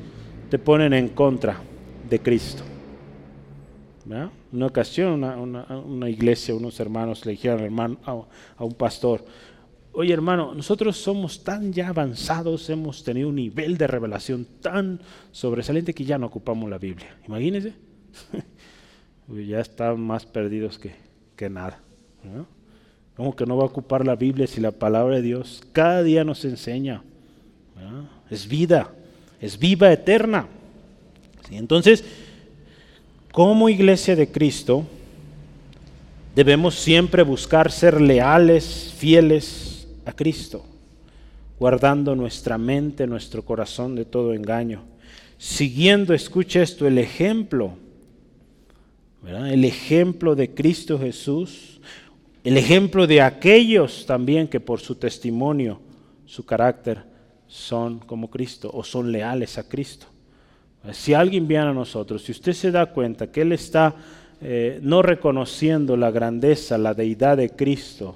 Te 0.51 0.59
ponen 0.59 0.93
en 0.93 1.07
contra 1.07 1.70
de 2.11 2.19
Cristo. 2.19 2.61
Una 4.51 4.65
ocasión, 4.65 5.23
una, 5.23 6.09
iglesia, 6.09 6.53
unos 6.53 6.77
hermanos 6.79 7.25
le 7.25 7.31
dijeron 7.31 7.61
hermano, 7.61 7.97
a, 8.03 8.63
un 8.65 8.73
pastor, 8.73 9.23
oye 9.93 10.11
hermano, 10.11 10.53
nosotros 10.53 10.97
somos 10.97 11.43
tan 11.43 11.71
ya 11.71 11.87
avanzados, 11.87 12.69
hemos 12.69 13.03
tenido 13.03 13.29
un 13.29 13.35
nivel 13.35 13.77
de 13.77 13.87
revelación 13.87 14.45
tan 14.59 14.99
sobresaliente 15.31 15.93
que 15.93 16.03
ya 16.03 16.17
no 16.17 16.27
ocupamos 16.27 16.69
la 16.69 16.77
Biblia. 16.77 17.15
Imagínense, 17.25 17.73
ya 19.47 19.61
están 19.61 20.01
más 20.01 20.25
perdidos 20.25 20.77
que, 20.77 21.49
nada. 21.49 21.79
¿Cómo 23.15 23.35
que 23.35 23.45
no 23.45 23.55
va 23.55 23.63
a 23.63 23.67
ocupar 23.67 24.05
la 24.05 24.15
Biblia 24.15 24.45
si 24.47 24.59
la 24.59 24.71
palabra 24.71 25.15
de 25.15 25.21
Dios 25.21 25.63
cada 25.71 26.03
día 26.03 26.23
nos 26.23 26.43
enseña? 26.43 27.03
Es 28.29 28.47
vida, 28.47 28.93
es 29.39 29.57
viva 29.57 29.91
eterna. 29.91 30.47
Entonces, 31.57 32.03
como 33.31 33.69
iglesia 33.69 34.15
de 34.15 34.29
Cristo, 34.31 34.85
debemos 36.35 36.75
siempre 36.75 37.23
buscar 37.23 37.71
ser 37.71 38.01
leales, 38.01 38.93
fieles 38.97 39.87
a 40.05 40.13
Cristo, 40.13 40.65
guardando 41.59 42.15
nuestra 42.15 42.57
mente, 42.57 43.07
nuestro 43.07 43.43
corazón 43.43 43.95
de 43.95 44.05
todo 44.05 44.33
engaño, 44.33 44.83
siguiendo, 45.37 46.13
escucha 46.13 46.61
esto, 46.61 46.87
el 46.87 46.97
ejemplo, 46.97 47.73
el 49.27 49.65
ejemplo 49.65 50.35
de 50.35 50.53
Cristo 50.53 50.97
Jesús 50.97 51.71
el 52.43 52.57
ejemplo 52.57 53.05
de 53.05 53.21
aquellos 53.21 54.05
también 54.05 54.47
que 54.47 54.59
por 54.59 54.79
su 54.79 54.95
testimonio, 54.95 55.79
su 56.25 56.43
carácter, 56.43 57.03
son 57.47 57.99
como 57.99 58.29
Cristo 58.29 58.71
o 58.73 58.83
son 58.83 59.11
leales 59.11 59.57
a 59.57 59.67
Cristo. 59.67 60.07
Si 60.91 61.13
alguien 61.13 61.47
viene 61.47 61.65
a 61.65 61.73
nosotros, 61.73 62.23
si 62.23 62.31
usted 62.31 62.53
se 62.53 62.71
da 62.71 62.87
cuenta 62.87 63.31
que 63.31 63.41
Él 63.41 63.51
está 63.51 63.95
eh, 64.41 64.79
no 64.81 65.01
reconociendo 65.01 65.95
la 65.95 66.09
grandeza, 66.09 66.77
la 66.77 66.93
deidad 66.93 67.37
de 67.37 67.51
Cristo, 67.51 68.15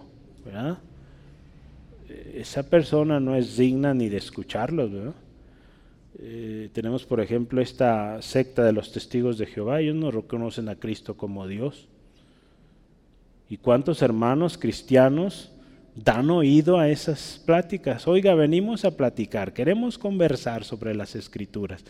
esa 2.33 2.63
persona 2.63 3.19
no 3.19 3.35
es 3.35 3.57
digna 3.57 3.93
ni 3.93 4.09
de 4.09 4.17
escucharlo. 4.17 5.13
Eh, 6.19 6.69
tenemos, 6.73 7.05
por 7.05 7.19
ejemplo, 7.19 7.61
esta 7.61 8.21
secta 8.21 8.63
de 8.63 8.71
los 8.71 8.91
testigos 8.91 9.37
de 9.37 9.45
Jehová, 9.45 9.81
ellos 9.81 9.95
no 9.95 10.11
reconocen 10.11 10.69
a 10.69 10.75
Cristo 10.75 11.15
como 11.15 11.47
Dios. 11.47 11.87
¿Y 13.49 13.57
cuántos 13.57 14.01
hermanos 14.01 14.57
cristianos 14.57 15.51
dan 15.95 16.29
oído 16.29 16.77
a 16.77 16.89
esas 16.89 17.41
pláticas. 17.45 18.07
Oiga, 18.07 18.35
venimos 18.35 18.83
a 18.83 18.91
platicar, 18.91 19.53
queremos 19.53 19.97
conversar 19.97 20.65
sobre 20.65 20.93
las 20.93 21.15
escrituras. 21.15 21.83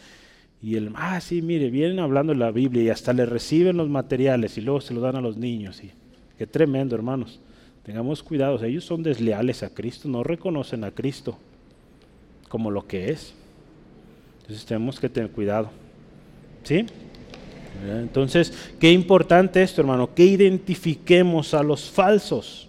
Y 0.62 0.76
el, 0.76 0.92
ah, 0.96 1.22
sí, 1.22 1.42
mire, 1.42 1.70
vienen 1.70 2.00
hablando 2.00 2.34
de 2.34 2.40
la 2.40 2.52
Biblia 2.52 2.84
y 2.84 2.90
hasta 2.90 3.14
le 3.14 3.26
reciben 3.26 3.78
los 3.78 3.90
materiales 3.90 4.58
y 4.58 4.62
luego 4.62 4.82
se 4.82 4.94
los 4.94 5.04
dan 5.04 5.16
a 5.16 5.22
los 5.22 5.38
niños. 5.38 5.84
Y, 5.84 5.92
qué 6.38 6.48
tremendo, 6.48 6.96
hermanos. 6.96 7.40
Tengamos 7.84 8.24
cuidado, 8.24 8.64
ellos 8.64 8.84
son 8.84 9.04
desleales 9.04 9.62
a 9.62 9.70
Cristo, 9.70 10.10
no 10.10 10.24
reconocen 10.24 10.84
a 10.84 10.92
Cristo 10.92 11.38
como 12.50 12.72
lo 12.72 12.88
que 12.88 13.12
es. 13.12 13.34
Entonces 14.42 14.66
tenemos 14.66 15.00
que 15.00 15.10
tener 15.10 15.30
cuidado. 15.30 15.70
¿Sí? 16.64 16.86
Entonces, 17.84 18.54
qué 18.80 18.92
importante 18.92 19.62
esto, 19.62 19.82
hermano, 19.82 20.14
que 20.14 20.24
identifiquemos 20.24 21.54
a 21.54 21.62
los 21.62 21.90
falsos. 21.90 22.68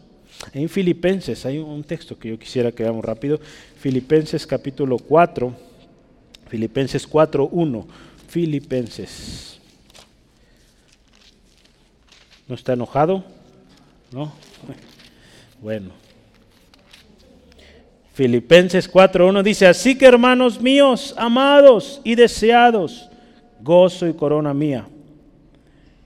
En 0.53 0.68
Filipenses 0.68 1.47
hay 1.47 1.59
un 1.59 1.82
texto 1.82 2.18
que 2.18 2.30
yo 2.30 2.39
quisiera 2.39 2.72
que 2.72 2.82
veamos 2.82 3.05
rápido. 3.05 3.41
Filipenses 3.78 4.47
capítulo 4.47 4.99
4, 4.99 5.55
Filipenses 6.49 7.07
4, 7.07 7.49
1. 7.51 7.86
Filipenses. 8.28 9.61
¿No 12.49 12.55
está 12.55 12.72
enojado? 12.74 13.24
¿No? 14.12 14.32
Bueno. 15.62 15.90
Filipenses 18.12 18.90
4.1 18.90 19.42
dice, 19.42 19.66
así 19.66 19.97
que 19.97 20.07
hermanos 20.07 20.61
míos, 20.61 21.14
amados 21.18 22.01
y 22.03 22.14
deseados, 22.14 23.09
gozo 23.61 24.07
y 24.07 24.14
corona 24.14 24.55
mía. 24.55 24.86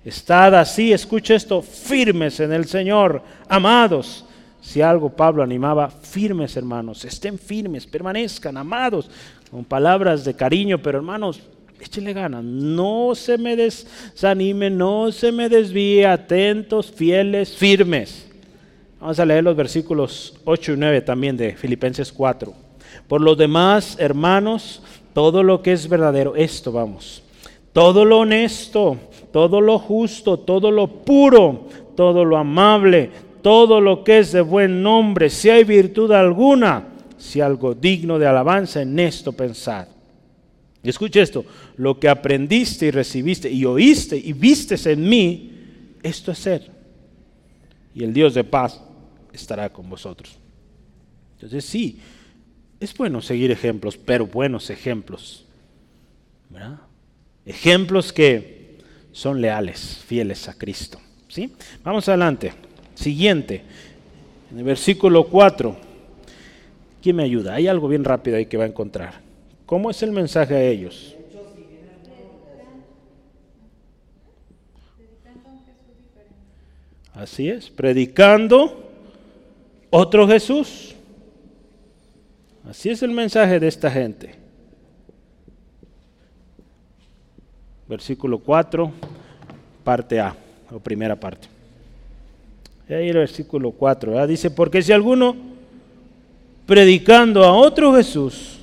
Estad 0.04 0.54
así, 0.54 0.92
escucha 0.92 1.34
esto, 1.34 1.62
firmes 1.62 2.40
en 2.40 2.52
el 2.52 2.66
Señor, 2.66 3.22
amados. 3.48 4.24
Si 4.60 4.82
algo 4.82 5.08
Pablo 5.08 5.42
animaba, 5.42 5.88
firmes 5.88 6.56
hermanos, 6.56 7.04
estén 7.04 7.38
firmes, 7.38 7.86
permanezcan, 7.86 8.56
amados, 8.56 9.10
con 9.50 9.64
palabras 9.64 10.24
de 10.24 10.34
cariño, 10.34 10.78
pero 10.78 10.98
hermanos, 10.98 11.40
échenle 11.80 12.12
ganas, 12.12 12.44
no 12.44 13.14
se 13.14 13.38
me 13.38 13.56
desanime, 13.56 14.70
no 14.70 15.10
se 15.10 15.32
me 15.32 15.48
desvíe, 15.48 16.06
atentos, 16.06 16.92
fieles, 16.92 17.56
firmes. 17.56 18.28
Vamos 19.00 19.18
a 19.18 19.24
leer 19.24 19.42
los 19.42 19.56
versículos 19.56 20.38
8 20.44 20.74
y 20.74 20.76
9 20.76 21.00
también 21.00 21.36
de 21.36 21.56
Filipenses 21.56 22.12
4. 22.12 22.52
Por 23.08 23.20
lo 23.20 23.34
demás, 23.34 23.96
hermanos, 23.98 24.82
todo 25.14 25.42
lo 25.42 25.62
que 25.62 25.72
es 25.72 25.88
verdadero, 25.88 26.36
esto 26.36 26.70
vamos, 26.70 27.22
todo 27.72 28.04
lo 28.04 28.18
honesto, 28.18 28.98
todo 29.32 29.60
lo 29.60 29.78
justo, 29.78 30.38
todo 30.38 30.70
lo 30.70 30.86
puro, 30.86 31.66
todo 31.96 32.24
lo 32.24 32.36
amable, 32.36 33.10
todo 33.42 33.80
lo 33.80 34.04
que 34.04 34.18
es 34.18 34.32
de 34.32 34.42
buen 34.42 34.82
nombre, 34.82 35.30
si 35.30 35.48
hay 35.50 35.64
virtud 35.64 36.12
alguna, 36.12 36.84
si 37.20 37.40
algo 37.40 37.74
digno 37.74 38.18
de 38.18 38.26
alabanza, 38.26 38.82
en 38.82 38.98
esto 38.98 39.32
pensad. 39.32 39.86
Y 40.82 40.88
escuche 40.88 41.20
esto, 41.20 41.44
lo 41.76 42.00
que 42.00 42.08
aprendiste 42.08 42.86
y 42.86 42.90
recibiste 42.90 43.50
y 43.50 43.64
oíste 43.64 44.16
y 44.16 44.32
vistes 44.32 44.86
en 44.86 45.06
mí, 45.06 45.52
esto 46.02 46.32
es 46.32 46.38
ser. 46.38 46.70
Y 47.94 48.02
el 48.02 48.14
Dios 48.14 48.34
de 48.34 48.44
paz 48.44 48.80
estará 49.32 49.70
con 49.70 49.88
vosotros. 49.90 50.38
Entonces 51.34 51.64
sí, 51.64 51.98
es 52.80 52.96
bueno 52.96 53.20
seguir 53.20 53.50
ejemplos, 53.50 53.98
pero 53.98 54.26
buenos 54.26 54.70
ejemplos. 54.70 55.44
Ejemplos 57.44 58.12
que 58.12 58.78
son 59.12 59.40
leales, 59.40 60.02
fieles 60.06 60.48
a 60.48 60.54
Cristo. 60.54 60.98
¿sí? 61.28 61.54
Vamos 61.84 62.08
adelante. 62.08 62.52
Siguiente, 62.94 63.62
en 64.50 64.58
el 64.58 64.64
versículo 64.64 65.26
4. 65.26 65.89
¿Quién 67.02 67.16
me 67.16 67.22
ayuda? 67.22 67.54
Hay 67.54 67.66
algo 67.66 67.88
bien 67.88 68.04
rápido 68.04 68.36
ahí 68.36 68.46
que 68.46 68.56
va 68.56 68.64
a 68.64 68.68
encontrar. 68.68 69.14
¿Cómo 69.64 69.90
es 69.90 70.02
el 70.02 70.12
mensaje 70.12 70.54
a 70.54 70.62
ellos? 70.62 71.16
Así 77.14 77.48
es, 77.48 77.70
predicando 77.70 78.90
otro 79.90 80.26
Jesús. 80.26 80.94
Así 82.68 82.90
es 82.90 83.02
el 83.02 83.10
mensaje 83.10 83.58
de 83.58 83.68
esta 83.68 83.90
gente. 83.90 84.34
Versículo 87.88 88.38
4, 88.38 88.90
parte 89.82 90.20
A, 90.20 90.36
o 90.70 90.78
primera 90.78 91.16
parte. 91.16 91.48
Y 92.88 92.92
ahí 92.92 93.08
el 93.08 93.16
versículo 93.16 93.72
4, 93.72 94.26
dice, 94.26 94.50
porque 94.50 94.82
si 94.82 94.92
alguno 94.92 95.49
predicando 96.70 97.42
a 97.42 97.52
otro 97.52 97.92
Jesús 97.96 98.60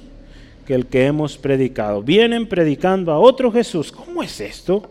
que 0.66 0.74
el 0.74 0.86
que 0.86 1.08
hemos 1.08 1.38
predicado, 1.38 2.01
vienen 2.01 2.47
predicando 2.47 3.12
a 3.12 3.20
otro 3.20 3.51
Jesús, 3.51 3.91
¿cómo 3.91 4.24
es 4.24 4.39
esto? 4.39 4.89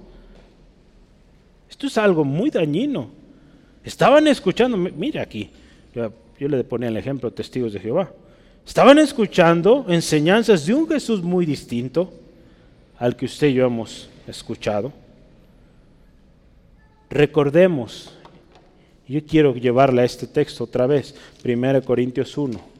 Esto 1.71 1.87
es 1.87 1.97
algo 1.97 2.25
muy 2.25 2.51
dañino. 2.51 3.09
Estaban 3.83 4.27
escuchando, 4.27 4.77
mire 4.77 5.19
aquí, 5.21 5.49
yo 5.95 6.47
le 6.47 6.63
ponía 6.63 6.91
el 6.91 6.97
ejemplo 6.99 7.33
testigos 7.33 7.73
de 7.73 7.81
Jehová. 7.81 8.13
Estaban 8.67 8.99
escuchando 8.99 9.87
enseñanzas 9.89 10.67
de 10.67 10.75
un 10.75 10.87
Jesús 10.87 11.23
muy 11.23 11.47
distinto 11.47 12.13
al 12.99 13.17
que 13.17 13.25
usted 13.25 13.47
y 13.47 13.55
yo 13.55 13.65
hemos 13.65 14.11
escuchado. 14.27 14.93
Recordemos, 17.09 18.13
yo 19.09 19.25
quiero 19.25 19.55
llevarle 19.55 20.03
a 20.03 20.05
este 20.05 20.27
texto 20.27 20.65
otra 20.65 20.87
vez, 20.87 21.15
1 21.43 21.83
Corintios 21.83 22.37
1. 22.37 22.76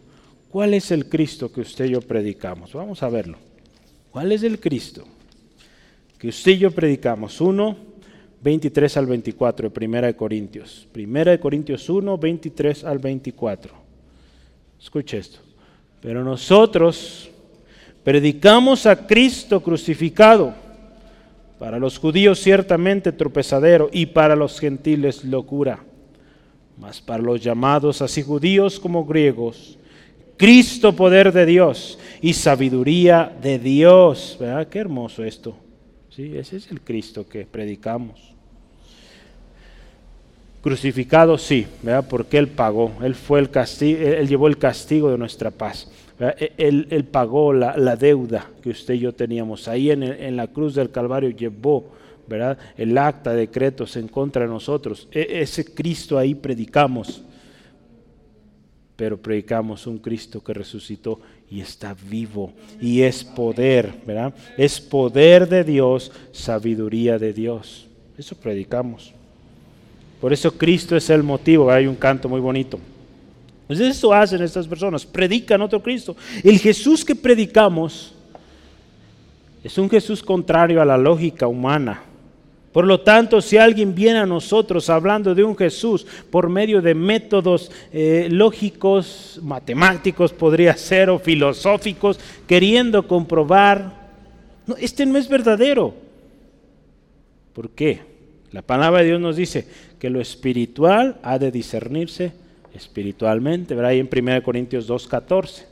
¿Cuál 0.57 0.73
es 0.73 0.91
el 0.91 1.07
Cristo 1.11 1.53
que 1.53 1.61
usted 1.61 1.85
y 1.85 1.91
yo 1.91 2.01
predicamos? 2.01 2.73
Vamos 2.73 3.03
a 3.03 3.11
verlo. 3.11 3.37
¿Cuál 4.11 4.33
es 4.33 4.43
el 4.43 4.59
Cristo 4.59 5.05
que 6.19 6.29
usted 6.29 6.53
y 6.53 6.59
yo 6.61 6.71
predicamos? 6.71 7.43
Uno, 7.43 7.77
23 8.41 8.97
al 8.97 9.05
24 9.05 9.69
de 9.69 9.87
1 9.87 10.17
Corintios. 10.17 10.89
1 10.97 11.41
Corintios 11.41 11.91
1, 11.91 12.17
23 12.17 12.85
al 12.85 12.99
24. 12.99 13.75
Escuche 14.81 15.19
esto. 15.19 15.41
Pero 16.01 16.25
nosotros 16.25 17.29
predicamos 18.03 18.87
a 18.87 19.07
Cristo 19.07 19.63
crucificado, 19.63 20.55
para 21.59 21.79
los 21.79 21.99
judíos 21.99 22.41
ciertamente 22.41 23.13
tropezadero 23.13 23.91
y 23.93 24.07
para 24.07 24.35
los 24.35 24.59
gentiles 24.59 25.23
locura, 25.23 25.85
mas 26.79 27.03
para 27.03 27.23
los 27.23 27.43
llamados 27.43 28.01
así 28.01 28.23
judíos 28.23 28.81
como 28.81 29.05
griegos, 29.05 29.79
Cristo 30.37 30.95
poder 30.95 31.33
de 31.33 31.47
Dios 31.47 31.99
y 32.21 32.33
sabiduría 32.33 33.33
de 33.43 33.59
Dios. 33.59 34.37
¿Verdad? 34.39 34.69
Qué 34.69 34.79
hermoso 34.79 35.25
esto. 35.25 35.57
Sí, 36.11 36.37
ese 36.37 36.57
es 36.57 36.71
el 36.71 36.81
Cristo 36.81 37.29
que 37.29 37.47
predicamos. 37.47 38.35
Crucificado, 40.63 41.39
sí, 41.39 41.67
¿verdad? 41.83 42.07
porque 42.09 42.39
Él 42.39 42.49
pagó, 42.49 42.93
Él, 43.03 43.15
fue 43.15 43.39
el 43.39 43.51
castigo, 43.51 44.01
él 44.01 44.27
llevó 44.27 44.49
el 44.49 44.59
castigo 44.59 45.11
de 45.11 45.19
nuestra 45.19 45.53
paz. 45.53 45.89
E, 46.19 46.53
él, 46.57 47.05
pagó 47.05 47.53
la, 47.53 47.97
deuda 47.97 48.51
que 48.63 48.71
usted 48.71 48.95
y 48.95 49.01
yo 49.01 49.13
teníamos. 49.13 49.69
Ahí 49.69 49.91
en, 49.91 50.37
la 50.37 50.47
cruz 50.49 50.75
del 50.75 50.91
Calvario 50.91 51.31
llevó 51.31 51.93
¿verdad? 52.27 52.59
el 52.77 52.97
acta 52.97 53.31
de 53.31 53.41
decretos 53.41 53.97
en 53.97 54.09
contra 54.09 54.43
de 54.43 54.49
nosotros. 54.49 55.09
E, 55.13 55.41
ese 55.41 55.65
Cristo 55.65 56.19
ahí 56.19 56.35
predicamos. 56.35 57.23
Pero 58.97 59.19
predicamos 59.19 59.87
un 59.87 59.99
Cristo 59.99 60.43
que 60.43 60.55
resucitó 60.55 61.21
y 61.51 61.61
está 61.61 61.95
vivo. 62.09 62.53
Y 62.81 63.03
es 63.03 63.23
poder, 63.23 63.93
¿verdad? 64.07 64.35
Es 64.57 64.81
poder 64.81 65.49
de 65.49 65.65
Dios, 65.65 66.11
sabiduría 66.33 67.19
de 67.19 67.33
Dios. 67.33 67.87
Eso 68.17 68.35
predicamos. 68.37 69.13
Por 70.21 70.33
eso 70.33 70.51
Cristo 70.57 70.97
es 70.97 71.11
el 71.11 71.23
motivo. 71.23 71.71
Hay 71.71 71.87
un 71.87 71.97
canto 71.97 72.29
muy 72.29 72.41
bonito. 72.41 72.79
Pues 73.67 73.81
eso 73.81 74.13
hacen 74.13 74.43
estas 74.43 74.67
personas, 74.67 75.05
predican 75.05 75.61
otro 75.61 75.83
Cristo. 75.83 76.17
El 76.43 76.59
Jesús 76.59 77.05
que 77.05 77.15
predicamos 77.15 78.15
es 79.63 79.77
un 79.79 79.91
Jesús 79.91 80.23
contrario 80.23 80.81
a 80.81 80.85
la 80.85 80.97
lógica 80.97 81.49
humana. 81.49 82.03
Por 82.77 82.87
lo 82.87 83.01
tanto, 83.01 83.41
si 83.41 83.57
alguien 83.57 83.95
viene 83.95 84.19
a 84.19 84.27
nosotros 84.27 84.91
hablando 84.91 85.35
de 85.35 85.43
un 85.43 85.57
Jesús 85.57 86.07
por 86.29 86.51
medio 86.51 86.83
de 86.83 86.95
métodos 86.95 87.73
eh, 87.91 88.29
lógicos, 88.31 89.41
matemáticos 89.43 90.31
podría 90.35 90.77
ser, 90.77 91.09
o 91.09 91.19
filosóficos, 91.19 92.21
queriendo 92.47 93.09
comprobar, 93.09 94.11
no, 94.67 94.77
este 94.77 95.07
no 95.07 95.17
es 95.17 95.27
verdadero. 95.27 95.95
¿Por 97.55 97.71
qué? 97.71 98.03
La 98.53 98.61
palabra 98.61 99.01
de 99.01 99.07
Dios 99.07 99.21
nos 99.23 99.37
dice, 99.37 99.67
que 99.99 100.11
lo 100.11 100.21
espiritual 100.21 101.19
ha 101.23 101.39
de 101.39 101.51
discernirse 101.51 102.35
espiritualmente, 102.75 103.75
¿verdad? 103.75 103.93
Ahí 103.93 104.01
en 104.01 104.11
1 104.15 104.43
Corintios 104.43 104.87
2.14. 104.87 105.63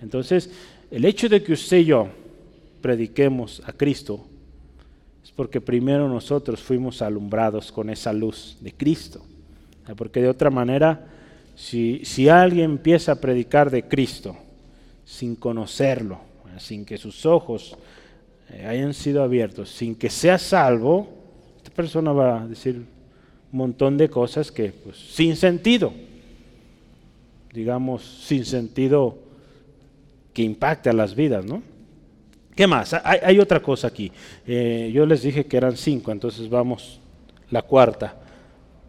Entonces, 0.00 0.50
el 0.90 1.04
hecho 1.04 1.28
de 1.28 1.42
que 1.42 1.52
usted 1.52 1.76
y 1.76 1.84
yo 1.84 2.08
prediquemos 2.80 3.60
a 3.66 3.74
Cristo 3.74 4.31
porque 5.36 5.60
primero 5.60 6.08
nosotros 6.08 6.60
fuimos 6.60 7.02
alumbrados 7.02 7.72
con 7.72 7.90
esa 7.90 8.12
luz 8.12 8.56
de 8.60 8.72
Cristo. 8.72 9.22
Porque 9.96 10.20
de 10.20 10.28
otra 10.28 10.50
manera, 10.50 11.08
Si, 11.54 12.00
si 12.04 12.30
alguien 12.30 12.70
empieza 12.70 13.12
a 13.12 13.20
predicar 13.20 13.70
de 13.70 13.82
Cristo 13.82 14.34
sin 15.04 15.36
conocerlo, 15.36 16.18
sin 16.58 16.84
que 16.84 16.96
sus 16.96 17.26
ojos 17.26 17.76
eh, 18.48 18.64
hayan 18.66 18.94
sido 18.94 19.22
abiertos, 19.22 19.68
sin 19.68 19.94
que 19.94 20.08
sea 20.08 20.38
salvo, 20.38 21.08
esta 21.58 21.70
persona 21.70 22.12
va 22.12 22.42
a 22.42 22.46
decir 22.46 22.76
un 22.76 23.58
montón 23.58 23.98
de 23.98 24.08
cosas 24.08 24.50
que, 24.50 24.72
pues, 24.72 24.96
sin 24.96 25.36
sentido, 25.36 25.92
digamos, 27.52 28.02
sin 28.26 28.44
sentido 28.46 29.18
que 30.32 30.42
impacte 30.42 30.88
a 30.88 30.94
las 30.94 31.14
vidas, 31.14 31.44
¿no? 31.44 31.62
¿Qué 32.54 32.66
más? 32.66 32.94
Hay, 33.04 33.38
otra 33.38 33.60
cosa 33.60 33.88
aquí. 33.88 34.12
Eh, 34.46 34.90
yo 34.92 35.06
les 35.06 35.22
dije 35.22 35.46
que 35.46 35.56
eran 35.56 35.76
cinco, 35.76 36.12
entonces 36.12 36.48
vamos 36.50 37.00
la 37.50 37.62
cuarta. 37.62 38.14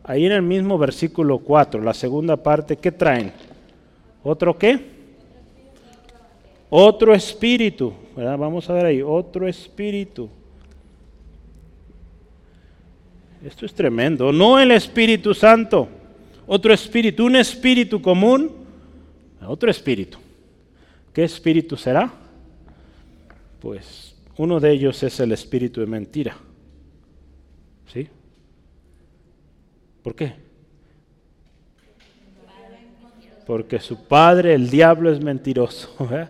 Ahí 0.04 0.26
en 0.26 0.34
el 0.34 0.42
mismo 0.42 0.78
versículo 0.78 1.40
4, 1.40 1.82
la 1.82 1.94
segunda 1.94 2.36
parte, 2.36 2.76
¿qué 2.76 2.92
traen? 2.92 3.32
¿Otro 4.22 4.58
qué? 4.58 4.80
Otro 6.70 7.14
espíritu. 7.14 7.94
Vamos 8.16 8.70
a 8.70 8.74
ver 8.74 8.86
ahí, 8.86 9.02
otro 9.02 9.48
espíritu. 9.48 10.30
Esto 13.46 13.66
es 13.66 13.74
tremendo. 13.74 14.32
No 14.32 14.60
el 14.60 14.72
Espíritu 14.72 15.34
Santo, 15.34 15.88
otro 16.48 16.74
espíritu, 16.74 17.26
un 17.26 17.36
espíritu 17.36 18.02
común, 18.02 18.52
otro 19.46 19.70
espíritu. 19.70 20.18
¿Qué 21.14 21.24
espíritu 21.26 21.76
será? 21.76 22.12
Pues 23.64 24.14
uno 24.36 24.60
de 24.60 24.72
ellos 24.72 25.02
es 25.04 25.22
el 25.22 25.32
espíritu 25.32 25.80
de 25.80 25.88
mentira. 25.88 26.36
¿Sí? 27.88 28.10
¿Por 30.04 30.14
qué? 30.14 30.34
Porque 33.48 33.80
su 33.80 34.04
padre, 34.04 34.54
el 34.54 34.70
diablo, 34.70 35.12
es 35.12 35.24
mentiroso. 35.24 35.96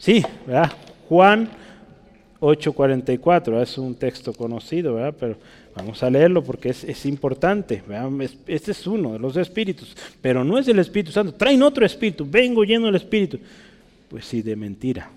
Sí, 0.00 0.24
¿verdad? 0.46 0.70
Juan 1.08 1.48
8:44, 2.38 3.60
es 3.60 3.78
un 3.78 3.96
texto 3.96 4.32
conocido, 4.32 4.94
¿verdad? 4.94 5.12
Pero 5.18 5.36
vamos 5.74 6.00
a 6.04 6.08
leerlo 6.08 6.44
porque 6.44 6.68
es, 6.68 7.04
importante. 7.04 7.82
Este 8.46 8.70
es 8.70 8.86
uno 8.86 9.14
de 9.14 9.18
los 9.18 9.36
espíritus, 9.36 9.96
pero 10.22 10.44
no 10.44 10.56
es 10.56 10.68
el 10.68 10.78
Espíritu 10.78 11.10
Santo. 11.10 11.34
Traen 11.34 11.64
otro 11.64 11.84
espíritu, 11.84 12.24
vengo 12.30 12.62
lleno 12.62 12.86
del 12.86 12.94
Espíritu. 12.94 13.40
Pues 14.08 14.24
sí, 14.24 14.40
de 14.40 14.54
mentira. 14.54 15.10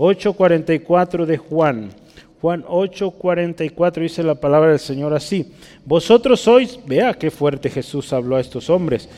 8:44 0.00 1.26
de 1.26 1.36
Juan. 1.36 1.90
Juan 2.40 2.64
8:44 2.66 4.00
dice 4.00 4.22
la 4.22 4.34
palabra 4.34 4.70
del 4.70 4.78
Señor 4.78 5.12
así. 5.12 5.52
Vosotros 5.84 6.40
sois, 6.40 6.80
vea 6.86 7.12
qué 7.12 7.30
fuerte 7.30 7.68
Jesús 7.68 8.12
habló 8.12 8.36
a 8.36 8.40
estos 8.40 8.70
hombres 8.70 9.08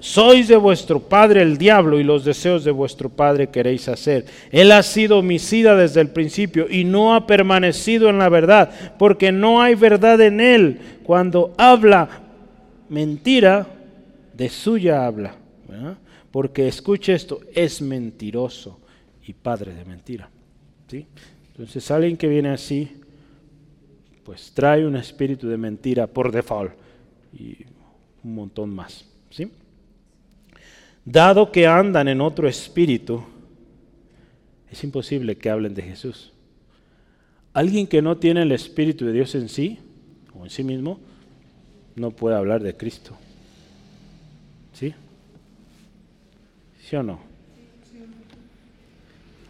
sois 0.00 0.46
de 0.46 0.56
vuestro 0.56 1.00
padre 1.00 1.42
el 1.42 1.58
diablo 1.58 1.98
y 1.98 2.04
los 2.04 2.24
deseos 2.24 2.64
de 2.64 2.70
vuestro 2.70 3.08
padre 3.08 3.48
queréis 3.48 3.88
hacer. 3.88 4.26
Él 4.50 4.70
ha 4.72 4.82
sido 4.82 5.18
homicida 5.18 5.74
desde 5.74 6.00
el 6.00 6.10
principio 6.10 6.66
y 6.70 6.84
no 6.84 7.14
ha 7.14 7.26
permanecido 7.26 8.08
en 8.08 8.18
la 8.18 8.28
verdad, 8.28 8.70
porque 8.98 9.32
no 9.32 9.60
hay 9.60 9.74
verdad 9.74 10.20
en 10.20 10.40
él. 10.40 10.80
Cuando 11.02 11.52
habla 11.56 12.08
mentira, 12.88 13.66
de 14.34 14.48
suya 14.48 15.04
habla. 15.04 15.34
Porque 16.30 16.68
escuche 16.68 17.14
esto, 17.14 17.40
es 17.54 17.82
mentiroso 17.82 18.78
y 19.28 19.32
padre 19.34 19.74
de 19.74 19.84
mentira. 19.84 20.28
¿sí? 20.88 21.06
Entonces 21.52 21.88
alguien 21.90 22.16
que 22.16 22.26
viene 22.26 22.48
así, 22.48 23.00
pues 24.24 24.52
trae 24.52 24.84
un 24.84 24.96
espíritu 24.96 25.46
de 25.48 25.56
mentira 25.56 26.06
por 26.06 26.32
default 26.32 26.72
y 27.32 27.64
un 28.24 28.34
montón 28.34 28.74
más. 28.74 29.04
¿sí? 29.30 29.50
dado 31.04 31.50
que 31.50 31.66
andan 31.66 32.08
en 32.08 32.20
otro 32.20 32.48
espíritu, 32.48 33.22
es 34.70 34.84
imposible 34.84 35.36
que 35.36 35.48
hablen 35.48 35.74
de 35.74 35.82
Jesús. 35.82 36.32
Alguien 37.54 37.86
que 37.86 38.02
no 38.02 38.18
tiene 38.18 38.42
el 38.42 38.52
Espíritu 38.52 39.06
de 39.06 39.12
Dios 39.12 39.34
en 39.34 39.48
sí, 39.48 39.78
o 40.38 40.44
en 40.44 40.50
sí 40.50 40.62
mismo, 40.62 41.00
no 41.96 42.10
puede 42.10 42.36
hablar 42.36 42.62
de 42.62 42.76
Cristo. 42.76 43.16
¿Sí? 44.74 44.94
¿Sí 46.82 46.96
o 46.96 47.02
no? 47.02 47.27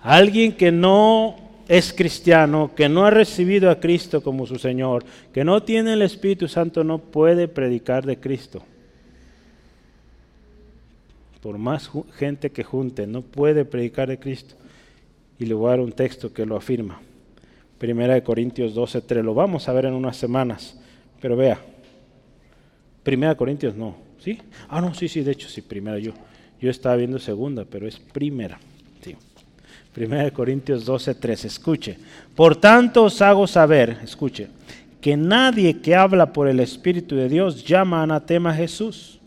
Alguien 0.03 0.53
que 0.53 0.73
no 0.73 1.37
es 1.69 1.93
cristiano, 1.93 2.71
que 2.75 2.89
no 2.89 3.05
ha 3.05 3.11
recibido 3.11 3.71
a 3.71 3.81
Cristo 3.81 4.23
como 4.23 4.47
su 4.47 4.59
Señor, 4.59 5.05
que 5.33 5.45
no 5.45 5.63
tiene 5.63 5.93
el 5.93 6.03
Espíritu 6.03 6.49
Santo, 6.49 6.85
no 6.85 6.99
puede 6.99 7.49
predicar 7.49 8.07
de 8.07 8.19
Cristo 8.19 8.63
por 11.41 11.59
más 11.59 11.91
gente 12.17 12.51
que 12.51 12.65
junte, 12.65 13.07
no 13.07 13.23
puede 13.23 13.65
predicar 13.65 14.09
de 14.09 14.19
Cristo. 14.19 14.55
Y 15.39 15.47
le 15.47 15.55
voy 15.55 15.69
a 15.69 15.71
dar 15.71 15.81
un 15.81 15.93
texto 15.93 16.33
que 16.33 16.45
lo 16.45 16.57
afirma. 16.57 17.01
Primera 17.79 18.15
de 18.15 18.23
Corintios 18.23 18.75
12, 18.75 19.03
3. 19.03 19.25
Lo 19.25 19.35
vamos 19.35 19.69
a 19.69 19.73
ver 19.73 19.87
en 19.87 19.95
unas 19.95 20.17
semanas. 20.17 20.79
Pero 21.21 21.37
vea. 21.37 21.59
Primera 23.05 23.33
de 23.33 23.37
Corintios 23.37 23.77
no. 23.77 23.97
¿Sí? 24.19 24.39
Ah, 24.69 24.81
no, 24.81 24.95
sí, 24.95 25.09
sí, 25.09 25.23
de 25.23 25.33
hecho 25.33 25.49
sí, 25.49 25.63
primera 25.63 25.99
yo. 25.99 26.13
Yo 26.61 26.71
estaba 26.71 26.97
viendo 26.97 27.21
segunda, 27.21 27.65
pero 27.65 27.87
es 27.87 27.99
primera. 27.99 28.59
Sí. 29.99 30.05
Primera 30.05 30.25
de 30.25 30.33
Corintios 30.33 30.85
12, 30.85 31.15
3. 31.15 31.45
Escuche. 31.45 31.99
Por 32.35 32.57
tanto 32.57 33.05
os 33.05 33.21
hago 33.21 33.47
saber, 33.47 33.99
escuche, 34.03 34.49
que 35.01 35.17
nadie 35.17 35.81
que 35.81 35.95
habla 35.95 36.33
por 36.33 36.49
el 36.49 36.61
Espíritu 36.61 37.17
de 37.17 37.29
Dios 37.29 37.65
llama 37.65 38.03
anatema 38.03 38.51
a 38.51 38.55
Jesús 38.55 39.19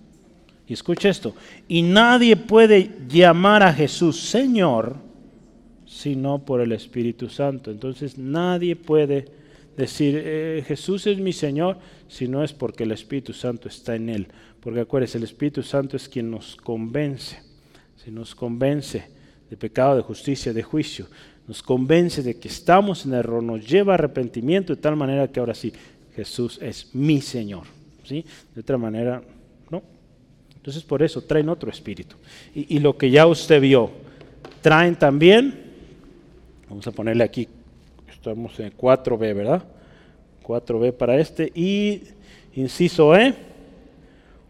y 0.68 0.74
escucha 0.74 1.10
esto, 1.10 1.36
y 1.68 1.82
nadie 1.82 2.38
puede 2.38 2.90
llamar 3.10 3.64
a 3.64 3.74
Jesús 3.74 4.22
Señor 4.22 4.96
sino 5.86 6.40
por 6.40 6.62
el 6.62 6.72
Espíritu 6.72 7.28
Santo. 7.28 7.70
Entonces 7.70 8.18
nadie 8.18 8.78
puede 8.78 9.26
decir 9.76 10.22
eh, 10.24 10.64
Jesús 10.66 11.06
es 11.06 11.18
mi 11.20 11.34
Señor 11.34 11.78
si 12.08 12.30
no 12.30 12.44
es 12.44 12.54
porque 12.54 12.86
el 12.86 12.92
Espíritu 12.94 13.34
Santo 13.34 13.68
está 13.68 13.96
en 13.96 14.08
él. 14.08 14.28
Porque 14.62 14.80
acuérdense, 14.80 15.18
el 15.18 15.26
Espíritu 15.26 15.64
Santo 15.64 15.98
es 15.98 16.08
quien 16.08 16.32
nos 16.32 16.56
convence, 16.56 17.42
si 17.98 18.10
nos 18.10 18.34
convence 18.34 19.21
de 19.52 19.58
pecado, 19.58 19.98
de 19.98 20.02
justicia, 20.02 20.52
de 20.54 20.64
juicio, 20.64 21.06
nos 21.48 21.62
convence 21.62 22.24
de 22.24 22.40
que 22.40 22.48
estamos 22.48 23.06
en 23.06 23.14
error, 23.14 23.44
nos 23.44 23.68
lleva 23.68 23.94
a 23.94 23.96
arrepentimiento 23.96 24.74
de 24.74 24.82
tal 24.82 24.96
manera 24.96 25.28
que 25.28 25.40
ahora 25.40 25.54
sí, 25.54 25.72
Jesús 26.16 26.58
es 26.62 26.96
mi 26.96 27.22
Señor. 27.22 27.66
¿sí? 28.04 28.26
De 28.56 28.62
otra 28.62 28.78
manera, 28.78 29.22
entonces 30.62 30.84
por 30.84 31.02
eso 31.02 31.22
traen 31.22 31.50
otro 31.50 31.72
espíritu. 31.72 32.16
Y, 32.54 32.78
lo 32.78 32.96
que 32.96 33.10
ya 33.10 33.26
usted 33.26 33.60
vio, 33.60 33.90
traen 34.62 34.96
también, 34.96 35.60
vamos 36.70 36.86
a 36.86 36.92
ponerle 36.92 37.24
aquí, 37.24 37.48
estamos 38.08 38.60
en 38.60 38.72
4B, 38.72 39.18
¿verdad? 39.34 39.64
4B 40.44 40.94
para 40.94 41.20
este. 41.20 41.52
Y 41.56 42.04
inciso 42.54 43.16
E, 43.16 43.34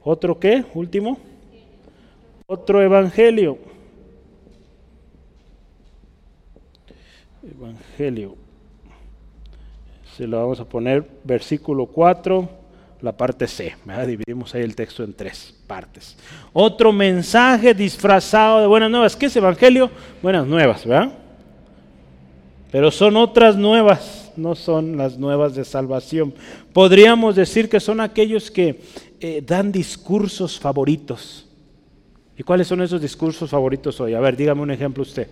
otro 0.04 0.38
qué, 0.38 0.66
último, 0.74 1.18
otro 2.46 2.82
evangelio. 2.82 3.58
Evangelio. 7.44 8.36
Se 10.16 10.28
lo 10.28 10.38
vamos 10.38 10.60
a 10.60 10.66
poner 10.66 11.08
versículo 11.24 11.86
4 11.88 12.50
la 13.02 13.12
parte 13.12 13.48
C. 13.48 13.76
Dividimos 14.06 14.54
ahí 14.54 14.62
el 14.62 14.76
texto 14.76 15.04
en 15.04 15.14
tres 15.14 15.56
partes. 15.66 16.16
Otro 16.54 16.92
mensaje 16.92 17.74
disfrazado 17.74 18.62
de 18.62 18.68
buenas 18.68 18.92
nuevas. 18.92 19.16
¿Qué 19.16 19.26
es 19.26 19.36
Evangelio? 19.36 19.90
Buenas 20.22 20.46
nuevas, 20.46 20.86
¿verdad? 20.86 21.12
Pero 22.72 22.92
son 22.92 23.18
otras 23.18 23.58
nuevas, 23.58 24.32
no 24.38 24.54
son 24.56 24.98
las 24.98 25.18
nuevas 25.18 25.56
de 25.56 25.66
salvación. 25.66 26.34
Podríamos 26.72 27.36
decir 27.36 27.68
que 27.68 27.80
son 27.80 28.00
aquellos 28.00 28.52
que 28.52 28.80
eh, 29.20 29.44
dan 29.46 29.72
discursos 29.72 30.60
favoritos. 30.60 31.48
¿Y 32.38 32.44
cuáles 32.44 32.68
son 32.68 32.82
esos 32.82 33.02
discursos 33.02 33.50
favoritos 33.50 34.00
hoy? 34.00 34.14
A 34.14 34.20
ver, 34.20 34.38
dígame 34.38 34.62
un 34.62 34.72
ejemplo 34.72 35.04
usted. 35.04 35.28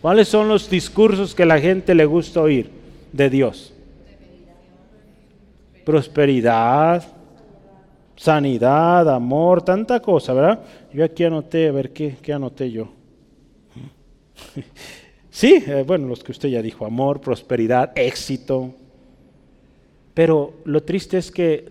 ¿Cuáles 0.00 0.28
son 0.28 0.48
los 0.48 0.70
discursos 0.70 1.34
que 1.34 1.44
la 1.44 1.58
gente 1.60 1.94
le 1.94 2.06
gusta 2.06 2.40
oír 2.40 2.70
de 3.12 3.28
Dios? 3.30 3.74
prosperidad, 5.90 7.02
sanidad, 8.14 9.12
amor, 9.12 9.62
tanta 9.62 10.00
cosa, 10.00 10.32
¿verdad? 10.32 10.60
Yo 10.92 11.04
aquí 11.04 11.24
anoté, 11.24 11.66
a 11.66 11.72
ver 11.72 11.92
qué, 11.92 12.32
anoté 12.32 12.70
yo. 12.70 12.88
Sí, 15.32 15.62
eh, 15.64 15.84
bueno, 15.86 16.08
los 16.08 16.24
que 16.24 16.32
usted 16.32 16.48
ya 16.48 16.60
dijo, 16.60 16.84
amor, 16.84 17.20
prosperidad, 17.20 17.92
éxito. 17.96 18.74
Pero 20.12 20.54
lo 20.64 20.82
triste 20.82 21.18
es 21.18 21.30
que 21.30 21.70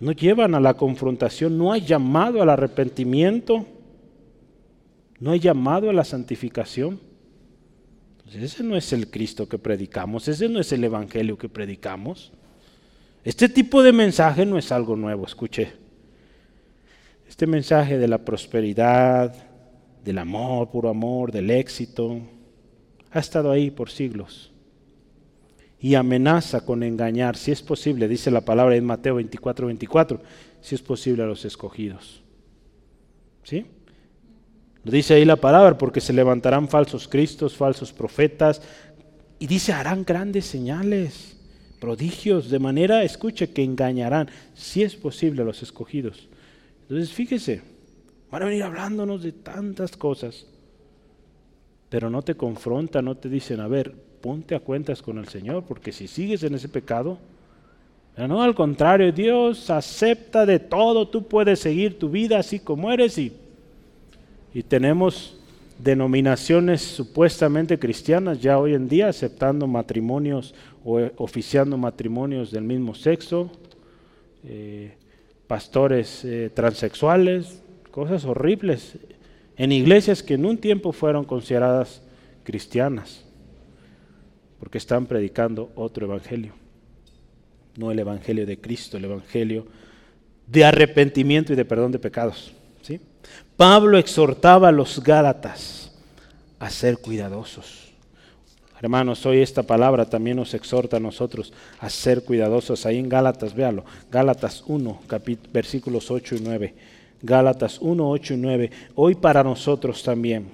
no 0.00 0.10
llevan 0.10 0.56
a 0.56 0.60
la 0.60 0.74
confrontación, 0.74 1.56
no 1.56 1.72
hay 1.72 1.82
llamado 1.82 2.42
al 2.42 2.50
arrepentimiento, 2.50 3.64
no 5.20 5.30
hay 5.30 5.38
llamado 5.38 5.88
a 5.88 5.92
la 5.92 6.04
santificación. 6.04 6.98
Ese 8.32 8.62
no 8.62 8.76
es 8.76 8.92
el 8.92 9.10
Cristo 9.10 9.48
que 9.48 9.58
predicamos, 9.58 10.28
ese 10.28 10.48
no 10.48 10.60
es 10.60 10.72
el 10.72 10.84
Evangelio 10.84 11.36
que 11.36 11.48
predicamos. 11.48 12.32
Este 13.22 13.48
tipo 13.48 13.82
de 13.82 13.92
mensaje 13.92 14.44
no 14.44 14.58
es 14.58 14.72
algo 14.72 14.96
nuevo, 14.96 15.26
escuche. 15.26 15.72
Este 17.28 17.46
mensaje 17.46 17.98
de 17.98 18.08
la 18.08 18.18
prosperidad, 18.18 19.34
del 20.04 20.18
amor, 20.18 20.70
puro 20.70 20.88
amor, 20.88 21.32
del 21.32 21.50
éxito, 21.50 22.20
ha 23.10 23.18
estado 23.18 23.50
ahí 23.50 23.70
por 23.70 23.90
siglos. 23.90 24.52
Y 25.80 25.94
amenaza 25.94 26.64
con 26.64 26.82
engañar, 26.82 27.36
si 27.36 27.52
es 27.52 27.62
posible, 27.62 28.08
dice 28.08 28.30
la 28.30 28.42
palabra 28.42 28.76
en 28.76 28.84
Mateo 28.84 29.16
24, 29.16 29.66
24, 29.66 30.20
si 30.60 30.74
es 30.74 30.82
posible 30.82 31.22
a 31.22 31.26
los 31.26 31.44
escogidos. 31.44 32.22
¿Sí? 33.42 33.66
Dice 34.84 35.14
ahí 35.14 35.24
la 35.24 35.36
palabra, 35.36 35.78
porque 35.78 36.00
se 36.00 36.12
levantarán 36.12 36.68
falsos 36.68 37.08
cristos, 37.08 37.56
falsos 37.56 37.92
profetas, 37.92 38.60
y 39.38 39.46
dice, 39.46 39.72
harán 39.72 40.04
grandes 40.04 40.44
señales, 40.44 41.36
prodigios, 41.80 42.50
de 42.50 42.58
manera, 42.58 43.02
escuche, 43.02 43.50
que 43.50 43.64
engañarán, 43.64 44.28
si 44.54 44.82
es 44.82 44.94
posible, 44.94 45.42
a 45.42 45.44
los 45.44 45.62
escogidos. 45.62 46.28
Entonces, 46.82 47.12
fíjese, 47.12 47.62
van 48.30 48.42
a 48.42 48.46
venir 48.46 48.62
hablándonos 48.62 49.22
de 49.22 49.32
tantas 49.32 49.96
cosas, 49.96 50.46
pero 51.88 52.10
no 52.10 52.22
te 52.22 52.34
confrontan, 52.34 53.06
no 53.06 53.16
te 53.16 53.30
dicen, 53.30 53.60
a 53.60 53.68
ver, 53.68 53.94
ponte 54.20 54.54
a 54.54 54.60
cuentas 54.60 55.00
con 55.00 55.18
el 55.18 55.28
Señor, 55.28 55.64
porque 55.64 55.92
si 55.92 56.08
sigues 56.08 56.42
en 56.42 56.54
ese 56.54 56.68
pecado, 56.68 57.18
no, 58.16 58.42
al 58.42 58.54
contrario, 58.54 59.10
Dios 59.12 59.70
acepta 59.70 60.46
de 60.46 60.58
todo, 60.60 61.08
tú 61.08 61.26
puedes 61.26 61.58
seguir 61.58 61.98
tu 61.98 62.10
vida 62.10 62.38
así 62.38 62.60
como 62.60 62.92
eres 62.92 63.18
y, 63.18 63.32
y 64.54 64.62
tenemos 64.62 65.36
denominaciones 65.78 66.80
supuestamente 66.80 67.78
cristianas 67.78 68.40
ya 68.40 68.58
hoy 68.58 68.74
en 68.74 68.88
día 68.88 69.08
aceptando 69.08 69.66
matrimonios 69.66 70.54
o 70.84 71.00
oficiando 71.16 71.76
matrimonios 71.76 72.52
del 72.52 72.62
mismo 72.62 72.94
sexo, 72.94 73.50
eh, 74.44 74.92
pastores 75.48 76.24
eh, 76.24 76.50
transexuales, 76.54 77.60
cosas 77.90 78.24
horribles, 78.24 78.96
en 79.56 79.72
iglesias 79.72 80.22
que 80.22 80.34
en 80.34 80.46
un 80.46 80.58
tiempo 80.58 80.92
fueron 80.92 81.24
consideradas 81.24 82.02
cristianas, 82.44 83.24
porque 84.60 84.78
están 84.78 85.06
predicando 85.06 85.72
otro 85.74 86.06
evangelio, 86.06 86.52
no 87.76 87.90
el 87.90 87.98
evangelio 87.98 88.46
de 88.46 88.60
Cristo, 88.60 88.98
el 88.98 89.06
evangelio 89.06 89.66
de 90.46 90.64
arrepentimiento 90.64 91.52
y 91.52 91.56
de 91.56 91.64
perdón 91.64 91.90
de 91.90 91.98
pecados. 91.98 92.54
¿Sí? 92.84 93.00
Pablo 93.56 93.98
exhortaba 93.98 94.68
a 94.68 94.72
los 94.72 95.02
Gálatas 95.02 95.92
a 96.58 96.70
ser 96.70 96.98
cuidadosos. 96.98 97.92
Hermanos, 98.80 99.24
hoy 99.24 99.40
esta 99.40 99.62
palabra 99.62 100.04
también 100.04 100.36
nos 100.36 100.52
exhorta 100.52 100.98
a 100.98 101.00
nosotros 101.00 101.52
a 101.78 101.88
ser 101.88 102.22
cuidadosos. 102.22 102.84
Ahí 102.84 102.98
en 102.98 103.08
Gálatas, 103.08 103.54
véalo, 103.54 103.84
Gálatas 104.10 104.62
1, 104.66 105.00
versículos 105.52 106.10
8 106.10 106.34
y 106.36 106.40
9. 106.40 106.74
Gálatas 107.22 107.78
1, 107.80 108.10
8 108.10 108.34
y 108.34 108.36
9. 108.36 108.70
Hoy 108.96 109.14
para 109.14 109.42
nosotros 109.42 110.02
también. 110.02 110.48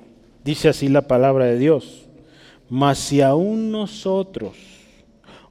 Dice 0.44 0.68
así 0.68 0.88
la 0.88 1.02
palabra 1.02 1.46
de 1.46 1.58
Dios. 1.58 2.06
Mas 2.68 2.98
si 2.98 3.20
aún 3.20 3.72
nosotros 3.72 4.56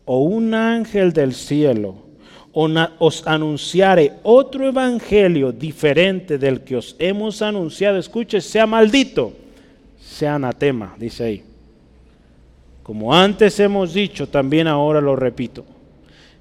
o 0.06 0.20
un 0.20 0.54
ángel 0.54 1.12
del 1.12 1.34
cielo 1.34 2.09
os 3.00 3.26
anunciare 3.26 4.20
otro 4.24 4.68
evangelio 4.68 5.52
diferente 5.52 6.38
del 6.38 6.62
que 6.62 6.76
os 6.76 6.96
hemos 7.00 7.42
anunciado, 7.42 7.98
escuche, 7.98 8.42
sea 8.42 8.68
maldito, 8.68 9.34
sea 10.00 10.36
anatema, 10.36 10.96
dice 10.98 11.24
ahí. 11.24 11.44
Como 12.84 13.14
antes 13.14 13.60
hemos 13.60 13.94
dicho, 13.94 14.28
también 14.28 14.68
ahora 14.68 15.00
lo 15.00 15.16
repito. 15.16 15.64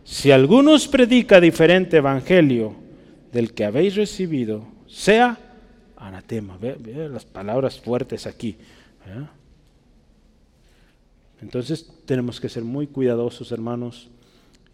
Si 0.02 0.30
alguno 0.30 0.72
os 0.72 0.88
predica 0.88 1.40
diferente 1.40 1.98
evangelio 1.98 2.74
del 3.30 3.52
que 3.52 3.66
habéis 3.66 3.94
recibido, 3.94 4.64
sea 4.88 5.38
anatema. 5.96 6.56
Ve, 6.58 7.08
las 7.12 7.26
palabras 7.26 7.78
fuertes 7.78 8.26
aquí. 8.26 8.56
Entonces 11.42 11.88
tenemos 12.06 12.40
que 12.40 12.48
ser 12.48 12.64
muy 12.64 12.86
cuidadosos, 12.86 13.52
hermanos 13.52 14.08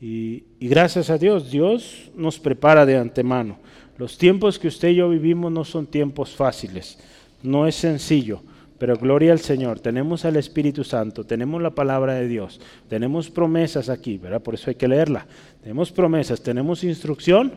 y, 0.07 0.45
gracias 0.61 1.09
a 1.09 1.17
Dios, 1.17 1.51
Dios 1.51 2.11
nos 2.15 2.39
prepara 2.39 2.85
de 2.85 2.99
antemano. 2.99 3.57
Los 3.97 4.19
tiempos 4.19 4.59
que 4.59 4.69
usted 4.69 4.89
y 4.89 4.97
yo 4.97 5.09
vivimos 5.09 5.51
no 5.51 5.65
son 5.65 5.87
tiempos 5.87 6.37
fáciles, 6.37 6.99
no 7.43 7.67
es 7.67 7.77
sencillo, 7.77 8.43
pero 8.77 8.99
gloria 8.99 9.33
al 9.33 9.39
Señor, 9.39 9.81
tenemos 9.81 10.27
al 10.27 10.37
Espíritu 10.37 10.85
Santo, 10.85 11.25
tenemos 11.25 11.63
la 11.63 11.71
palabra 11.71 12.13
de 12.17 12.29
Dios, 12.29 12.61
tenemos 12.87 13.31
promesas 13.31 13.89
aquí, 13.89 14.19
¿verdad? 14.19 14.43
Por 14.43 14.53
eso 14.53 14.69
hay 14.69 14.75
que 14.75 14.89
leerla. 14.89 15.27
Tenemos 15.63 15.91
promesas, 15.91 16.43
tenemos 16.43 16.85
instrucción, 16.85 17.55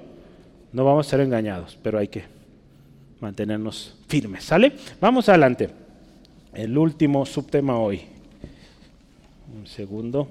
no 0.72 0.86
vamos 0.86 1.06
a 1.06 1.10
ser 1.10 1.20
engañados, 1.20 1.78
pero 1.84 2.00
hay 2.00 2.08
que 2.08 2.24
mantenernos 3.20 3.98
firmes, 4.08 4.46
¿sale? 4.46 4.72
Vamos 5.02 5.28
adelante. 5.28 5.70
El 6.54 6.78
último 6.78 7.26
subtema 7.26 7.78
hoy. 7.78 8.04
Un 9.54 9.68
segundo. 9.68 10.30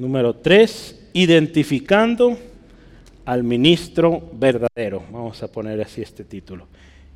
Número 0.00 0.32
tres, 0.32 0.98
identificando 1.12 2.34
al 3.26 3.44
ministro 3.44 4.30
verdadero. 4.32 5.02
Vamos 5.12 5.42
a 5.42 5.52
poner 5.52 5.78
así 5.82 6.00
este 6.00 6.24
título. 6.24 6.68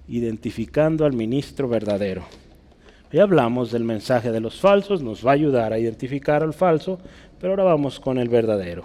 Identificando 0.06 1.06
al 1.06 1.14
ministro 1.14 1.66
verdadero. 1.66 2.26
Ya 3.10 3.22
hablamos 3.22 3.72
del 3.72 3.84
mensaje 3.84 4.30
de 4.30 4.40
los 4.40 4.60
falsos, 4.60 5.00
nos 5.00 5.26
va 5.26 5.30
a 5.30 5.32
ayudar 5.32 5.72
a 5.72 5.78
identificar 5.78 6.42
al 6.42 6.52
falso, 6.52 6.98
pero 7.40 7.54
ahora 7.54 7.64
vamos 7.64 7.98
con 7.98 8.18
el 8.18 8.28
verdadero. 8.28 8.84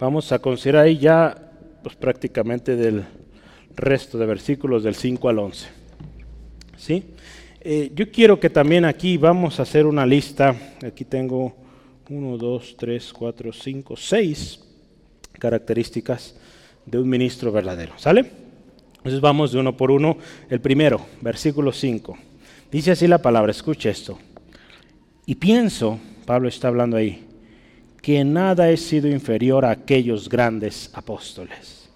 Vamos 0.00 0.32
a 0.32 0.38
considerar 0.38 0.86
ahí 0.86 0.96
ya 0.96 1.36
pues, 1.82 1.94
prácticamente 1.94 2.74
del 2.74 3.04
resto 3.76 4.16
de 4.16 4.24
versículos 4.24 4.82
del 4.82 4.94
5 4.94 5.28
al 5.28 5.38
11. 5.38 5.68
¿Sí? 6.78 7.04
Eh, 7.60 7.92
yo 7.94 8.10
quiero 8.10 8.40
que 8.40 8.48
también 8.48 8.86
aquí 8.86 9.18
vamos 9.18 9.60
a 9.60 9.64
hacer 9.64 9.84
una 9.84 10.06
lista. 10.06 10.56
Aquí 10.82 11.04
tengo 11.04 11.54
1, 12.08 12.38
2, 12.38 12.76
3, 12.78 13.12
4, 13.12 13.52
5, 13.52 13.94
6 13.94 14.60
características 15.38 16.34
de 16.86 16.98
un 16.98 17.06
ministro 17.06 17.52
verdadero. 17.52 17.92
¿Sale? 17.98 18.24
Entonces 18.96 19.20
vamos 19.20 19.52
de 19.52 19.58
uno 19.58 19.76
por 19.76 19.90
uno. 19.90 20.16
El 20.48 20.62
primero, 20.62 21.04
versículo 21.20 21.72
5. 21.72 22.16
Dice 22.72 22.92
así 22.92 23.06
la 23.06 23.20
palabra, 23.20 23.50
escucha 23.50 23.90
esto. 23.90 24.18
Y 25.26 25.34
pienso, 25.34 26.00
Pablo 26.24 26.48
está 26.48 26.68
hablando 26.68 26.96
ahí, 26.96 27.26
que 28.02 28.24
nada 28.24 28.70
he 28.70 28.76
sido 28.76 29.08
inferior 29.08 29.64
a 29.64 29.70
aquellos 29.70 30.28
grandes 30.28 30.90
apóstoles. 30.94 31.88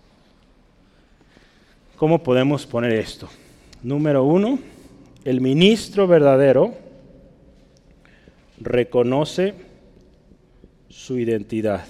¿Cómo 1.97 2.23
podemos 2.23 2.67
poner 2.67 2.93
esto? 2.93 3.29
Número 3.83 4.25
uno, 4.25 4.59
el 5.25 5.41
ministro 5.41 6.07
verdadero 6.07 6.75
reconoce 8.61 9.55
su 10.89 11.19
identidad. 11.19 11.85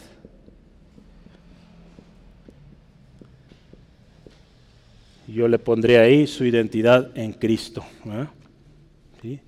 Yo 5.26 5.48
le 5.48 5.58
pondré 5.58 5.98
ahí 5.98 6.26
su 6.26 6.44
identidad 6.44 7.16
en 7.16 7.32
Cristo. 7.32 7.84
¿eh? 8.06 9.38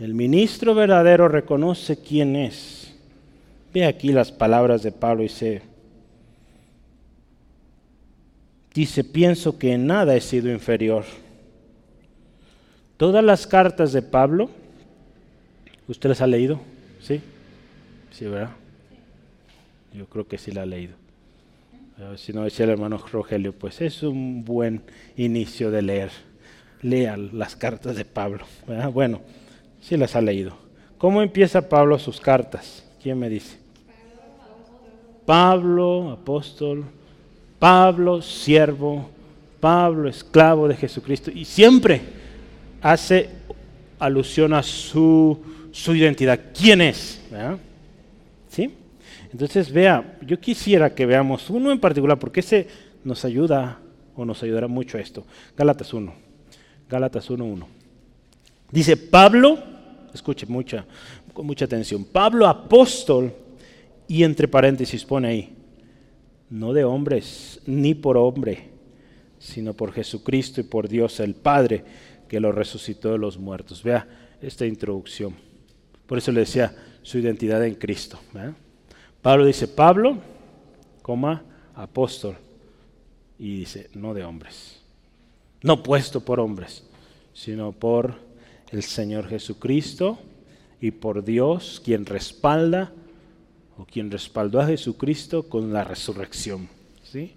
El 0.00 0.14
ministro 0.14 0.74
verdadero 0.74 1.28
reconoce 1.28 1.98
quién 2.00 2.36
es 2.36 2.75
Ve 3.76 3.84
aquí 3.84 4.10
las 4.10 4.32
palabras 4.32 4.82
de 4.82 4.90
Pablo 4.90 5.22
y 5.22 5.28
dice, 8.72 9.04
pienso 9.04 9.58
que 9.58 9.74
en 9.74 9.86
nada 9.86 10.16
he 10.16 10.22
sido 10.22 10.50
inferior. 10.50 11.04
Todas 12.96 13.22
las 13.22 13.46
cartas 13.46 13.92
de 13.92 14.00
Pablo, 14.00 14.48
¿usted 15.88 16.08
las 16.08 16.22
ha 16.22 16.26
leído? 16.26 16.58
¿Sí? 17.02 17.20
Sí, 18.12 18.24
¿verdad? 18.24 18.52
Yo 19.92 20.06
creo 20.06 20.26
que 20.26 20.38
sí 20.38 20.52
la 20.52 20.62
ha 20.62 20.66
leído. 20.66 20.94
Si 22.16 22.32
no 22.32 22.44
decía 22.44 22.64
el 22.64 22.70
hermano 22.70 22.96
Rogelio, 22.96 23.52
pues 23.52 23.82
es 23.82 24.02
un 24.02 24.42
buen 24.42 24.84
inicio 25.18 25.70
de 25.70 25.82
leer. 25.82 26.12
Lea 26.80 27.18
las 27.18 27.56
cartas 27.56 27.94
de 27.94 28.06
Pablo. 28.06 28.46
Bueno, 28.94 29.20
sí 29.82 29.98
las 29.98 30.16
ha 30.16 30.22
leído. 30.22 30.56
¿Cómo 30.96 31.20
empieza 31.20 31.68
Pablo 31.68 31.98
sus 31.98 32.22
cartas? 32.22 32.82
¿Quién 33.02 33.18
me 33.18 33.28
dice? 33.28 33.65
Pablo, 35.26 36.12
apóstol, 36.12 36.84
Pablo, 37.58 38.22
siervo, 38.22 39.10
Pablo, 39.60 40.08
esclavo 40.08 40.68
de 40.68 40.76
Jesucristo, 40.76 41.30
y 41.34 41.44
siempre 41.44 42.00
hace 42.80 43.28
alusión 43.98 44.54
a 44.54 44.62
su, 44.62 45.38
su 45.72 45.94
identidad. 45.94 46.40
¿Quién 46.56 46.80
es? 46.80 47.20
¿Sí? 48.48 48.72
Entonces, 49.32 49.70
vea, 49.70 50.16
yo 50.22 50.38
quisiera 50.38 50.94
que 50.94 51.04
veamos 51.04 51.50
uno 51.50 51.72
en 51.72 51.80
particular, 51.80 52.18
porque 52.18 52.40
ese 52.40 52.68
nos 53.04 53.24
ayuda 53.24 53.80
o 54.14 54.24
nos 54.24 54.42
ayudará 54.42 54.68
mucho 54.68 54.96
a 54.96 55.00
esto. 55.00 55.26
Gálatas 55.56 55.92
1. 55.92 56.14
Gálatas 56.88 57.28
1.1. 57.28 57.66
Dice 58.70 58.96
Pablo, 58.96 59.58
escuche 60.14 60.46
mucha, 60.46 60.84
con 61.32 61.46
mucha 61.46 61.64
atención, 61.64 62.04
Pablo 62.04 62.46
apóstol, 62.46 63.32
y 64.08 64.22
entre 64.24 64.48
paréntesis 64.48 65.04
pone 65.04 65.28
ahí, 65.28 65.56
no 66.50 66.72
de 66.72 66.84
hombres, 66.84 67.60
ni 67.66 67.94
por 67.94 68.16
hombre, 68.16 68.70
sino 69.38 69.74
por 69.74 69.92
Jesucristo 69.92 70.60
y 70.60 70.64
por 70.64 70.88
Dios 70.88 71.20
el 71.20 71.34
Padre, 71.34 71.84
que 72.28 72.40
lo 72.40 72.52
resucitó 72.52 73.12
de 73.12 73.18
los 73.18 73.38
muertos. 73.38 73.82
Vea 73.82 74.06
esta 74.40 74.66
introducción. 74.66 75.34
Por 76.06 76.18
eso 76.18 76.32
le 76.32 76.40
decía 76.40 76.74
su 77.02 77.18
identidad 77.18 77.64
en 77.64 77.74
Cristo. 77.74 78.18
Pablo 79.22 79.44
dice, 79.44 79.68
Pablo, 79.68 80.18
coma, 81.02 81.42
apóstol. 81.74 82.36
Y 83.38 83.58
dice, 83.58 83.90
no 83.94 84.14
de 84.14 84.24
hombres. 84.24 84.80
No 85.62 85.82
puesto 85.82 86.24
por 86.24 86.40
hombres, 86.40 86.84
sino 87.32 87.72
por 87.72 88.14
el 88.70 88.82
Señor 88.82 89.28
Jesucristo 89.28 90.18
y 90.80 90.90
por 90.92 91.24
Dios, 91.24 91.80
quien 91.84 92.06
respalda 92.06 92.92
o 93.78 93.84
quien 93.84 94.10
respaldó 94.10 94.60
a 94.60 94.66
Jesucristo 94.66 95.48
con 95.48 95.72
la 95.72 95.84
resurrección. 95.84 96.68
¿sí? 97.02 97.34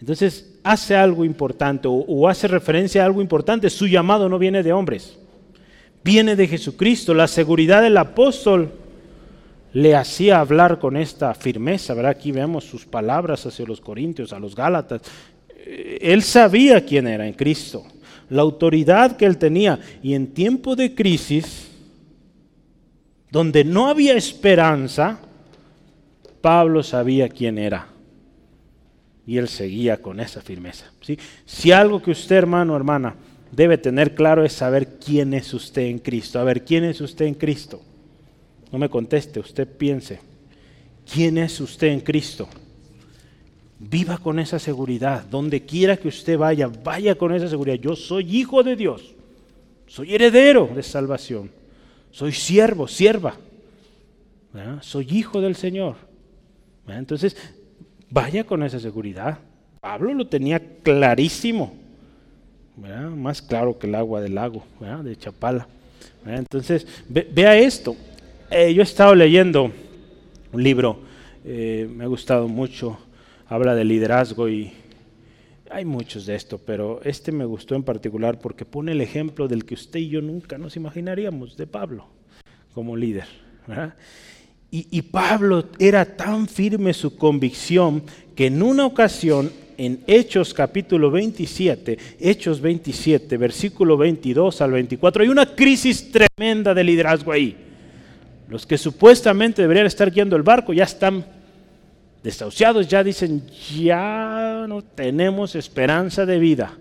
Entonces 0.00 0.58
hace 0.62 0.96
algo 0.96 1.24
importante 1.24 1.88
o, 1.90 2.28
hace 2.28 2.48
referencia 2.48 3.02
a 3.02 3.06
algo 3.06 3.20
importante. 3.20 3.70
Su 3.70 3.86
llamado 3.86 4.28
no 4.28 4.38
viene 4.38 4.62
de 4.62 4.72
hombres, 4.72 5.16
viene 6.02 6.36
de 6.36 6.46
Jesucristo. 6.46 7.14
La 7.14 7.28
seguridad 7.28 7.82
del 7.82 7.96
apóstol 7.96 8.72
le 9.72 9.94
hacía 9.94 10.40
hablar 10.40 10.78
con 10.78 10.96
esta 10.96 11.34
firmeza. 11.34 11.94
¿verdad? 11.94 12.12
Aquí 12.12 12.32
vemos 12.32 12.64
sus 12.64 12.86
palabras 12.86 13.44
hacia 13.46 13.66
los 13.66 13.80
corintios, 13.80 14.32
a 14.32 14.38
los 14.38 14.54
gálatas. 14.54 15.02
Él 15.66 16.22
sabía 16.22 16.84
quién 16.84 17.06
era 17.06 17.26
en 17.26 17.32
Cristo, 17.32 17.84
la 18.28 18.42
autoridad 18.42 19.16
que 19.16 19.24
él 19.24 19.38
tenía. 19.38 19.78
Y 20.02 20.14
en 20.14 20.28
tiempo 20.28 20.76
de 20.76 20.94
crisis, 20.94 21.68
donde 23.30 23.64
no 23.64 23.88
había 23.88 24.14
esperanza, 24.14 25.18
Pablo 26.44 26.82
sabía 26.82 27.30
quién 27.30 27.56
era. 27.56 27.86
Y 29.26 29.38
él 29.38 29.48
seguía 29.48 30.02
con 30.02 30.20
esa 30.20 30.42
firmeza. 30.42 30.92
¿sí? 31.00 31.18
Si 31.46 31.72
algo 31.72 32.02
que 32.02 32.10
usted, 32.10 32.36
hermano, 32.36 32.76
hermana, 32.76 33.14
debe 33.50 33.78
tener 33.78 34.14
claro 34.14 34.44
es 34.44 34.52
saber 34.52 34.98
quién 34.98 35.32
es 35.32 35.54
usted 35.54 35.86
en 35.86 35.98
Cristo. 36.00 36.38
A 36.38 36.44
ver, 36.44 36.62
¿quién 36.62 36.84
es 36.84 37.00
usted 37.00 37.24
en 37.24 37.32
Cristo? 37.32 37.80
No 38.70 38.78
me 38.78 38.90
conteste, 38.90 39.40
usted 39.40 39.66
piense. 39.66 40.20
¿Quién 41.10 41.38
es 41.38 41.58
usted 41.62 41.86
en 41.86 42.00
Cristo? 42.00 42.46
Viva 43.78 44.18
con 44.18 44.38
esa 44.38 44.58
seguridad. 44.58 45.24
Donde 45.24 45.62
quiera 45.62 45.96
que 45.96 46.08
usted 46.08 46.36
vaya, 46.36 46.68
vaya 46.68 47.14
con 47.14 47.34
esa 47.34 47.48
seguridad. 47.48 47.76
Yo 47.76 47.96
soy 47.96 48.36
hijo 48.36 48.62
de 48.62 48.76
Dios. 48.76 49.14
Soy 49.86 50.14
heredero 50.14 50.68
de 50.74 50.82
salvación. 50.82 51.50
Soy 52.10 52.32
siervo, 52.32 52.86
sierva. 52.86 53.34
Soy 54.82 55.08
hijo 55.10 55.40
del 55.40 55.56
Señor. 55.56 56.03
Entonces, 56.88 57.36
vaya 58.10 58.44
con 58.44 58.62
esa 58.62 58.78
seguridad. 58.78 59.38
Pablo 59.80 60.14
lo 60.14 60.26
tenía 60.26 60.60
clarísimo. 60.82 61.74
Más 62.76 63.40
claro 63.40 63.78
que 63.78 63.86
el 63.86 63.94
agua 63.94 64.20
del 64.20 64.34
lago, 64.34 64.64
de 65.02 65.16
Chapala. 65.16 65.68
Entonces, 66.26 66.86
vea 67.08 67.56
esto. 67.56 67.96
Eh, 68.50 68.72
yo 68.74 68.82
he 68.82 68.84
estado 68.84 69.14
leyendo 69.14 69.70
un 70.52 70.62
libro, 70.62 71.00
eh, 71.44 71.88
me 71.90 72.04
ha 72.04 72.06
gustado 72.06 72.46
mucho, 72.46 72.98
habla 73.48 73.74
de 73.74 73.84
liderazgo 73.84 74.48
y 74.48 74.72
hay 75.70 75.84
muchos 75.84 76.26
de 76.26 76.36
esto, 76.36 76.58
pero 76.58 77.00
este 77.02 77.32
me 77.32 77.44
gustó 77.44 77.74
en 77.74 77.82
particular 77.82 78.38
porque 78.38 78.64
pone 78.64 78.92
el 78.92 79.00
ejemplo 79.00 79.48
del 79.48 79.64
que 79.64 79.74
usted 79.74 79.98
y 79.98 80.08
yo 80.08 80.22
nunca 80.22 80.58
nos 80.58 80.76
imaginaríamos, 80.76 81.56
de 81.56 81.66
Pablo 81.66 82.06
como 82.74 82.96
líder. 82.96 83.26
Y, 84.76 85.02
Pablo 85.02 85.66
era 85.78 86.04
tan 86.04 86.48
firme 86.48 86.92
su 86.94 87.16
convicción 87.16 88.02
que 88.34 88.46
en 88.46 88.60
una 88.60 88.84
ocasión, 88.84 89.52
en 89.78 90.00
Hechos 90.08 90.52
capítulo 90.52 91.12
27, 91.12 91.96
Hechos 92.18 92.60
27, 92.60 93.36
versículo 93.36 93.96
22 93.96 94.60
al 94.60 94.72
24, 94.72 95.22
hay 95.22 95.28
una 95.28 95.54
crisis 95.54 96.10
tremenda 96.10 96.74
de 96.74 96.82
liderazgo 96.82 97.30
ahí. 97.30 97.56
Los 98.48 98.66
que 98.66 98.76
supuestamente 98.76 99.62
deberían 99.62 99.86
estar 99.86 100.10
guiando 100.10 100.34
el 100.34 100.42
barco 100.42 100.72
ya 100.72 100.82
están 100.82 101.24
desahuciados, 102.24 102.88
ya 102.88 103.04
dicen, 103.04 103.44
ya 103.76 104.66
no 104.68 104.82
tenemos 104.82 105.54
esperanza 105.54 106.26
de 106.26 106.40
vida. 106.40 106.76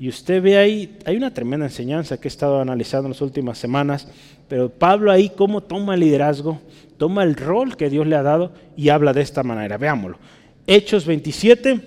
Y 0.00 0.08
usted 0.08 0.42
ve 0.42 0.56
ahí, 0.56 0.98
hay 1.04 1.16
una 1.16 1.32
tremenda 1.32 1.66
enseñanza 1.66 2.18
que 2.18 2.26
he 2.26 2.30
estado 2.30 2.60
analizando 2.60 3.06
en 3.06 3.12
las 3.12 3.22
últimas 3.22 3.58
semanas, 3.58 4.08
pero 4.48 4.68
Pablo 4.70 5.12
ahí 5.12 5.28
cómo 5.28 5.60
toma 5.60 5.94
el 5.94 6.00
liderazgo, 6.00 6.60
toma 6.98 7.22
el 7.22 7.34
rol 7.36 7.76
que 7.76 7.88
Dios 7.88 8.06
le 8.06 8.16
ha 8.16 8.22
dado 8.22 8.52
y 8.76 8.90
habla 8.90 9.12
de 9.12 9.22
esta 9.22 9.42
manera. 9.42 9.78
Veámoslo. 9.78 10.18
Hechos 10.66 11.06
27, 11.06 11.80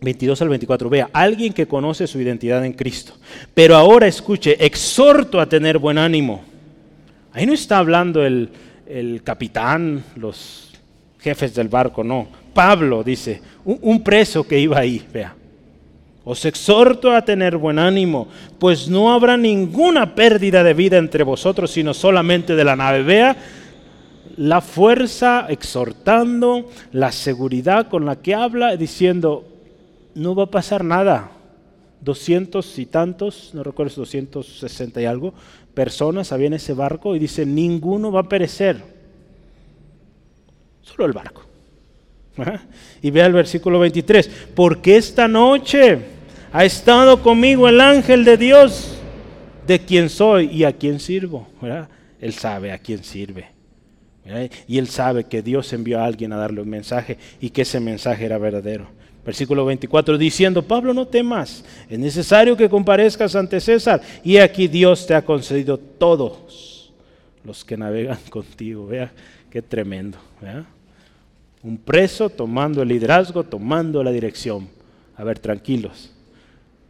22 0.00 0.42
al 0.42 0.48
24. 0.50 0.88
Vea, 0.88 1.10
alguien 1.12 1.52
que 1.52 1.66
conoce 1.66 2.06
su 2.06 2.20
identidad 2.20 2.64
en 2.64 2.74
Cristo. 2.74 3.14
Pero 3.54 3.74
ahora 3.74 4.06
escuche, 4.06 4.64
exhorto 4.64 5.40
a 5.40 5.48
tener 5.48 5.78
buen 5.78 5.98
ánimo. 5.98 6.44
Ahí 7.32 7.46
no 7.46 7.52
está 7.52 7.78
hablando 7.78 8.24
el, 8.24 8.50
el 8.86 9.22
capitán, 9.24 10.04
los 10.16 10.72
jefes 11.18 11.54
del 11.54 11.68
barco, 11.68 12.04
no. 12.04 12.28
Pablo 12.52 13.02
dice, 13.02 13.40
un, 13.64 14.02
preso 14.02 14.46
que 14.46 14.60
iba 14.60 14.78
ahí, 14.78 15.04
vea. 15.12 15.34
Os 16.22 16.44
exhorto 16.44 17.12
a 17.12 17.22
tener 17.22 17.56
buen 17.56 17.78
ánimo, 17.78 18.28
pues 18.58 18.88
no 18.88 19.12
habrá 19.12 19.36
ninguna 19.36 20.14
pérdida 20.14 20.62
de 20.62 20.72
vida 20.72 20.96
entre 20.96 21.24
vosotros, 21.24 21.70
sino 21.70 21.92
solamente 21.92 22.54
de 22.54 22.64
la 22.64 22.76
nave. 22.76 23.02
Vea 23.02 23.36
la 24.36 24.60
fuerza 24.60 25.46
exhortando, 25.48 26.68
la 26.92 27.12
seguridad 27.12 27.88
con 27.88 28.04
la 28.06 28.16
que 28.16 28.34
habla, 28.34 28.76
diciendo, 28.76 29.46
no 30.14 30.34
va 30.34 30.44
a 30.44 30.50
pasar 30.50 30.84
nada. 30.84 31.30
Doscientos 32.00 32.78
y 32.78 32.86
tantos, 32.86 33.50
no 33.54 33.62
recuerdo, 33.62 33.94
260 33.96 35.00
y 35.00 35.04
algo, 35.06 35.34
personas 35.72 36.32
había 36.32 36.48
en 36.48 36.54
ese 36.54 36.74
barco 36.74 37.16
y 37.16 37.18
dice, 37.18 37.46
ninguno 37.46 38.12
va 38.12 38.20
a 38.20 38.28
perecer 38.28 38.82
solo 40.82 41.06
el 41.06 41.12
barco. 41.12 41.42
Y 43.00 43.10
vea 43.10 43.26
el 43.26 43.32
versículo 43.32 43.78
23, 43.78 44.28
porque 44.54 44.96
esta 44.96 45.28
noche 45.28 45.98
ha 46.52 46.64
estado 46.64 47.22
conmigo 47.22 47.68
el 47.68 47.80
ángel 47.80 48.24
de 48.24 48.36
Dios, 48.36 48.98
de 49.66 49.80
quien 49.80 50.10
soy 50.10 50.46
y 50.50 50.64
a 50.64 50.72
quien 50.72 51.00
sirvo. 51.00 51.46
Él 52.20 52.34
sabe 52.34 52.72
a 52.72 52.78
quién 52.78 53.02
sirve. 53.04 53.53
Y 54.66 54.78
él 54.78 54.88
sabe 54.88 55.24
que 55.24 55.42
Dios 55.42 55.72
envió 55.72 56.00
a 56.00 56.06
alguien 56.06 56.32
a 56.32 56.36
darle 56.36 56.62
un 56.62 56.68
mensaje 56.68 57.18
y 57.40 57.50
que 57.50 57.62
ese 57.62 57.80
mensaje 57.80 58.24
era 58.24 58.38
verdadero. 58.38 58.88
Versículo 59.24 59.64
24 59.64 60.18
diciendo, 60.18 60.62
Pablo, 60.62 60.92
no 60.92 61.06
temas, 61.06 61.64
es 61.88 61.98
necesario 61.98 62.56
que 62.56 62.68
comparezcas 62.68 63.34
ante 63.34 63.60
César. 63.60 64.00
Y 64.22 64.36
aquí 64.36 64.68
Dios 64.68 65.06
te 65.06 65.14
ha 65.14 65.24
concedido 65.24 65.78
todos 65.78 66.92
los 67.42 67.64
que 67.64 67.76
navegan 67.76 68.18
contigo. 68.30 68.86
Vea, 68.86 69.12
qué 69.50 69.62
tremendo. 69.62 70.18
Un 71.62 71.78
preso 71.78 72.28
tomando 72.28 72.82
el 72.82 72.88
liderazgo, 72.88 73.44
tomando 73.44 74.02
la 74.02 74.10
dirección. 74.10 74.68
A 75.16 75.24
ver, 75.24 75.38
tranquilos. 75.38 76.10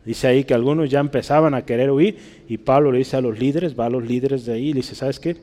Dice 0.04 0.26
ahí 0.26 0.44
que 0.44 0.54
algunos 0.54 0.90
ya 0.90 1.00
empezaban 1.00 1.54
a 1.54 1.64
querer 1.64 1.90
huir 1.90 2.18
y 2.48 2.58
Pablo 2.58 2.92
le 2.92 2.98
dice 2.98 3.16
a 3.16 3.20
los 3.20 3.38
líderes, 3.38 3.78
va 3.78 3.86
a 3.86 3.90
los 3.90 4.04
líderes 4.04 4.44
de 4.44 4.54
ahí 4.54 4.68
y 4.68 4.72
le 4.72 4.80
dice, 4.80 4.94
¿sabes 4.94 5.18
qué? 5.18 5.36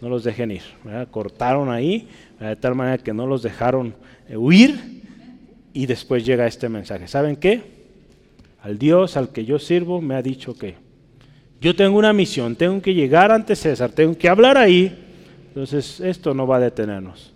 No 0.00 0.08
los 0.08 0.24
dejen 0.24 0.50
ir. 0.50 0.62
Cortaron 1.10 1.70
ahí 1.70 2.08
de 2.38 2.56
tal 2.56 2.74
manera 2.74 2.98
que 2.98 3.14
no 3.14 3.26
los 3.26 3.42
dejaron 3.42 3.94
eh, 4.28 4.36
huir 4.36 5.02
y 5.72 5.86
después 5.86 6.24
llega 6.24 6.46
este 6.46 6.68
mensaje. 6.68 7.08
¿Saben 7.08 7.36
qué? 7.36 7.62
Al 8.62 8.78
Dios 8.78 9.16
al 9.16 9.30
que 9.30 9.44
yo 9.44 9.58
sirvo 9.58 10.00
me 10.00 10.14
ha 10.14 10.22
dicho 10.22 10.54
que 10.54 10.74
yo 11.60 11.74
tengo 11.74 11.98
una 11.98 12.12
misión, 12.12 12.54
tengo 12.54 12.80
que 12.82 12.92
llegar 12.92 13.32
ante 13.32 13.56
César, 13.56 13.90
tengo 13.90 14.16
que 14.16 14.28
hablar 14.28 14.58
ahí. 14.58 15.04
Entonces 15.48 16.00
esto 16.00 16.34
no 16.34 16.46
va 16.46 16.56
a 16.56 16.60
detenernos. 16.60 17.32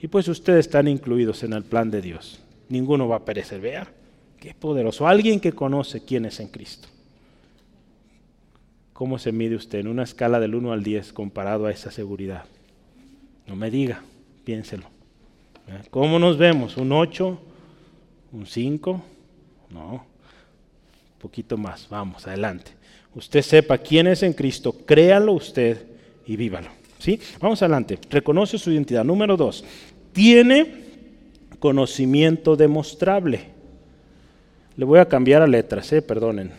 Y 0.00 0.08
pues 0.08 0.28
ustedes 0.28 0.66
están 0.66 0.88
incluidos 0.88 1.42
en 1.42 1.54
el 1.54 1.64
plan 1.64 1.90
de 1.90 2.02
Dios. 2.02 2.38
Ninguno 2.68 3.08
va 3.08 3.16
a 3.16 3.24
perecer. 3.24 3.60
Vea, 3.60 3.88
qué 4.38 4.54
poderoso. 4.54 5.08
Alguien 5.08 5.40
que 5.40 5.52
conoce 5.52 6.04
quién 6.04 6.26
es 6.26 6.38
en 6.40 6.48
Cristo. 6.48 6.88
¿Cómo 8.96 9.18
se 9.18 9.30
mide 9.30 9.56
usted 9.56 9.80
en 9.80 9.88
una 9.88 10.04
escala 10.04 10.40
del 10.40 10.54
1 10.54 10.72
al 10.72 10.82
10 10.82 11.12
comparado 11.12 11.66
a 11.66 11.70
esa 11.70 11.90
seguridad? 11.90 12.44
No 13.46 13.54
me 13.54 13.70
diga, 13.70 14.00
piénselo. 14.42 14.84
¿Cómo 15.90 16.18
nos 16.18 16.38
vemos? 16.38 16.78
¿Un 16.78 16.92
8? 16.92 17.38
¿Un 18.32 18.46
5? 18.46 19.04
No, 19.68 19.92
un 19.92 20.00
poquito 21.20 21.58
más. 21.58 21.86
Vamos, 21.90 22.26
adelante. 22.26 22.70
Usted 23.14 23.42
sepa 23.42 23.76
quién 23.76 24.06
es 24.06 24.22
en 24.22 24.32
Cristo, 24.32 24.72
créalo 24.72 25.34
usted 25.34 25.84
y 26.26 26.34
vívalo. 26.36 26.68
¿sí? 26.98 27.20
Vamos 27.38 27.60
adelante. 27.60 27.98
Reconoce 28.08 28.56
su 28.56 28.70
identidad. 28.70 29.04
Número 29.04 29.36
dos, 29.36 29.62
tiene 30.14 30.86
conocimiento 31.58 32.56
demostrable. 32.56 33.50
Le 34.74 34.86
voy 34.86 35.00
a 35.00 35.08
cambiar 35.08 35.42
a 35.42 35.46
letras, 35.46 35.92
eh, 35.92 36.00
perdonen. 36.00 36.50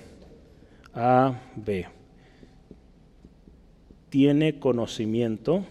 A, 0.94 1.34
B. 1.56 1.97
Tiene 4.18 4.58
conocimiento 4.58 5.64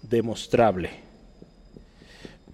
demostrable. 0.00 0.88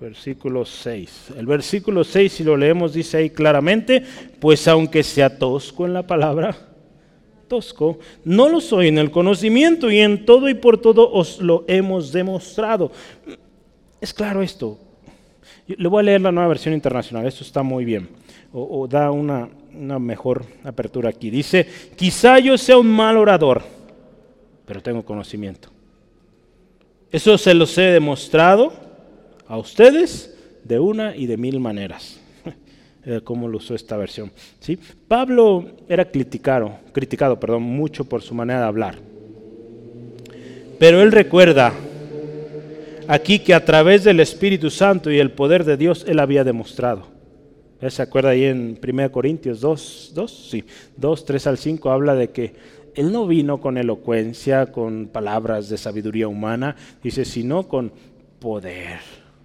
Versículo 0.01 0.65
6. 0.65 1.35
El 1.37 1.47
versículo 1.47 2.03
6, 2.03 2.33
si 2.33 2.43
lo 2.43 2.57
leemos, 2.57 2.93
dice 2.93 3.19
ahí 3.19 3.31
claramente, 3.31 4.03
pues 4.41 4.67
aunque 4.67 5.05
sea 5.05 5.39
tosco 5.39 5.87
en 5.87 5.95
la 5.95 6.05
palabra, 6.05 6.57
tosco, 7.47 8.01
no 8.25 8.49
lo 8.49 8.61
soy 8.61 8.89
en 8.89 8.99
el 8.99 9.13
conocimiento 9.13 9.93
y 9.93 10.01
en 10.01 10.27
todo 10.27 10.49
y 10.49 10.55
por 10.55 10.81
todo 10.81 11.13
os 11.13 11.41
lo 11.41 11.65
hemos 11.69 12.11
demostrado. 12.11 12.91
Es 14.01 14.13
claro 14.13 14.43
esto. 14.43 14.81
Le 15.69 15.89
voy 15.89 16.01
a 16.01 16.03
leer 16.03 16.21
la 16.21 16.33
nueva 16.33 16.49
versión 16.49 16.75
internacional, 16.75 17.25
esto 17.27 17.45
está 17.45 17.63
muy 17.63 17.85
bien, 17.85 18.09
o, 18.53 18.87
da 18.89 19.11
una, 19.11 19.49
una 19.75 19.99
mejor 19.99 20.45
apertura 20.65 21.11
aquí. 21.11 21.31
Dice, 21.31 21.67
quizá 21.97 22.39
yo 22.39 22.57
sea 22.57 22.79
un 22.79 22.89
mal 22.89 23.17
orador, 23.17 23.63
pero 24.65 24.83
tengo 24.83 25.05
conocimiento. 25.05 25.71
Eso 27.11 27.39
se 27.39 27.55
los 27.55 27.77
he 27.79 27.83
demostrado 27.83 28.73
a 29.47 29.57
ustedes 29.59 30.37
de 30.65 30.79
una 30.79 31.15
y 31.15 31.27
de 31.27 31.37
mil 31.37 31.61
maneras. 31.61 32.21
Cómo 33.25 33.49
lo 33.49 33.59
usó 33.59 33.75
esta 33.75 33.97
versión. 33.97 34.33
¿sí? 34.61 34.79
Pablo 35.07 35.73
era 35.89 36.11
criticado, 36.11 36.73
criticado 36.93 37.39
perdón, 37.39 37.63
mucho 37.63 38.05
por 38.05 38.23
su 38.23 38.35
manera 38.35 38.61
de 38.61 38.67
hablar. 38.67 38.99
Pero 40.79 41.01
él 41.01 41.13
recuerda 41.13 41.73
aquí 43.09 43.39
que 43.39 43.55
a 43.55 43.65
través 43.65 44.05
del 44.05 44.21
Espíritu 44.21 44.71
Santo 44.71 45.11
y 45.11 45.19
el 45.19 45.31
poder 45.31 45.65
de 45.65 45.77
Dios 45.77 46.05
él 46.09 46.19
había 46.19 46.45
demostrado. 46.45 47.16
¿Se 47.89 48.03
acuerda 48.03 48.31
ahí 48.31 48.45
en 48.45 48.79
1 48.83 49.13
Corintios 49.13 49.61
2, 49.61 50.13
2? 50.15 50.49
Sí, 50.51 50.65
2, 50.97 51.25
3 51.25 51.47
al 51.47 51.59
5 51.59 51.91
habla 51.91 52.15
de 52.15 52.31
que 52.31 52.55
él 52.95 53.13
no 53.13 53.27
vino 53.27 53.61
con 53.61 53.77
elocuencia, 53.77 54.73
con 54.73 55.09
palabras 55.09 55.69
de 55.69 55.77
sabiduría 55.77 56.29
humana, 56.29 56.77
dice, 57.03 57.27
sino 57.27 57.69
con 57.69 57.93
poder, 58.41 59.01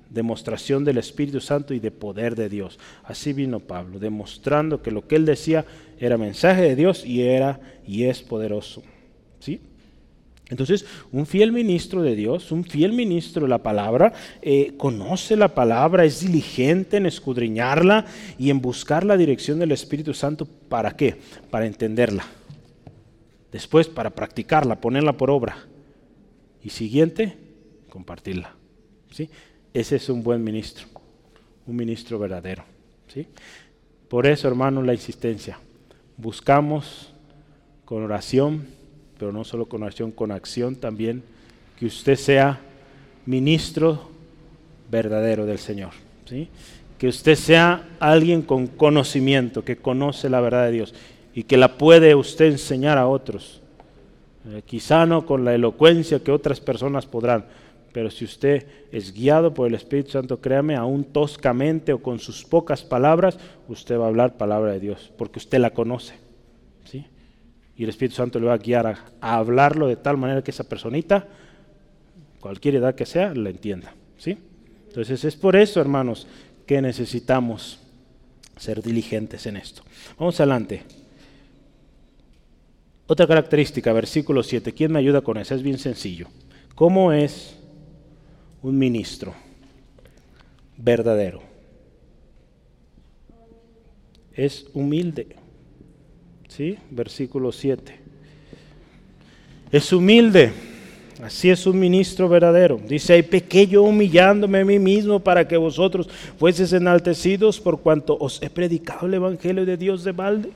demostración 0.09 0.85
del 0.85 0.97
Espíritu 0.97 1.41
Santo 1.41 1.73
y 1.73 1.79
de 1.79 1.91
poder 1.91 2.35
de 2.35 2.47
Dios. 2.47 2.79
Así 3.03 3.33
vino 3.33 3.59
Pablo, 3.59 3.99
demostrando 3.99 4.81
que 4.81 4.91
lo 4.91 5.05
que 5.05 5.17
él 5.17 5.25
decía 5.25 5.65
era 5.99 6.17
mensaje 6.17 6.61
de 6.61 6.75
Dios 6.77 7.05
y 7.05 7.23
era 7.23 7.59
y 7.85 8.05
es 8.05 8.21
poderoso. 8.21 8.81
Entonces, 10.51 10.85
un 11.11 11.25
fiel 11.25 11.51
ministro 11.51 12.03
de 12.03 12.15
Dios, 12.15 12.51
un 12.51 12.63
fiel 12.63 12.93
ministro 12.93 13.43
de 13.43 13.49
la 13.49 13.63
palabra, 13.63 14.13
eh, 14.43 14.73
conoce 14.77 15.35
la 15.35 15.55
palabra, 15.55 16.05
es 16.05 16.19
diligente 16.19 16.97
en 16.97 17.07
escudriñarla 17.07 18.05
y 18.37 18.51
en 18.51 18.61
buscar 18.61 19.03
la 19.03 19.17
dirección 19.17 19.57
del 19.57 19.71
Espíritu 19.71 20.13
Santo. 20.13 20.45
¿Para 20.45 20.95
qué? 20.95 21.15
Para 21.49 21.65
entenderla 21.65 22.25
Después, 23.51 23.87
para 23.87 24.11
practicarla, 24.11 24.79
ponerla 24.79 25.13
por 25.13 25.29
obra. 25.29 25.57
Y 26.63 26.69
siguiente, 26.69 27.37
compartirla. 27.89 28.55
¿sí? 29.11 29.29
Ese 29.73 29.97
es 29.97 30.09
un 30.09 30.23
buen 30.23 30.43
ministro, 30.43 30.87
un 31.67 31.75
ministro 31.75 32.17
verdadero. 32.17 32.63
¿sí? 33.07 33.27
Por 34.07 34.25
eso, 34.25 34.47
hermano, 34.47 34.81
la 34.81 34.93
insistencia. 34.93 35.59
Buscamos 36.15 37.13
con 37.83 38.03
oración, 38.03 38.67
pero 39.21 39.31
no 39.31 39.43
solo 39.43 39.67
con 39.67 39.83
oración, 39.83 40.09
con 40.09 40.31
acción 40.31 40.75
también, 40.75 41.21
que 41.77 41.85
usted 41.85 42.15
sea 42.15 42.59
ministro 43.27 44.09
verdadero 44.89 45.45
del 45.45 45.59
Señor. 45.59 45.91
¿sí? 46.25 46.47
Que 46.97 47.07
usted 47.07 47.35
sea 47.35 47.87
alguien 47.99 48.41
con 48.41 48.65
conocimiento, 48.65 49.63
que 49.63 49.77
conoce 49.77 50.27
la 50.27 50.41
verdad 50.41 50.65
de 50.65 50.71
Dios 50.71 50.95
y 51.35 51.43
que 51.43 51.55
la 51.55 51.77
puede 51.77 52.15
usted 52.15 52.45
enseñar 52.45 52.97
a 52.97 53.07
otros. 53.07 53.61
Eh, 54.49 54.63
quizá 54.65 55.05
no 55.05 55.27
con 55.27 55.45
la 55.45 55.53
elocuencia 55.53 56.23
que 56.23 56.31
otras 56.31 56.59
personas 56.59 57.05
podrán, 57.05 57.45
pero 57.93 58.09
si 58.09 58.25
usted 58.25 58.65
es 58.91 59.13
guiado 59.13 59.53
por 59.53 59.67
el 59.67 59.75
Espíritu 59.75 60.13
Santo, 60.13 60.41
créame, 60.41 60.75
aún 60.75 61.03
toscamente 61.03 61.93
o 61.93 62.01
con 62.01 62.17
sus 62.17 62.43
pocas 62.43 62.81
palabras, 62.81 63.37
usted 63.67 63.99
va 63.99 64.05
a 64.05 64.07
hablar 64.07 64.37
palabra 64.37 64.71
de 64.71 64.79
Dios, 64.79 65.13
porque 65.15 65.37
usted 65.37 65.59
la 65.59 65.75
conoce. 65.75 66.15
¿sí? 66.85 67.05
Y 67.81 67.83
el 67.83 67.89
Espíritu 67.89 68.17
Santo 68.17 68.39
le 68.39 68.45
va 68.45 68.53
a 68.53 68.59
guiar 68.59 68.85
a, 68.85 68.95
hablarlo 69.19 69.87
de 69.87 69.95
tal 69.95 70.15
manera 70.15 70.43
que 70.43 70.51
esa 70.51 70.63
personita, 70.63 71.27
cualquier 72.39 72.75
edad 72.75 72.93
que 72.93 73.07
sea, 73.07 73.33
la 73.33 73.49
entienda. 73.49 73.95
¿sí? 74.19 74.37
Entonces 74.89 75.25
es 75.25 75.35
por 75.35 75.55
eso, 75.55 75.81
hermanos, 75.81 76.27
que 76.67 76.79
necesitamos 76.79 77.79
ser 78.55 78.83
diligentes 78.83 79.47
en 79.47 79.57
esto. 79.57 79.81
Vamos 80.19 80.39
adelante. 80.39 80.83
Otra 83.07 83.25
característica, 83.25 83.91
versículo 83.93 84.43
7. 84.43 84.73
¿Quién 84.73 84.91
me 84.91 84.99
ayuda 84.99 85.21
con 85.21 85.39
eso? 85.39 85.55
Es 85.55 85.63
bien 85.63 85.79
sencillo. 85.79 86.27
¿Cómo 86.75 87.11
es 87.11 87.57
un 88.61 88.77
ministro 88.77 89.33
verdadero? 90.77 91.41
Es 94.35 94.67
humilde. 94.75 95.40
¿Sí? 96.55 96.77
Versículo 96.89 97.53
7. 97.53 97.97
Es 99.71 99.93
humilde. 99.93 100.51
Así 101.23 101.49
es 101.49 101.65
un 101.65 101.79
ministro 101.79 102.27
verdadero. 102.27 102.77
Dice, 102.85 103.13
hay 103.13 103.21
pequeño 103.21 103.83
humillándome 103.83 104.59
a 104.59 104.65
mí 104.65 104.77
mismo 104.77 105.19
para 105.19 105.47
que 105.47 105.55
vosotros 105.55 106.09
fueseis 106.37 106.73
enaltecidos 106.73 107.59
por 107.59 107.79
cuanto 107.79 108.17
os 108.19 108.41
he 108.41 108.49
predicado 108.49 109.07
el 109.07 109.13
Evangelio 109.13 109.65
de 109.65 109.77
Dios 109.77 110.03
de 110.03 110.11
balde. 110.11 110.49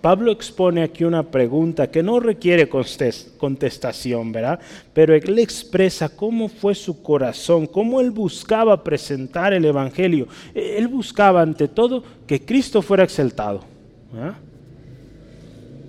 Pablo 0.00 0.32
expone 0.32 0.82
aquí 0.82 1.04
una 1.04 1.22
pregunta 1.22 1.88
que 1.88 2.02
no 2.02 2.18
requiere 2.18 2.68
contestación, 2.68 4.32
¿verdad? 4.32 4.58
Pero 4.92 5.14
él 5.14 5.38
expresa 5.38 6.08
cómo 6.08 6.48
fue 6.48 6.74
su 6.74 7.00
corazón, 7.00 7.66
cómo 7.66 8.00
él 8.00 8.10
buscaba 8.10 8.82
presentar 8.82 9.52
el 9.52 9.66
Evangelio. 9.66 10.26
Él 10.52 10.88
buscaba 10.88 11.42
ante 11.42 11.68
todo 11.68 12.02
que 12.26 12.44
Cristo 12.44 12.82
fuera 12.82 13.04
exaltado. 13.04 13.62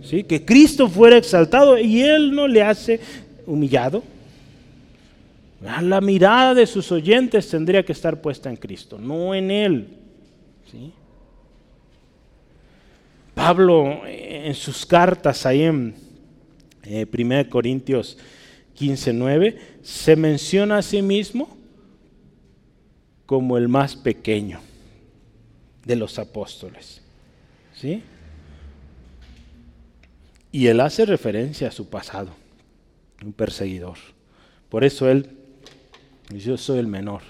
Que 0.09 0.43
Cristo 0.45 0.89
fuera 0.89 1.17
exaltado 1.17 1.77
y 1.77 2.01
él 2.01 2.33
no 2.33 2.47
le 2.47 2.63
hace 2.63 2.99
humillado. 3.45 4.03
La 5.81 6.01
mirada 6.01 6.53
de 6.53 6.65
sus 6.65 6.91
oyentes 6.91 7.49
tendría 7.49 7.83
que 7.83 7.91
estar 7.91 8.21
puesta 8.21 8.49
en 8.49 8.55
Cristo, 8.55 8.97
no 8.97 9.35
en 9.35 9.51
él. 9.51 9.87
¿Sí? 10.71 10.91
Pablo 13.35 14.01
en 14.05 14.53
sus 14.53 14.85
cartas 14.85 15.45
ahí 15.45 15.63
en 15.63 15.95
1 16.85 17.39
eh, 17.39 17.47
Corintios 17.49 18.17
15, 18.73 19.13
9, 19.13 19.57
se 19.81 20.15
menciona 20.15 20.77
a 20.77 20.81
sí 20.81 21.01
mismo 21.01 21.57
como 23.25 23.57
el 23.57 23.67
más 23.67 23.95
pequeño 23.95 24.61
de 25.85 25.95
los 25.95 26.17
apóstoles. 26.17 27.01
¿Sí? 27.75 28.01
Y 30.51 30.67
él 30.67 30.79
hace 30.79 31.05
referencia 31.05 31.67
a 31.67 31.71
su 31.71 31.89
pasado, 31.89 32.31
un 33.23 33.33
perseguidor. 33.33 33.97
Por 34.69 34.83
eso 34.83 35.09
él, 35.09 35.29
yo 36.29 36.57
soy 36.57 36.79
el 36.79 36.87
menor, 36.87 37.21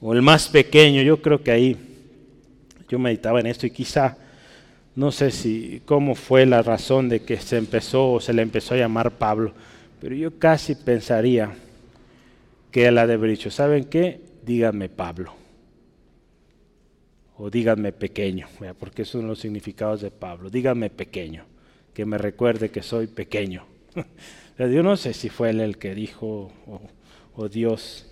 o 0.00 0.14
el 0.14 0.22
más 0.22 0.48
pequeño. 0.48 1.02
Yo 1.02 1.20
creo 1.20 1.42
que 1.42 1.50
ahí, 1.50 1.76
yo 2.88 2.98
meditaba 2.98 3.40
en 3.40 3.46
esto 3.46 3.66
y 3.66 3.70
quizá 3.70 4.16
no 4.96 5.12
sé 5.12 5.30
si 5.30 5.82
cómo 5.84 6.14
fue 6.14 6.46
la 6.46 6.62
razón 6.62 7.08
de 7.08 7.20
que 7.20 7.38
se 7.38 7.56
empezó 7.56 8.12
o 8.12 8.20
se 8.20 8.32
le 8.32 8.42
empezó 8.42 8.74
a 8.74 8.78
llamar 8.78 9.12
Pablo, 9.12 9.52
pero 10.00 10.14
yo 10.14 10.38
casi 10.38 10.74
pensaría 10.74 11.54
que 12.70 12.86
él 12.86 12.98
ha 12.98 13.06
de 13.06 13.14
haber 13.14 13.30
dicho, 13.30 13.50
¿saben 13.50 13.84
qué? 13.84 14.20
Díganme 14.44 14.88
Pablo. 14.88 15.39
O 17.42 17.48
díganme 17.48 17.92
pequeño, 17.92 18.48
porque 18.78 19.02
esos 19.02 19.12
son 19.12 19.26
los 19.26 19.38
significados 19.38 20.02
de 20.02 20.10
Pablo. 20.10 20.50
Díganme 20.50 20.90
pequeño, 20.90 21.46
que 21.94 22.04
me 22.04 22.18
recuerde 22.18 22.70
que 22.70 22.82
soy 22.82 23.06
pequeño. 23.06 23.64
yo 24.58 24.82
no 24.82 24.94
sé 24.98 25.14
si 25.14 25.30
fue 25.30 25.48
él 25.48 25.60
el 25.60 25.78
que 25.78 25.94
dijo 25.94 26.52
o, 27.34 27.48
Dios, 27.48 28.04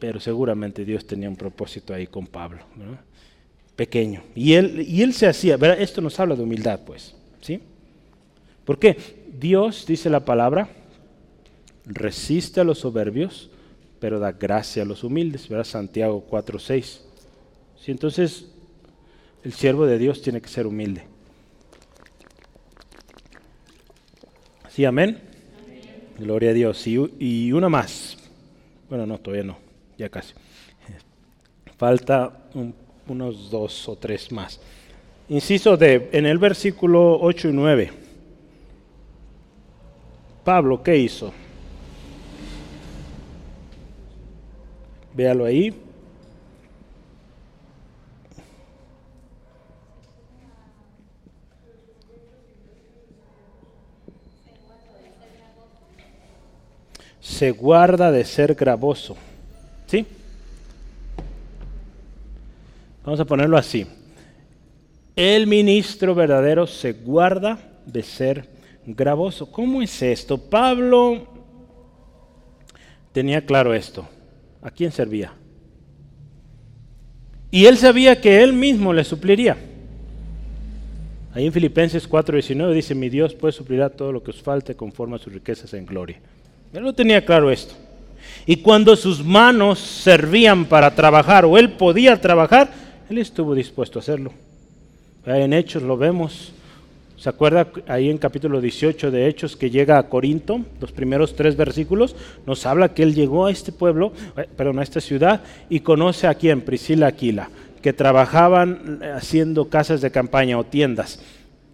pero 0.00 0.18
seguramente 0.18 0.84
Dios 0.84 1.06
tenía 1.06 1.28
un 1.28 1.36
propósito 1.36 1.94
ahí 1.94 2.08
con 2.08 2.26
Pablo. 2.26 2.64
pequeño. 3.76 4.24
Y 4.34 4.54
él, 4.54 4.84
y 4.84 5.02
él 5.02 5.14
se 5.14 5.28
hacía, 5.28 5.54
esto 5.78 6.00
nos 6.00 6.18
habla 6.18 6.34
de 6.34 6.42
humildad, 6.42 6.80
pues. 6.84 7.14
¿sí? 7.40 7.60
¿Por 8.64 8.80
qué? 8.80 8.96
Dios, 9.38 9.86
dice 9.86 10.10
la 10.10 10.24
palabra, 10.24 10.68
resiste 11.84 12.60
a 12.60 12.64
los 12.64 12.80
soberbios, 12.80 13.50
pero 14.00 14.18
da 14.18 14.32
gracia 14.32 14.82
a 14.82 14.86
los 14.86 15.04
humildes, 15.04 15.48
¿verdad? 15.48 15.64
Santiago 15.64 16.26
4.6. 16.28 17.03
¿Sí? 17.84 17.90
Entonces, 17.90 18.46
el 19.42 19.52
siervo 19.52 19.84
de 19.84 19.98
Dios 19.98 20.22
tiene 20.22 20.40
que 20.40 20.48
ser 20.48 20.66
humilde. 20.66 21.04
Sí, 24.70 24.86
amén. 24.86 25.20
Gloria 26.18 26.50
a 26.50 26.52
Dios. 26.54 26.86
Y, 26.86 27.52
una 27.52 27.68
más. 27.68 28.16
Bueno, 28.88 29.04
no, 29.04 29.18
todavía 29.18 29.44
no, 29.44 29.58
ya 29.98 30.08
casi. 30.08 30.32
Falta 31.76 32.48
unos 33.06 33.50
dos 33.50 33.86
o 33.86 33.96
tres 33.96 34.32
más. 34.32 34.58
Inciso 35.28 35.76
de, 35.76 36.08
en 36.12 36.24
el 36.24 36.38
versículo 36.38 37.20
8 37.20 37.50
y 37.50 37.52
9. 37.52 37.90
Pablo, 40.42 40.82
¿qué 40.82 40.96
hizo? 40.96 41.34
Véalo 45.14 45.44
ahí. 45.44 45.83
Se 57.24 57.52
guarda 57.52 58.12
de 58.12 58.22
ser 58.22 58.54
gravoso. 58.54 59.16
¿Sí? 59.86 60.04
Vamos 63.02 63.18
a 63.18 63.24
ponerlo 63.24 63.56
así. 63.56 63.86
El 65.16 65.46
ministro 65.46 66.14
verdadero 66.14 66.66
se 66.66 66.92
guarda 66.92 67.58
de 67.86 68.02
ser 68.02 68.46
gravoso. 68.84 69.50
¿Cómo 69.50 69.80
es 69.80 70.02
esto? 70.02 70.36
Pablo 70.36 71.26
tenía 73.12 73.46
claro 73.46 73.72
esto. 73.72 74.06
¿A 74.60 74.70
quién 74.70 74.92
servía? 74.92 75.32
Y 77.50 77.64
él 77.64 77.78
sabía 77.78 78.20
que 78.20 78.42
él 78.42 78.52
mismo 78.52 78.92
le 78.92 79.02
supliría. 79.02 79.56
Ahí 81.32 81.46
en 81.46 81.52
Filipenses 81.52 82.06
4:19 82.06 82.74
dice, 82.74 82.94
mi 82.94 83.08
Dios 83.08 83.34
pues 83.34 83.54
suplirá 83.54 83.88
todo 83.88 84.12
lo 84.12 84.22
que 84.22 84.30
os 84.30 84.42
falte 84.42 84.74
conforme 84.74 85.16
a 85.16 85.18
sus 85.18 85.32
riquezas 85.32 85.72
en 85.72 85.86
gloria. 85.86 86.20
Él 86.74 86.82
no 86.82 86.92
tenía 86.92 87.24
claro 87.24 87.52
esto. 87.52 87.74
Y 88.46 88.56
cuando 88.56 88.96
sus 88.96 89.24
manos 89.24 89.78
servían 89.78 90.64
para 90.64 90.92
trabajar 90.92 91.44
o 91.44 91.56
él 91.56 91.72
podía 91.74 92.20
trabajar, 92.20 92.68
él 93.08 93.18
estuvo 93.18 93.54
dispuesto 93.54 93.98
a 93.98 94.02
hacerlo. 94.02 94.32
En 95.24 95.52
Hechos 95.52 95.84
lo 95.84 95.96
vemos. 95.96 96.52
¿Se 97.16 97.28
acuerda 97.28 97.68
ahí 97.86 98.10
en 98.10 98.18
capítulo 98.18 98.60
18 98.60 99.12
de 99.12 99.28
Hechos 99.28 99.56
que 99.56 99.70
llega 99.70 99.98
a 99.98 100.08
Corinto? 100.08 100.62
Los 100.80 100.90
primeros 100.90 101.36
tres 101.36 101.56
versículos 101.56 102.16
nos 102.44 102.66
habla 102.66 102.92
que 102.92 103.04
él 103.04 103.14
llegó 103.14 103.46
a 103.46 103.52
este 103.52 103.70
pueblo, 103.70 104.12
eh, 104.36 104.48
perdón, 104.56 104.80
a 104.80 104.82
esta 104.82 105.00
ciudad 105.00 105.42
y 105.70 105.80
conoce 105.80 106.26
a 106.26 106.34
quién, 106.34 106.60
Priscila 106.60 107.06
Aquila, 107.06 107.50
que 107.82 107.92
trabajaban 107.92 109.00
haciendo 109.14 109.68
casas 109.68 110.00
de 110.00 110.10
campaña 110.10 110.58
o 110.58 110.64
tiendas. 110.64 111.22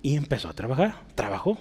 Y 0.03 0.17
empezó 0.17 0.49
a 0.49 0.53
trabajar, 0.53 0.97
trabajó. 1.15 1.57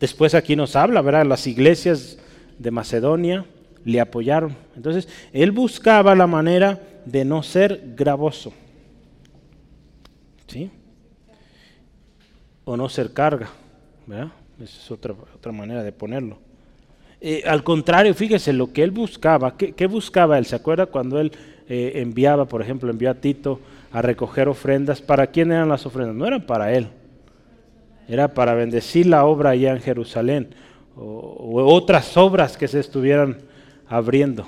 Después 0.00 0.34
aquí 0.34 0.56
nos 0.56 0.76
habla, 0.76 1.02
¿verdad? 1.02 1.26
Las 1.26 1.46
iglesias 1.46 2.18
de 2.58 2.70
Macedonia 2.70 3.44
le 3.84 4.00
apoyaron. 4.00 4.54
Entonces, 4.76 5.08
él 5.32 5.52
buscaba 5.52 6.14
la 6.14 6.26
manera 6.26 6.80
de 7.04 7.24
no 7.24 7.42
ser 7.42 7.94
gravoso. 7.96 8.52
¿Sí? 10.46 10.70
O 12.64 12.76
no 12.76 12.88
ser 12.88 13.12
carga. 13.12 13.48
¿verdad? 14.06 14.28
Esa 14.60 14.78
es 14.78 14.90
otra, 14.90 15.14
otra 15.34 15.52
manera 15.52 15.82
de 15.82 15.92
ponerlo. 15.92 16.38
Eh, 17.20 17.42
al 17.46 17.64
contrario, 17.64 18.14
fíjese 18.14 18.52
lo 18.52 18.72
que 18.72 18.82
él 18.82 18.90
buscaba. 18.90 19.56
¿Qué, 19.56 19.86
buscaba 19.86 20.38
él? 20.38 20.46
¿Se 20.46 20.56
acuerda 20.56 20.86
cuando 20.86 21.18
él 21.20 21.32
eh, 21.68 21.92
enviaba, 21.96 22.46
por 22.46 22.62
ejemplo, 22.62 22.90
envió 22.90 23.10
a 23.10 23.14
Tito 23.14 23.60
a 23.92 24.02
recoger 24.02 24.48
ofrendas? 24.48 25.00
¿Para 25.00 25.28
quién 25.28 25.50
eran 25.50 25.68
las 25.68 25.86
ofrendas? 25.86 26.14
No 26.14 26.26
eran 26.26 26.42
para 26.42 26.72
él. 26.72 26.88
Era 28.08 28.28
para 28.28 28.54
bendecir 28.54 29.06
la 29.06 29.24
obra 29.24 29.50
allá 29.50 29.72
en 29.72 29.80
Jerusalén 29.80 30.48
o, 30.98 31.64
otras 31.64 32.16
obras 32.16 32.56
que 32.56 32.68
se 32.68 32.80
estuvieran 32.80 33.38
abriendo. 33.86 34.46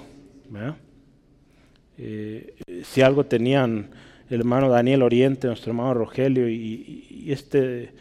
Eh, 1.97 2.55
si 2.85 3.02
algo 3.02 3.24
tenían 3.24 3.90
el 4.28 4.40
hermano 4.40 4.68
Daniel 4.68 5.02
Oriente, 5.02 5.47
nuestro 5.47 5.70
hermano 5.70 5.94
Rogelio 5.94 6.48
y, 6.48 7.27
este, 7.28 7.93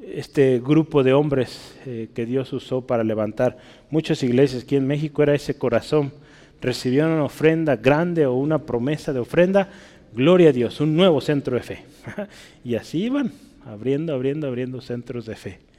este 0.00 0.60
grupo 0.60 1.02
de 1.02 1.12
hombres 1.12 1.78
eh, 1.86 2.08
que 2.14 2.26
Dios 2.26 2.52
usó 2.52 2.86
para 2.86 3.04
levantar 3.04 3.58
muchas 3.90 4.22
iglesias 4.22 4.64
aquí 4.64 4.76
en 4.76 4.86
México 4.86 5.22
era 5.22 5.34
ese 5.34 5.56
corazón. 5.56 6.12
Recibieron 6.60 7.12
una 7.12 7.24
ofrenda 7.24 7.76
grande 7.76 8.26
o 8.26 8.34
una 8.34 8.58
promesa 8.58 9.12
de 9.12 9.20
ofrenda, 9.20 9.68
gloria 10.14 10.50
a 10.50 10.52
Dios, 10.52 10.80
un 10.80 10.96
nuevo 10.96 11.20
centro 11.20 11.56
de 11.56 11.62
fe. 11.62 11.84
y 12.64 12.74
así 12.74 13.04
iban, 13.04 13.32
abriendo, 13.64 14.14
abriendo, 14.14 14.46
abriendo 14.46 14.80
centros 14.80 15.26
de 15.26 15.36
fe 15.36 15.71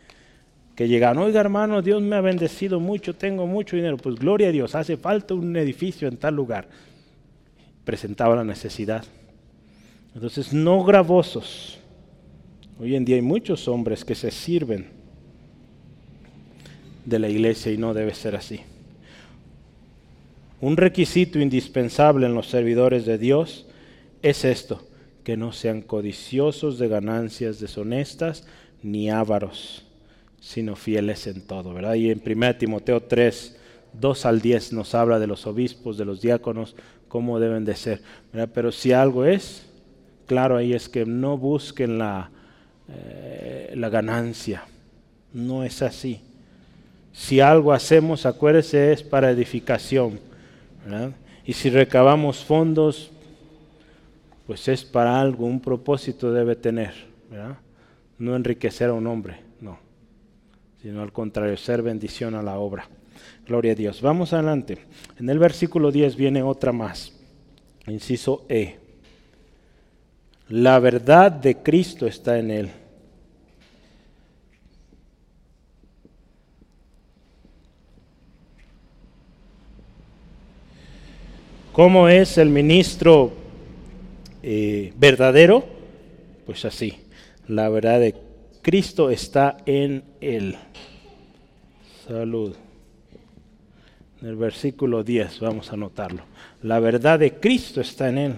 que 0.75 0.87
llegan, 0.87 1.17
oiga 1.19 1.39
hermano, 1.39 1.81
Dios 1.81 2.01
me 2.01 2.15
ha 2.15 2.21
bendecido 2.21 2.79
mucho, 2.79 3.13
tengo 3.15 3.45
mucho 3.45 3.75
dinero, 3.75 3.97
pues 3.97 4.15
gloria 4.15 4.47
a 4.47 4.51
Dios, 4.51 4.73
hace 4.73 4.97
falta 4.97 5.33
un 5.35 5.55
edificio 5.55 6.07
en 6.07 6.17
tal 6.17 6.35
lugar. 6.35 6.67
Presentaba 7.85 8.35
la 8.35 8.43
necesidad. 8.43 9.05
Entonces, 10.15 10.53
no 10.53 10.83
gravosos. 10.83 11.79
Hoy 12.79 12.95
en 12.95 13.05
día 13.05 13.17
hay 13.17 13.21
muchos 13.21 13.67
hombres 13.67 14.03
que 14.03 14.15
se 14.15 14.31
sirven 14.31 14.87
de 17.05 17.19
la 17.19 17.29
iglesia 17.29 17.71
y 17.71 17.77
no 17.77 17.93
debe 17.93 18.13
ser 18.15 18.35
así. 18.35 18.61
Un 20.59 20.77
requisito 20.77 21.39
indispensable 21.39 22.25
en 22.25 22.33
los 22.33 22.47
servidores 22.47 23.05
de 23.05 23.17
Dios 23.17 23.67
es 24.21 24.45
esto, 24.45 24.87
que 25.23 25.37
no 25.37 25.51
sean 25.51 25.81
codiciosos 25.81 26.79
de 26.79 26.87
ganancias 26.87 27.59
deshonestas 27.59 28.47
ni 28.81 29.09
ávaros 29.09 29.83
sino 30.43 30.75
fieles 30.75 31.25
en 31.25 31.41
todo, 31.41 31.73
¿verdad? 31.73 31.93
Y 31.93 32.11
en 32.11 32.21
1 32.23 32.57
Timoteo 32.57 33.01
3, 33.01 33.55
2 33.93 34.25
al 34.25 34.41
10 34.41 34.73
nos 34.73 34.93
habla 34.93 35.17
de 35.17 35.25
los 35.25 35.47
obispos, 35.47 35.97
de 35.97 36.03
los 36.03 36.21
diáconos, 36.21 36.75
cómo 37.07 37.39
deben 37.39 37.63
de 37.63 37.75
ser. 37.75 38.01
Pero 38.53 38.73
si 38.73 38.91
algo 38.91 39.23
es, 39.23 39.65
claro 40.27 40.57
ahí 40.57 40.73
es 40.73 40.89
que 40.89 41.05
no 41.05 41.37
busquen 41.37 41.97
la, 41.97 42.29
eh, 42.89 43.71
la 43.75 43.87
ganancia, 43.87 44.65
no 45.31 45.63
es 45.63 45.81
así. 45.81 46.19
Si 47.13 47.39
algo 47.39 47.71
hacemos, 47.71 48.25
acuérdese, 48.25 48.91
es 48.91 49.01
para 49.01 49.31
edificación. 49.31 50.19
Y 51.45 51.53
si 51.53 51.69
recabamos 51.69 52.43
fondos, 52.43 53.11
pues 54.45 54.67
es 54.67 54.83
para 54.83 55.21
algo, 55.21 55.45
un 55.45 55.61
propósito 55.61 56.33
debe 56.33 56.57
tener. 56.57 56.93
No 58.19 58.35
enriquecer 58.35 58.89
a 58.89 58.93
un 58.93 59.07
hombre 59.07 59.42
sino 60.83 61.01
al 61.01 61.13
contrario, 61.13 61.55
ser 61.55 61.81
bendición 61.81 62.35
a 62.35 62.43
la 62.43 62.59
obra. 62.59 62.89
Gloria 63.47 63.71
a 63.71 63.75
Dios. 63.75 64.01
Vamos 64.01 64.33
adelante. 64.33 64.79
En 65.17 65.29
el 65.29 65.39
versículo 65.39 65.93
10 65.93 66.17
viene 66.17 66.43
otra 66.43 66.73
más. 66.73 67.13
Inciso 67.87 68.45
E. 68.49 68.79
La 70.49 70.79
verdad 70.79 71.31
de 71.31 71.55
Cristo 71.55 72.05
está 72.05 72.37
en 72.37 72.51
él. 72.51 72.69
¿Cómo 81.71 82.09
es 82.09 82.37
el 82.37 82.49
ministro 82.49 83.31
eh, 84.43 84.91
verdadero? 84.97 85.63
Pues 86.45 86.65
así, 86.65 86.99
la 87.47 87.69
verdad 87.69 88.01
de 88.01 88.32
Cristo 88.63 89.09
está 89.09 89.57
en 89.65 90.03
él. 90.21 90.55
Salud. 92.07 92.55
En 94.21 94.29
el 94.29 94.37
versículo 94.37 95.03
10, 95.03 95.41
vamos 95.41 95.69
a 95.69 95.73
anotarlo. 95.73 96.23
La 96.61 96.79
verdad 96.79 97.19
de 97.19 97.33
Cristo 97.33 97.81
está 97.81 98.07
en 98.07 98.17
él. 98.17 98.35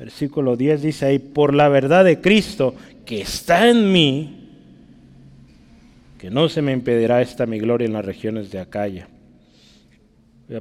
Versículo 0.00 0.56
10 0.56 0.82
dice 0.82 1.06
ahí, 1.06 1.20
por 1.20 1.54
la 1.54 1.68
verdad 1.68 2.04
de 2.04 2.20
Cristo 2.20 2.74
que 3.06 3.20
está 3.20 3.68
en 3.68 3.92
mí, 3.92 4.48
que 6.18 6.28
no 6.28 6.48
se 6.48 6.60
me 6.60 6.72
impedirá 6.72 7.22
esta 7.22 7.46
mi 7.46 7.60
gloria 7.60 7.86
en 7.86 7.92
las 7.92 8.04
regiones 8.04 8.50
de 8.50 8.58
Acaya. 8.58 9.08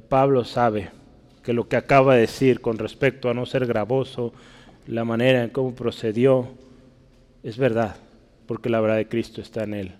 Pablo 0.09 0.45
sabe 0.45 0.89
que 1.43 1.53
lo 1.53 1.67
que 1.67 1.75
acaba 1.75 2.13
de 2.13 2.21
decir 2.21 2.61
con 2.61 2.77
respecto 2.77 3.31
a 3.31 3.33
no 3.33 3.47
ser 3.47 3.65
gravoso, 3.65 4.31
la 4.85 5.05
manera 5.05 5.43
en 5.43 5.49
cómo 5.49 5.73
procedió, 5.73 6.49
es 7.41 7.57
verdad 7.57 7.95
porque 8.51 8.67
la 8.67 8.81
verdad 8.81 8.97
de 8.97 9.07
Cristo 9.07 9.39
está 9.39 9.63
en 9.63 9.73
él. 9.73 9.91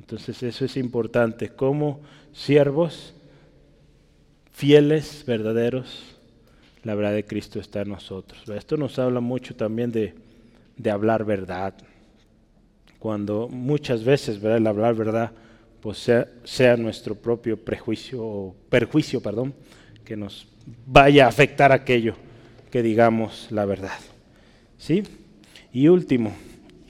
Entonces 0.00 0.42
eso 0.42 0.64
es 0.64 0.76
importante, 0.76 1.50
como 1.50 2.00
siervos 2.32 3.14
fieles, 4.50 5.22
verdaderos, 5.24 6.16
la 6.82 6.96
verdad 6.96 7.12
de 7.12 7.24
Cristo 7.24 7.60
está 7.60 7.82
en 7.82 7.90
nosotros. 7.90 8.48
Esto 8.48 8.76
nos 8.76 8.98
habla 8.98 9.20
mucho 9.20 9.54
también 9.54 9.92
de, 9.92 10.14
hablar 10.90 11.24
verdad. 11.24 11.74
Cuando 12.98 13.46
muchas 13.46 14.02
veces 14.02 14.40
¿verdad? 14.40 14.58
el 14.58 14.66
hablar 14.66 14.96
verdad 14.96 15.30
pues 15.80 15.98
sea, 15.98 16.26
sea 16.42 16.76
nuestro 16.76 17.14
propio 17.14 17.56
prejuicio 17.56 18.20
o 18.20 18.56
perjuicio, 18.68 19.20
perdón, 19.20 19.54
que 20.04 20.16
nos 20.16 20.48
vaya 20.84 21.26
a 21.26 21.28
afectar 21.28 21.70
aquello 21.70 22.16
que 22.68 22.82
digamos 22.82 23.46
la 23.52 23.64
verdad. 23.64 24.00
¿Sí? 24.76 25.04
Y 25.72 25.86
último, 25.86 26.32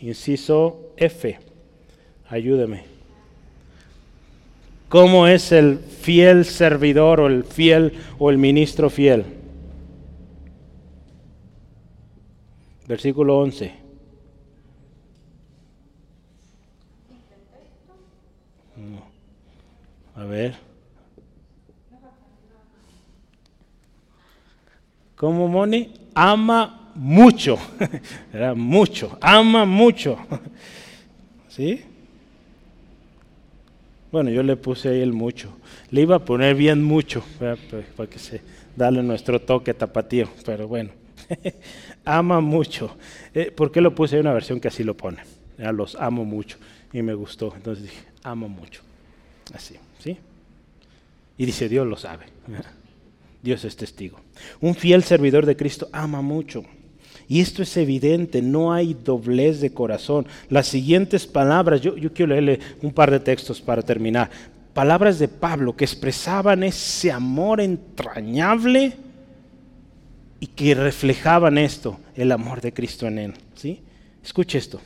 inciso 0.09 0.93
F, 0.97 1.39
ayúdeme. 2.29 2.85
¿Cómo 4.89 5.27
es 5.27 5.51
el 5.53 5.79
fiel 5.79 6.45
servidor 6.45 7.21
o 7.21 7.27
el 7.27 7.45
fiel 7.45 7.93
o 8.19 8.31
el 8.31 8.39
ministro 8.39 8.89
fiel? 8.89 9.25
Versículo 12.87 13.39
11. 13.39 13.75
A 20.15 20.25
ver. 20.25 20.57
¿Cómo 25.17 25.49
Moni? 25.49 25.93
Ama 26.15 26.86
mucho. 26.97 27.59
Mucho. 28.57 29.19
Ama 29.21 29.65
mucho. 29.65 30.19
¿Sí? 31.49 31.85
Bueno, 34.11 34.31
yo 34.31 34.43
le 34.43 34.57
puse 34.57 34.89
ahí 34.89 35.01
el 35.01 35.13
mucho. 35.13 35.51
Le 35.91 36.03
iba 36.03 36.17
a 36.17 36.25
poner 36.25 36.55
bien 36.55 36.83
mucho 36.83 37.23
para 37.39 37.57
que 38.11 38.19
se 38.19 38.41
darle 38.75 39.03
nuestro 39.03 39.41
toque 39.41 39.75
tapatío, 39.75 40.29
pero 40.45 40.69
bueno. 40.69 40.91
ama 42.05 42.41
mucho. 42.41 42.97
Eh, 43.35 43.51
¿Por 43.51 43.73
qué 43.73 43.81
lo 43.81 43.95
puse? 43.95 44.17
Hay 44.17 44.21
una 44.21 44.33
versión 44.33 44.61
que 44.61 44.69
así 44.69 44.85
lo 44.85 44.97
pone. 44.97 45.19
Ya 45.59 45.73
los 45.73 45.95
amo 45.97 46.25
mucho. 46.25 46.59
Y 46.93 47.03
me 47.03 47.15
gustó. 47.15 47.53
Entonces 47.55 47.85
dije, 47.85 48.05
amo 48.23 48.49
mucho. 48.49 48.83
Así, 49.55 49.77
¿sí? 49.99 50.17
Y 51.39 51.47
dice, 51.47 51.69
Dios 51.69 51.87
lo 51.87 51.97
sabe. 51.97 52.27
Dios 53.43 53.65
es 53.65 53.77
testigo. 53.77 54.19
Un 54.61 54.75
fiel 54.75 55.03
servidor 55.03 55.47
de 55.47 55.57
Cristo 55.57 55.89
ama 55.93 56.21
mucho. 56.21 56.65
Y 57.29 57.41
esto 57.41 57.63
es 57.63 57.77
evidente, 57.77 58.41
no 58.41 58.73
hay 58.73 58.95
doblez 58.95 59.61
de 59.61 59.73
corazón. 59.73 60.27
Las 60.49 60.69
siguientes 60.69 61.27
palabras, 61.27 61.81
yo, 61.81 61.95
quiero 62.13 62.31
leerle 62.31 62.61
un 62.83 62.93
par 62.93 63.11
de 63.11 63.19
textos 63.19 63.61
para 63.61 63.83
terminar. 63.83 64.31
Palabras 64.73 65.19
de 65.19 65.27
Pablo 65.27 65.75
que 65.75 65.85
expresaban 65.85 66.63
ese 66.63 67.11
amor 67.11 67.61
entrañable 67.61 68.95
y 70.39 70.47
que 70.47 70.75
reflejaban 70.75 71.59
esto, 71.59 71.99
el 72.15 72.31
amor 72.31 72.61
de 72.61 72.73
Cristo 72.73 73.07
en 73.07 73.19
él. 73.19 73.35
¿sí? 73.55 73.81
Escuche 74.23 74.59
esto. 74.59 74.81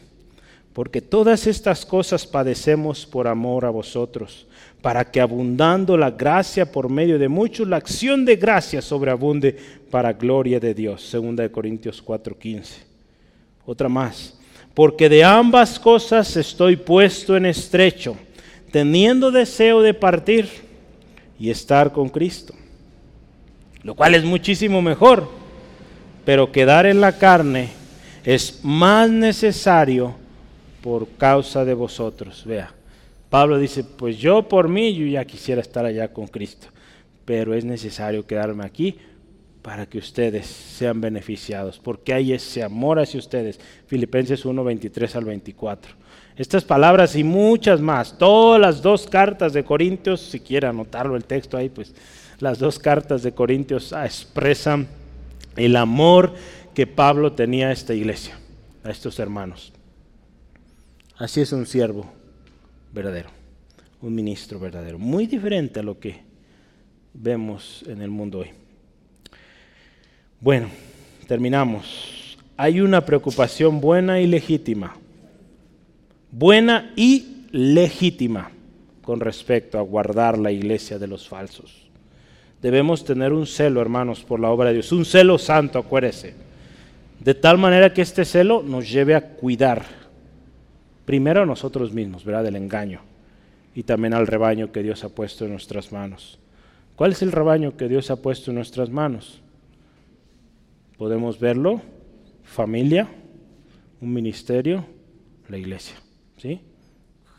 Porque 0.72 1.02
todas 1.02 1.46
estas 1.46 1.84
cosas 1.84 2.26
padecemos 2.26 3.04
por 3.04 3.26
amor 3.26 3.64
a 3.64 3.70
vosotros, 3.70 4.46
para 4.82 5.04
que 5.04 5.20
abundando 5.20 5.96
la 5.96 6.10
gracia 6.10 6.70
por 6.70 6.88
medio 6.88 7.18
de 7.18 7.28
muchos, 7.28 7.68
la 7.68 7.76
acción 7.76 8.24
de 8.24 8.36
gracia 8.36 8.80
sobreabunde 8.80 9.56
para 9.90 10.12
gloria 10.12 10.58
de 10.58 10.74
Dios. 10.74 11.02
Segunda 11.02 11.42
de 11.42 11.50
Corintios 11.50 12.02
4:15. 12.02 12.84
Otra 13.66 13.88
más. 13.88 14.38
Porque 14.74 15.08
de 15.08 15.24
ambas 15.24 15.78
cosas 15.78 16.36
estoy 16.36 16.76
puesto 16.76 17.36
en 17.36 17.44
estrecho, 17.44 18.16
teniendo 18.70 19.30
deseo 19.30 19.82
de 19.82 19.92
partir 19.92 20.48
y 21.38 21.50
estar 21.50 21.92
con 21.92 22.08
Cristo. 22.08 22.54
Lo 23.82 23.94
cual 23.94 24.14
es 24.14 24.24
muchísimo 24.24 24.80
mejor, 24.80 25.28
pero 26.24 26.52
quedar 26.52 26.86
en 26.86 27.00
la 27.00 27.18
carne 27.18 27.70
es 28.24 28.60
más 28.62 29.10
necesario 29.10 30.14
por 30.82 31.08
causa 31.08 31.64
de 31.64 31.74
vosotros. 31.74 32.44
Vea, 32.46 32.72
Pablo 33.30 33.58
dice, 33.58 33.84
pues 33.84 34.18
yo 34.18 34.48
por 34.48 34.68
mí, 34.68 34.92
yo 34.92 35.06
ya 35.06 35.24
quisiera 35.24 35.60
estar 35.60 35.84
allá 35.84 36.12
con 36.12 36.26
Cristo, 36.26 36.66
pero 37.24 37.54
es 37.54 37.64
necesario 37.64 38.26
quedarme 38.26 38.66
aquí 38.66 38.98
para 39.62 39.86
que 39.86 39.98
ustedes 39.98 40.46
sean 40.46 41.00
beneficiados, 41.00 41.78
porque 41.78 42.12
hay 42.12 42.32
ese 42.32 42.64
amor 42.64 42.98
hacia 42.98 43.20
ustedes. 43.20 43.60
Filipenses 43.86 44.44
1, 44.44 44.64
23 44.64 45.16
al 45.16 45.24
24. 45.24 45.92
Estas 46.36 46.64
palabras 46.64 47.14
y 47.14 47.22
muchas 47.22 47.80
más, 47.80 48.18
todas 48.18 48.60
las 48.60 48.82
dos 48.82 49.06
cartas 49.06 49.52
de 49.52 49.62
Corintios, 49.62 50.20
si 50.20 50.40
quiere 50.40 50.66
anotarlo 50.66 51.14
el 51.14 51.24
texto 51.24 51.56
ahí, 51.56 51.68
pues 51.68 51.94
las 52.40 52.58
dos 52.58 52.80
cartas 52.80 53.22
de 53.22 53.32
Corintios 53.32 53.92
expresan 53.92 54.88
el 55.54 55.76
amor 55.76 56.34
que 56.74 56.88
Pablo 56.88 57.32
tenía 57.32 57.68
a 57.68 57.72
esta 57.72 57.94
iglesia, 57.94 58.36
a 58.82 58.90
estos 58.90 59.20
hermanos. 59.20 59.72
Así 61.16 61.42
es 61.42 61.52
un 61.52 61.66
siervo 61.66 62.19
verdadero, 62.92 63.30
un 64.00 64.14
ministro 64.14 64.58
verdadero, 64.58 64.98
muy 64.98 65.26
diferente 65.26 65.80
a 65.80 65.82
lo 65.82 65.98
que 65.98 66.20
vemos 67.14 67.84
en 67.86 68.02
el 68.02 68.10
mundo 68.10 68.40
hoy. 68.40 68.48
Bueno, 70.40 70.68
terminamos. 71.26 72.38
Hay 72.56 72.80
una 72.80 73.04
preocupación 73.04 73.80
buena 73.80 74.20
y 74.20 74.26
legítima, 74.26 74.96
buena 76.30 76.92
y 76.96 77.46
legítima 77.52 78.50
con 79.02 79.20
respecto 79.20 79.78
a 79.78 79.82
guardar 79.82 80.38
la 80.38 80.52
iglesia 80.52 80.98
de 80.98 81.06
los 81.06 81.28
falsos. 81.28 81.88
Debemos 82.60 83.04
tener 83.04 83.32
un 83.32 83.46
celo, 83.46 83.80
hermanos, 83.80 84.22
por 84.22 84.38
la 84.38 84.50
obra 84.50 84.68
de 84.68 84.74
Dios, 84.74 84.92
un 84.92 85.06
celo 85.06 85.38
santo, 85.38 85.78
acuérdese, 85.78 86.34
de 87.18 87.34
tal 87.34 87.56
manera 87.56 87.92
que 87.92 88.02
este 88.02 88.24
celo 88.24 88.62
nos 88.62 88.90
lleve 88.90 89.14
a 89.14 89.20
cuidar 89.20 89.99
primero 91.10 91.42
a 91.42 91.44
nosotros 91.44 91.92
mismos, 91.92 92.24
¿verdad? 92.24 92.44
Del 92.44 92.54
engaño 92.54 93.00
y 93.74 93.82
también 93.82 94.14
al 94.14 94.28
rebaño 94.28 94.70
que 94.70 94.80
Dios 94.80 95.02
ha 95.02 95.08
puesto 95.08 95.44
en 95.44 95.50
nuestras 95.50 95.90
manos. 95.90 96.38
¿Cuál 96.94 97.10
es 97.10 97.22
el 97.22 97.32
rebaño 97.32 97.76
que 97.76 97.88
Dios 97.88 98.12
ha 98.12 98.22
puesto 98.22 98.52
en 98.52 98.54
nuestras 98.54 98.90
manos? 98.90 99.40
Podemos 100.96 101.40
verlo, 101.40 101.82
familia, 102.44 103.08
un 104.00 104.12
ministerio, 104.12 104.86
la 105.48 105.58
iglesia, 105.58 105.96
¿sí? 106.36 106.60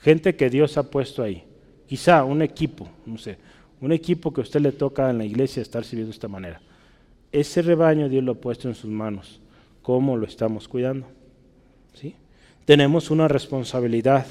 Gente 0.02 0.36
que 0.36 0.50
Dios 0.50 0.78
ha 0.78 0.92
puesto 0.92 1.24
ahí. 1.24 1.42
Quizá 1.88 2.26
un 2.26 2.42
equipo, 2.42 2.90
no 3.06 3.18
sé, 3.18 3.38
un 3.80 3.94
equipo 3.94 4.34
que 4.34 4.42
a 4.42 4.44
usted 4.44 4.60
le 4.60 4.74
toca 4.74 5.10
en 5.10 5.18
la 5.18 5.24
iglesia 5.24 5.62
estar 5.62 5.86
sirviendo 5.86 6.12
de 6.12 6.16
esta 6.16 6.28
manera. 6.28 6.60
Ese 7.32 7.62
rebaño 7.62 8.10
Dios 8.10 8.22
lo 8.22 8.34
ha 8.34 8.36
puesto 8.36 8.68
en 8.68 8.76
sus 8.76 8.92
manos. 8.92 9.40
¿Cómo 9.82 10.18
lo 10.18 10.26
estamos 10.26 10.68
cuidando? 10.68 11.08
¿Sí? 11.94 12.16
Tenemos 12.66 13.12
una 13.12 13.28
responsabilidad. 13.28 14.26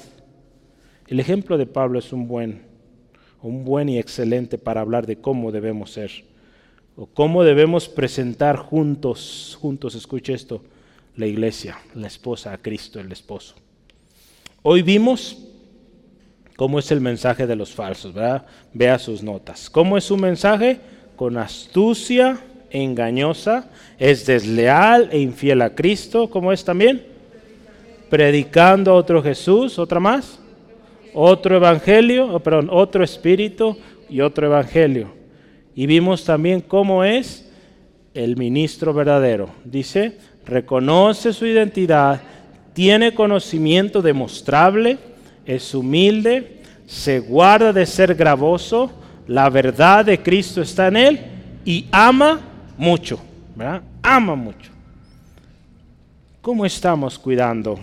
El 1.08 1.20
ejemplo 1.20 1.58
de 1.58 1.66
Pablo 1.66 1.98
es 1.98 2.12
un 2.12 2.28
buen, 2.28 2.62
un 3.42 3.64
buen 3.64 3.88
y 3.88 3.98
excelente 3.98 4.58
para 4.58 4.80
hablar 4.80 5.06
de 5.06 5.16
cómo 5.16 5.52
debemos 5.52 5.92
ser 5.92 6.10
o 6.96 7.06
cómo 7.06 7.44
debemos 7.44 7.88
presentar 7.88 8.56
juntos, 8.56 9.56
juntos, 9.60 9.94
escuche 9.94 10.34
esto, 10.34 10.62
la 11.16 11.26
iglesia, 11.26 11.78
la 11.94 12.06
esposa 12.06 12.52
a 12.52 12.58
Cristo, 12.58 13.00
el 13.00 13.10
esposo. 13.10 13.54
Hoy 14.62 14.82
vimos 14.82 15.38
cómo 16.56 16.78
es 16.78 16.90
el 16.90 17.00
mensaje 17.00 17.46
de 17.46 17.56
los 17.56 17.74
falsos, 17.74 18.12
¿verdad? 18.12 18.46
Vea 18.74 18.98
sus 18.98 19.22
notas. 19.22 19.70
¿Cómo 19.70 19.96
es 19.96 20.04
su 20.04 20.16
mensaje? 20.16 20.78
Con 21.16 21.38
astucia 21.38 22.38
engañosa, 22.70 23.68
es 23.98 24.26
desleal 24.26 25.08
e 25.10 25.18
infiel 25.18 25.62
a 25.62 25.74
Cristo, 25.74 26.30
¿cómo 26.30 26.52
es 26.52 26.64
también? 26.64 27.09
Predicando 28.10 28.94
otro 28.94 29.22
Jesús, 29.22 29.78
otra 29.78 30.00
más, 30.00 30.40
otro 31.14 31.56
evangelio, 31.56 32.26
oh, 32.34 32.40
perdón, 32.40 32.68
otro 32.70 33.02
espíritu 33.04 33.76
y 34.08 34.20
otro 34.20 34.46
evangelio. 34.46 35.12
Y 35.74 35.86
vimos 35.86 36.24
también 36.24 36.60
cómo 36.60 37.04
es 37.04 37.48
el 38.12 38.36
ministro 38.36 38.92
verdadero. 38.92 39.48
Dice, 39.64 40.18
reconoce 40.44 41.32
su 41.32 41.46
identidad, 41.46 42.20
tiene 42.72 43.14
conocimiento 43.14 44.02
demostrable, 44.02 44.98
es 45.46 45.74
humilde, 45.74 46.58
se 46.86 47.20
guarda 47.20 47.72
de 47.72 47.86
ser 47.86 48.16
gravoso, 48.16 48.90
la 49.28 49.48
verdad 49.48 50.04
de 50.04 50.20
Cristo 50.20 50.60
está 50.60 50.88
en 50.88 50.96
él 50.96 51.20
y 51.64 51.86
ama 51.92 52.40
mucho, 52.76 53.20
¿verdad? 53.54 53.82
Ama 54.02 54.34
mucho. 54.34 54.70
¿Cómo 56.40 56.66
estamos 56.66 57.18
cuidando 57.18 57.78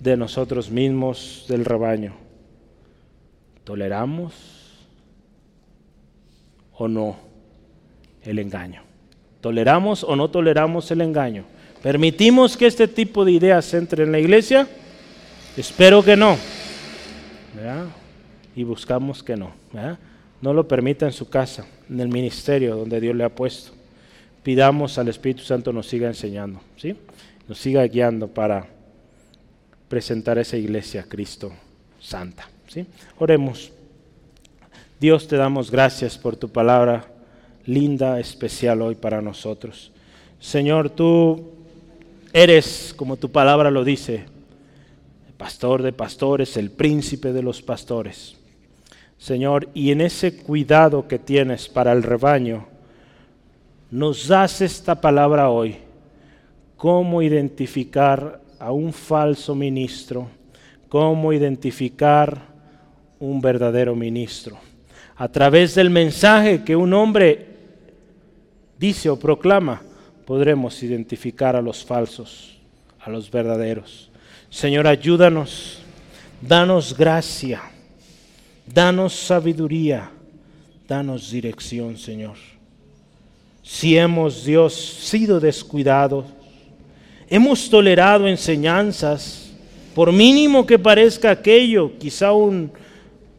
de 0.00 0.16
nosotros 0.16 0.70
mismos, 0.70 1.46
del 1.48 1.64
rebaño. 1.64 2.14
¿Toleramos 3.64 4.32
o 6.76 6.88
no 6.88 7.16
el 8.22 8.38
engaño? 8.38 8.82
¿Toleramos 9.40 10.04
o 10.04 10.16
no 10.16 10.30
toleramos 10.30 10.90
el 10.90 11.00
engaño? 11.00 11.44
¿Permitimos 11.82 12.56
que 12.56 12.66
este 12.66 12.88
tipo 12.88 13.24
de 13.24 13.32
ideas 13.32 13.72
entre 13.74 14.04
en 14.04 14.12
la 14.12 14.18
iglesia? 14.18 14.66
Espero 15.56 16.02
que 16.02 16.16
no. 16.16 16.36
Y 18.56 18.64
buscamos 18.64 19.22
que 19.22 19.36
no. 19.36 19.52
No 20.40 20.52
lo 20.52 20.66
permita 20.66 21.06
en 21.06 21.12
su 21.12 21.28
casa, 21.28 21.66
en 21.88 22.00
el 22.00 22.08
ministerio 22.08 22.76
donde 22.76 23.00
Dios 23.00 23.14
le 23.14 23.24
ha 23.24 23.28
puesto. 23.28 23.72
Pidamos 24.42 24.98
al 24.98 25.08
Espíritu 25.08 25.42
Santo 25.42 25.72
nos 25.72 25.88
siga 25.88 26.08
enseñando, 26.08 26.60
¿sí? 26.76 26.96
nos 27.48 27.58
siga 27.58 27.82
guiando 27.86 28.28
para 28.28 28.66
presentar 29.88 30.38
a 30.38 30.42
esa 30.42 30.56
iglesia 30.56 31.02
a 31.02 31.04
Cristo 31.04 31.52
santa. 32.00 32.48
¿sí? 32.68 32.86
Oremos. 33.18 33.72
Dios 35.00 35.28
te 35.28 35.36
damos 35.36 35.70
gracias 35.70 36.18
por 36.18 36.36
tu 36.36 36.48
palabra 36.48 37.06
linda, 37.66 38.18
especial 38.18 38.82
hoy 38.82 38.94
para 38.94 39.22
nosotros. 39.22 39.92
Señor, 40.40 40.90
tú 40.90 41.52
eres, 42.32 42.94
como 42.96 43.16
tu 43.16 43.30
palabra 43.30 43.70
lo 43.70 43.84
dice, 43.84 44.24
pastor 45.36 45.82
de 45.82 45.92
pastores, 45.92 46.56
el 46.56 46.70
príncipe 46.70 47.32
de 47.32 47.42
los 47.42 47.62
pastores. 47.62 48.36
Señor, 49.18 49.68
y 49.74 49.90
en 49.90 50.00
ese 50.00 50.36
cuidado 50.36 51.06
que 51.08 51.18
tienes 51.18 51.68
para 51.68 51.92
el 51.92 52.02
rebaño, 52.02 52.66
nos 53.90 54.28
das 54.28 54.60
esta 54.60 55.00
palabra 55.00 55.48
hoy, 55.48 55.76
cómo 56.76 57.22
identificar 57.22 58.40
a 58.58 58.72
un 58.72 58.92
falso 58.92 59.54
ministro, 59.54 60.28
cómo 60.88 61.32
identificar 61.32 62.40
un 63.18 63.40
verdadero 63.40 63.94
ministro. 63.94 64.58
A 65.16 65.28
través 65.28 65.74
del 65.74 65.90
mensaje 65.90 66.62
que 66.64 66.76
un 66.76 66.92
hombre 66.92 67.46
dice 68.78 69.10
o 69.10 69.18
proclama, 69.18 69.82
podremos 70.24 70.82
identificar 70.82 71.56
a 71.56 71.62
los 71.62 71.84
falsos, 71.84 72.58
a 73.00 73.10
los 73.10 73.30
verdaderos. 73.30 74.10
Señor, 74.50 74.86
ayúdanos, 74.86 75.80
danos 76.40 76.96
gracia, 76.96 77.62
danos 78.66 79.14
sabiduría, 79.14 80.10
danos 80.86 81.30
dirección, 81.30 81.96
Señor. 81.96 82.36
Si 83.62 83.98
hemos, 83.98 84.44
Dios, 84.44 84.74
sido 84.74 85.40
descuidados, 85.40 86.24
hemos 87.30 87.68
tolerado 87.68 88.26
enseñanzas, 88.26 89.50
por 89.94 90.12
mínimo 90.12 90.66
que 90.66 90.78
parezca 90.78 91.30
aquello, 91.30 91.98
quizá 91.98 92.32
un 92.32 92.70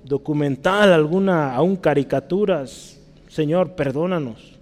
documental, 0.03 0.91
alguna, 0.91 1.53
aún 1.53 1.75
caricaturas, 1.75 2.99
Señor, 3.29 3.75
perdónanos. 3.75 4.57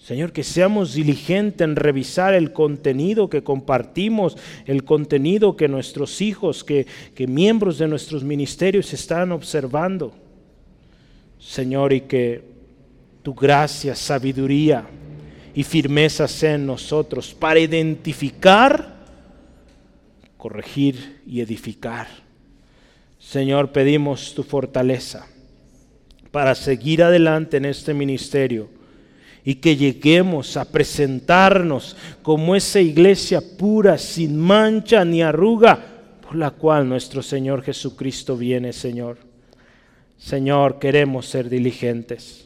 Señor, 0.00 0.32
que 0.32 0.44
seamos 0.44 0.94
diligentes 0.94 1.64
en 1.64 1.74
revisar 1.74 2.34
el 2.34 2.52
contenido 2.52 3.28
que 3.28 3.42
compartimos, 3.42 4.36
el 4.66 4.84
contenido 4.84 5.56
que 5.56 5.66
nuestros 5.66 6.20
hijos, 6.20 6.62
que, 6.62 6.86
que 7.14 7.26
miembros 7.26 7.78
de 7.78 7.88
nuestros 7.88 8.22
ministerios 8.22 8.92
están 8.92 9.32
observando. 9.32 10.12
Señor, 11.40 11.92
y 11.92 12.02
que 12.02 12.42
tu 13.22 13.34
gracia, 13.34 13.96
sabiduría 13.96 14.86
y 15.56 15.64
firmeza 15.64 16.28
sean 16.28 16.60
en 16.60 16.66
nosotros 16.66 17.34
para 17.34 17.58
identificar, 17.58 18.94
corregir 20.36 21.22
y 21.26 21.40
edificar. 21.40 22.06
Señor, 23.18 23.72
pedimos 23.72 24.34
tu 24.34 24.42
fortaleza 24.42 25.26
para 26.30 26.54
seguir 26.54 27.02
adelante 27.02 27.56
en 27.56 27.64
este 27.64 27.94
ministerio 27.94 28.68
y 29.44 29.54
que 29.54 29.76
lleguemos 29.76 30.58
a 30.58 30.66
presentarnos 30.66 31.96
como 32.22 32.54
esa 32.54 32.80
iglesia 32.80 33.40
pura, 33.40 33.96
sin 33.96 34.36
mancha 34.36 35.06
ni 35.06 35.22
arruga, 35.22 35.78
por 36.20 36.36
la 36.36 36.50
cual 36.50 36.86
nuestro 36.86 37.22
Señor 37.22 37.62
Jesucristo 37.62 38.36
viene, 38.36 38.74
Señor. 38.74 39.16
Señor, 40.18 40.78
queremos 40.78 41.26
ser 41.26 41.48
diligentes. 41.48 42.45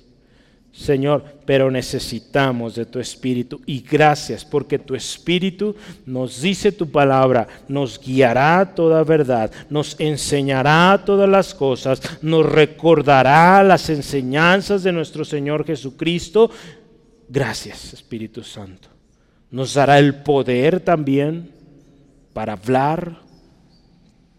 Señor, 0.80 1.24
pero 1.44 1.70
necesitamos 1.70 2.74
de 2.74 2.86
tu 2.86 2.98
Espíritu 2.98 3.60
y 3.66 3.80
gracias 3.80 4.44
porque 4.44 4.78
tu 4.78 4.94
Espíritu 4.94 5.76
nos 6.06 6.40
dice 6.40 6.72
tu 6.72 6.90
palabra, 6.90 7.46
nos 7.68 8.00
guiará 8.00 8.72
toda 8.74 9.04
verdad, 9.04 9.50
nos 9.68 9.98
enseñará 10.00 11.02
todas 11.04 11.28
las 11.28 11.54
cosas, 11.54 12.00
nos 12.22 12.46
recordará 12.46 13.62
las 13.62 13.90
enseñanzas 13.90 14.82
de 14.82 14.92
nuestro 14.92 15.24
Señor 15.24 15.66
Jesucristo 15.66 16.50
Gracias, 17.32 17.94
Espíritu 17.94 18.42
Santo. 18.42 18.88
Nos 19.52 19.74
dará 19.74 20.00
el 20.00 20.16
poder 20.16 20.80
también 20.80 21.52
para 22.32 22.54
hablar 22.54 23.20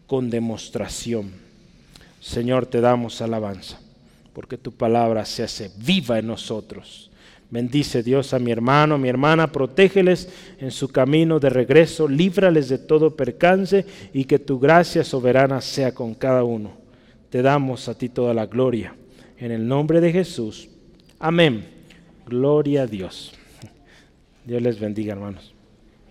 con 0.08 0.30
demostración. 0.30 1.32
Señor, 2.20 2.66
te 2.66 2.82
damos 2.82 3.22
alabanza, 3.22 3.80
porque 4.34 4.58
tu 4.58 4.72
palabra 4.72 5.26
se 5.26 5.44
hace 5.44 5.72
viva 5.78 6.20
en 6.20 6.28
nosotros. 6.28 7.10
Bendice 7.50 8.02
Dios 8.02 8.34
a 8.34 8.40
mi 8.40 8.52
hermano, 8.52 8.98
mi 8.98 9.10
hermana, 9.10 9.52
protégeles 9.52 10.30
en 10.58 10.72
su 10.72 10.88
camino 10.88 11.38
de 11.38 11.50
regreso, 11.50 12.08
líbrales 12.08 12.70
de 12.70 12.78
todo 12.78 13.16
percance 13.16 13.86
y 14.14 14.24
que 14.24 14.40
tu 14.40 14.58
gracia 14.58 15.04
soberana 15.04 15.60
sea 15.60 15.94
con 15.94 16.14
cada 16.14 16.46
uno. 16.46 16.72
Te 17.30 17.42
damos 17.42 17.90
a 17.90 17.98
ti 17.98 18.08
toda 18.08 18.34
la 18.34 18.46
gloria. 18.46 18.96
En 19.38 19.52
el 19.52 19.68
nombre 19.68 20.00
de 20.00 20.14
Jesús. 20.14 20.70
Amén. 21.20 21.66
Gloria 22.26 22.84
a 22.84 22.88
Dios. 22.88 23.34
Dios 24.46 24.62
les 24.62 24.80
bendiga, 24.80 25.14
hermanos. 25.14 25.54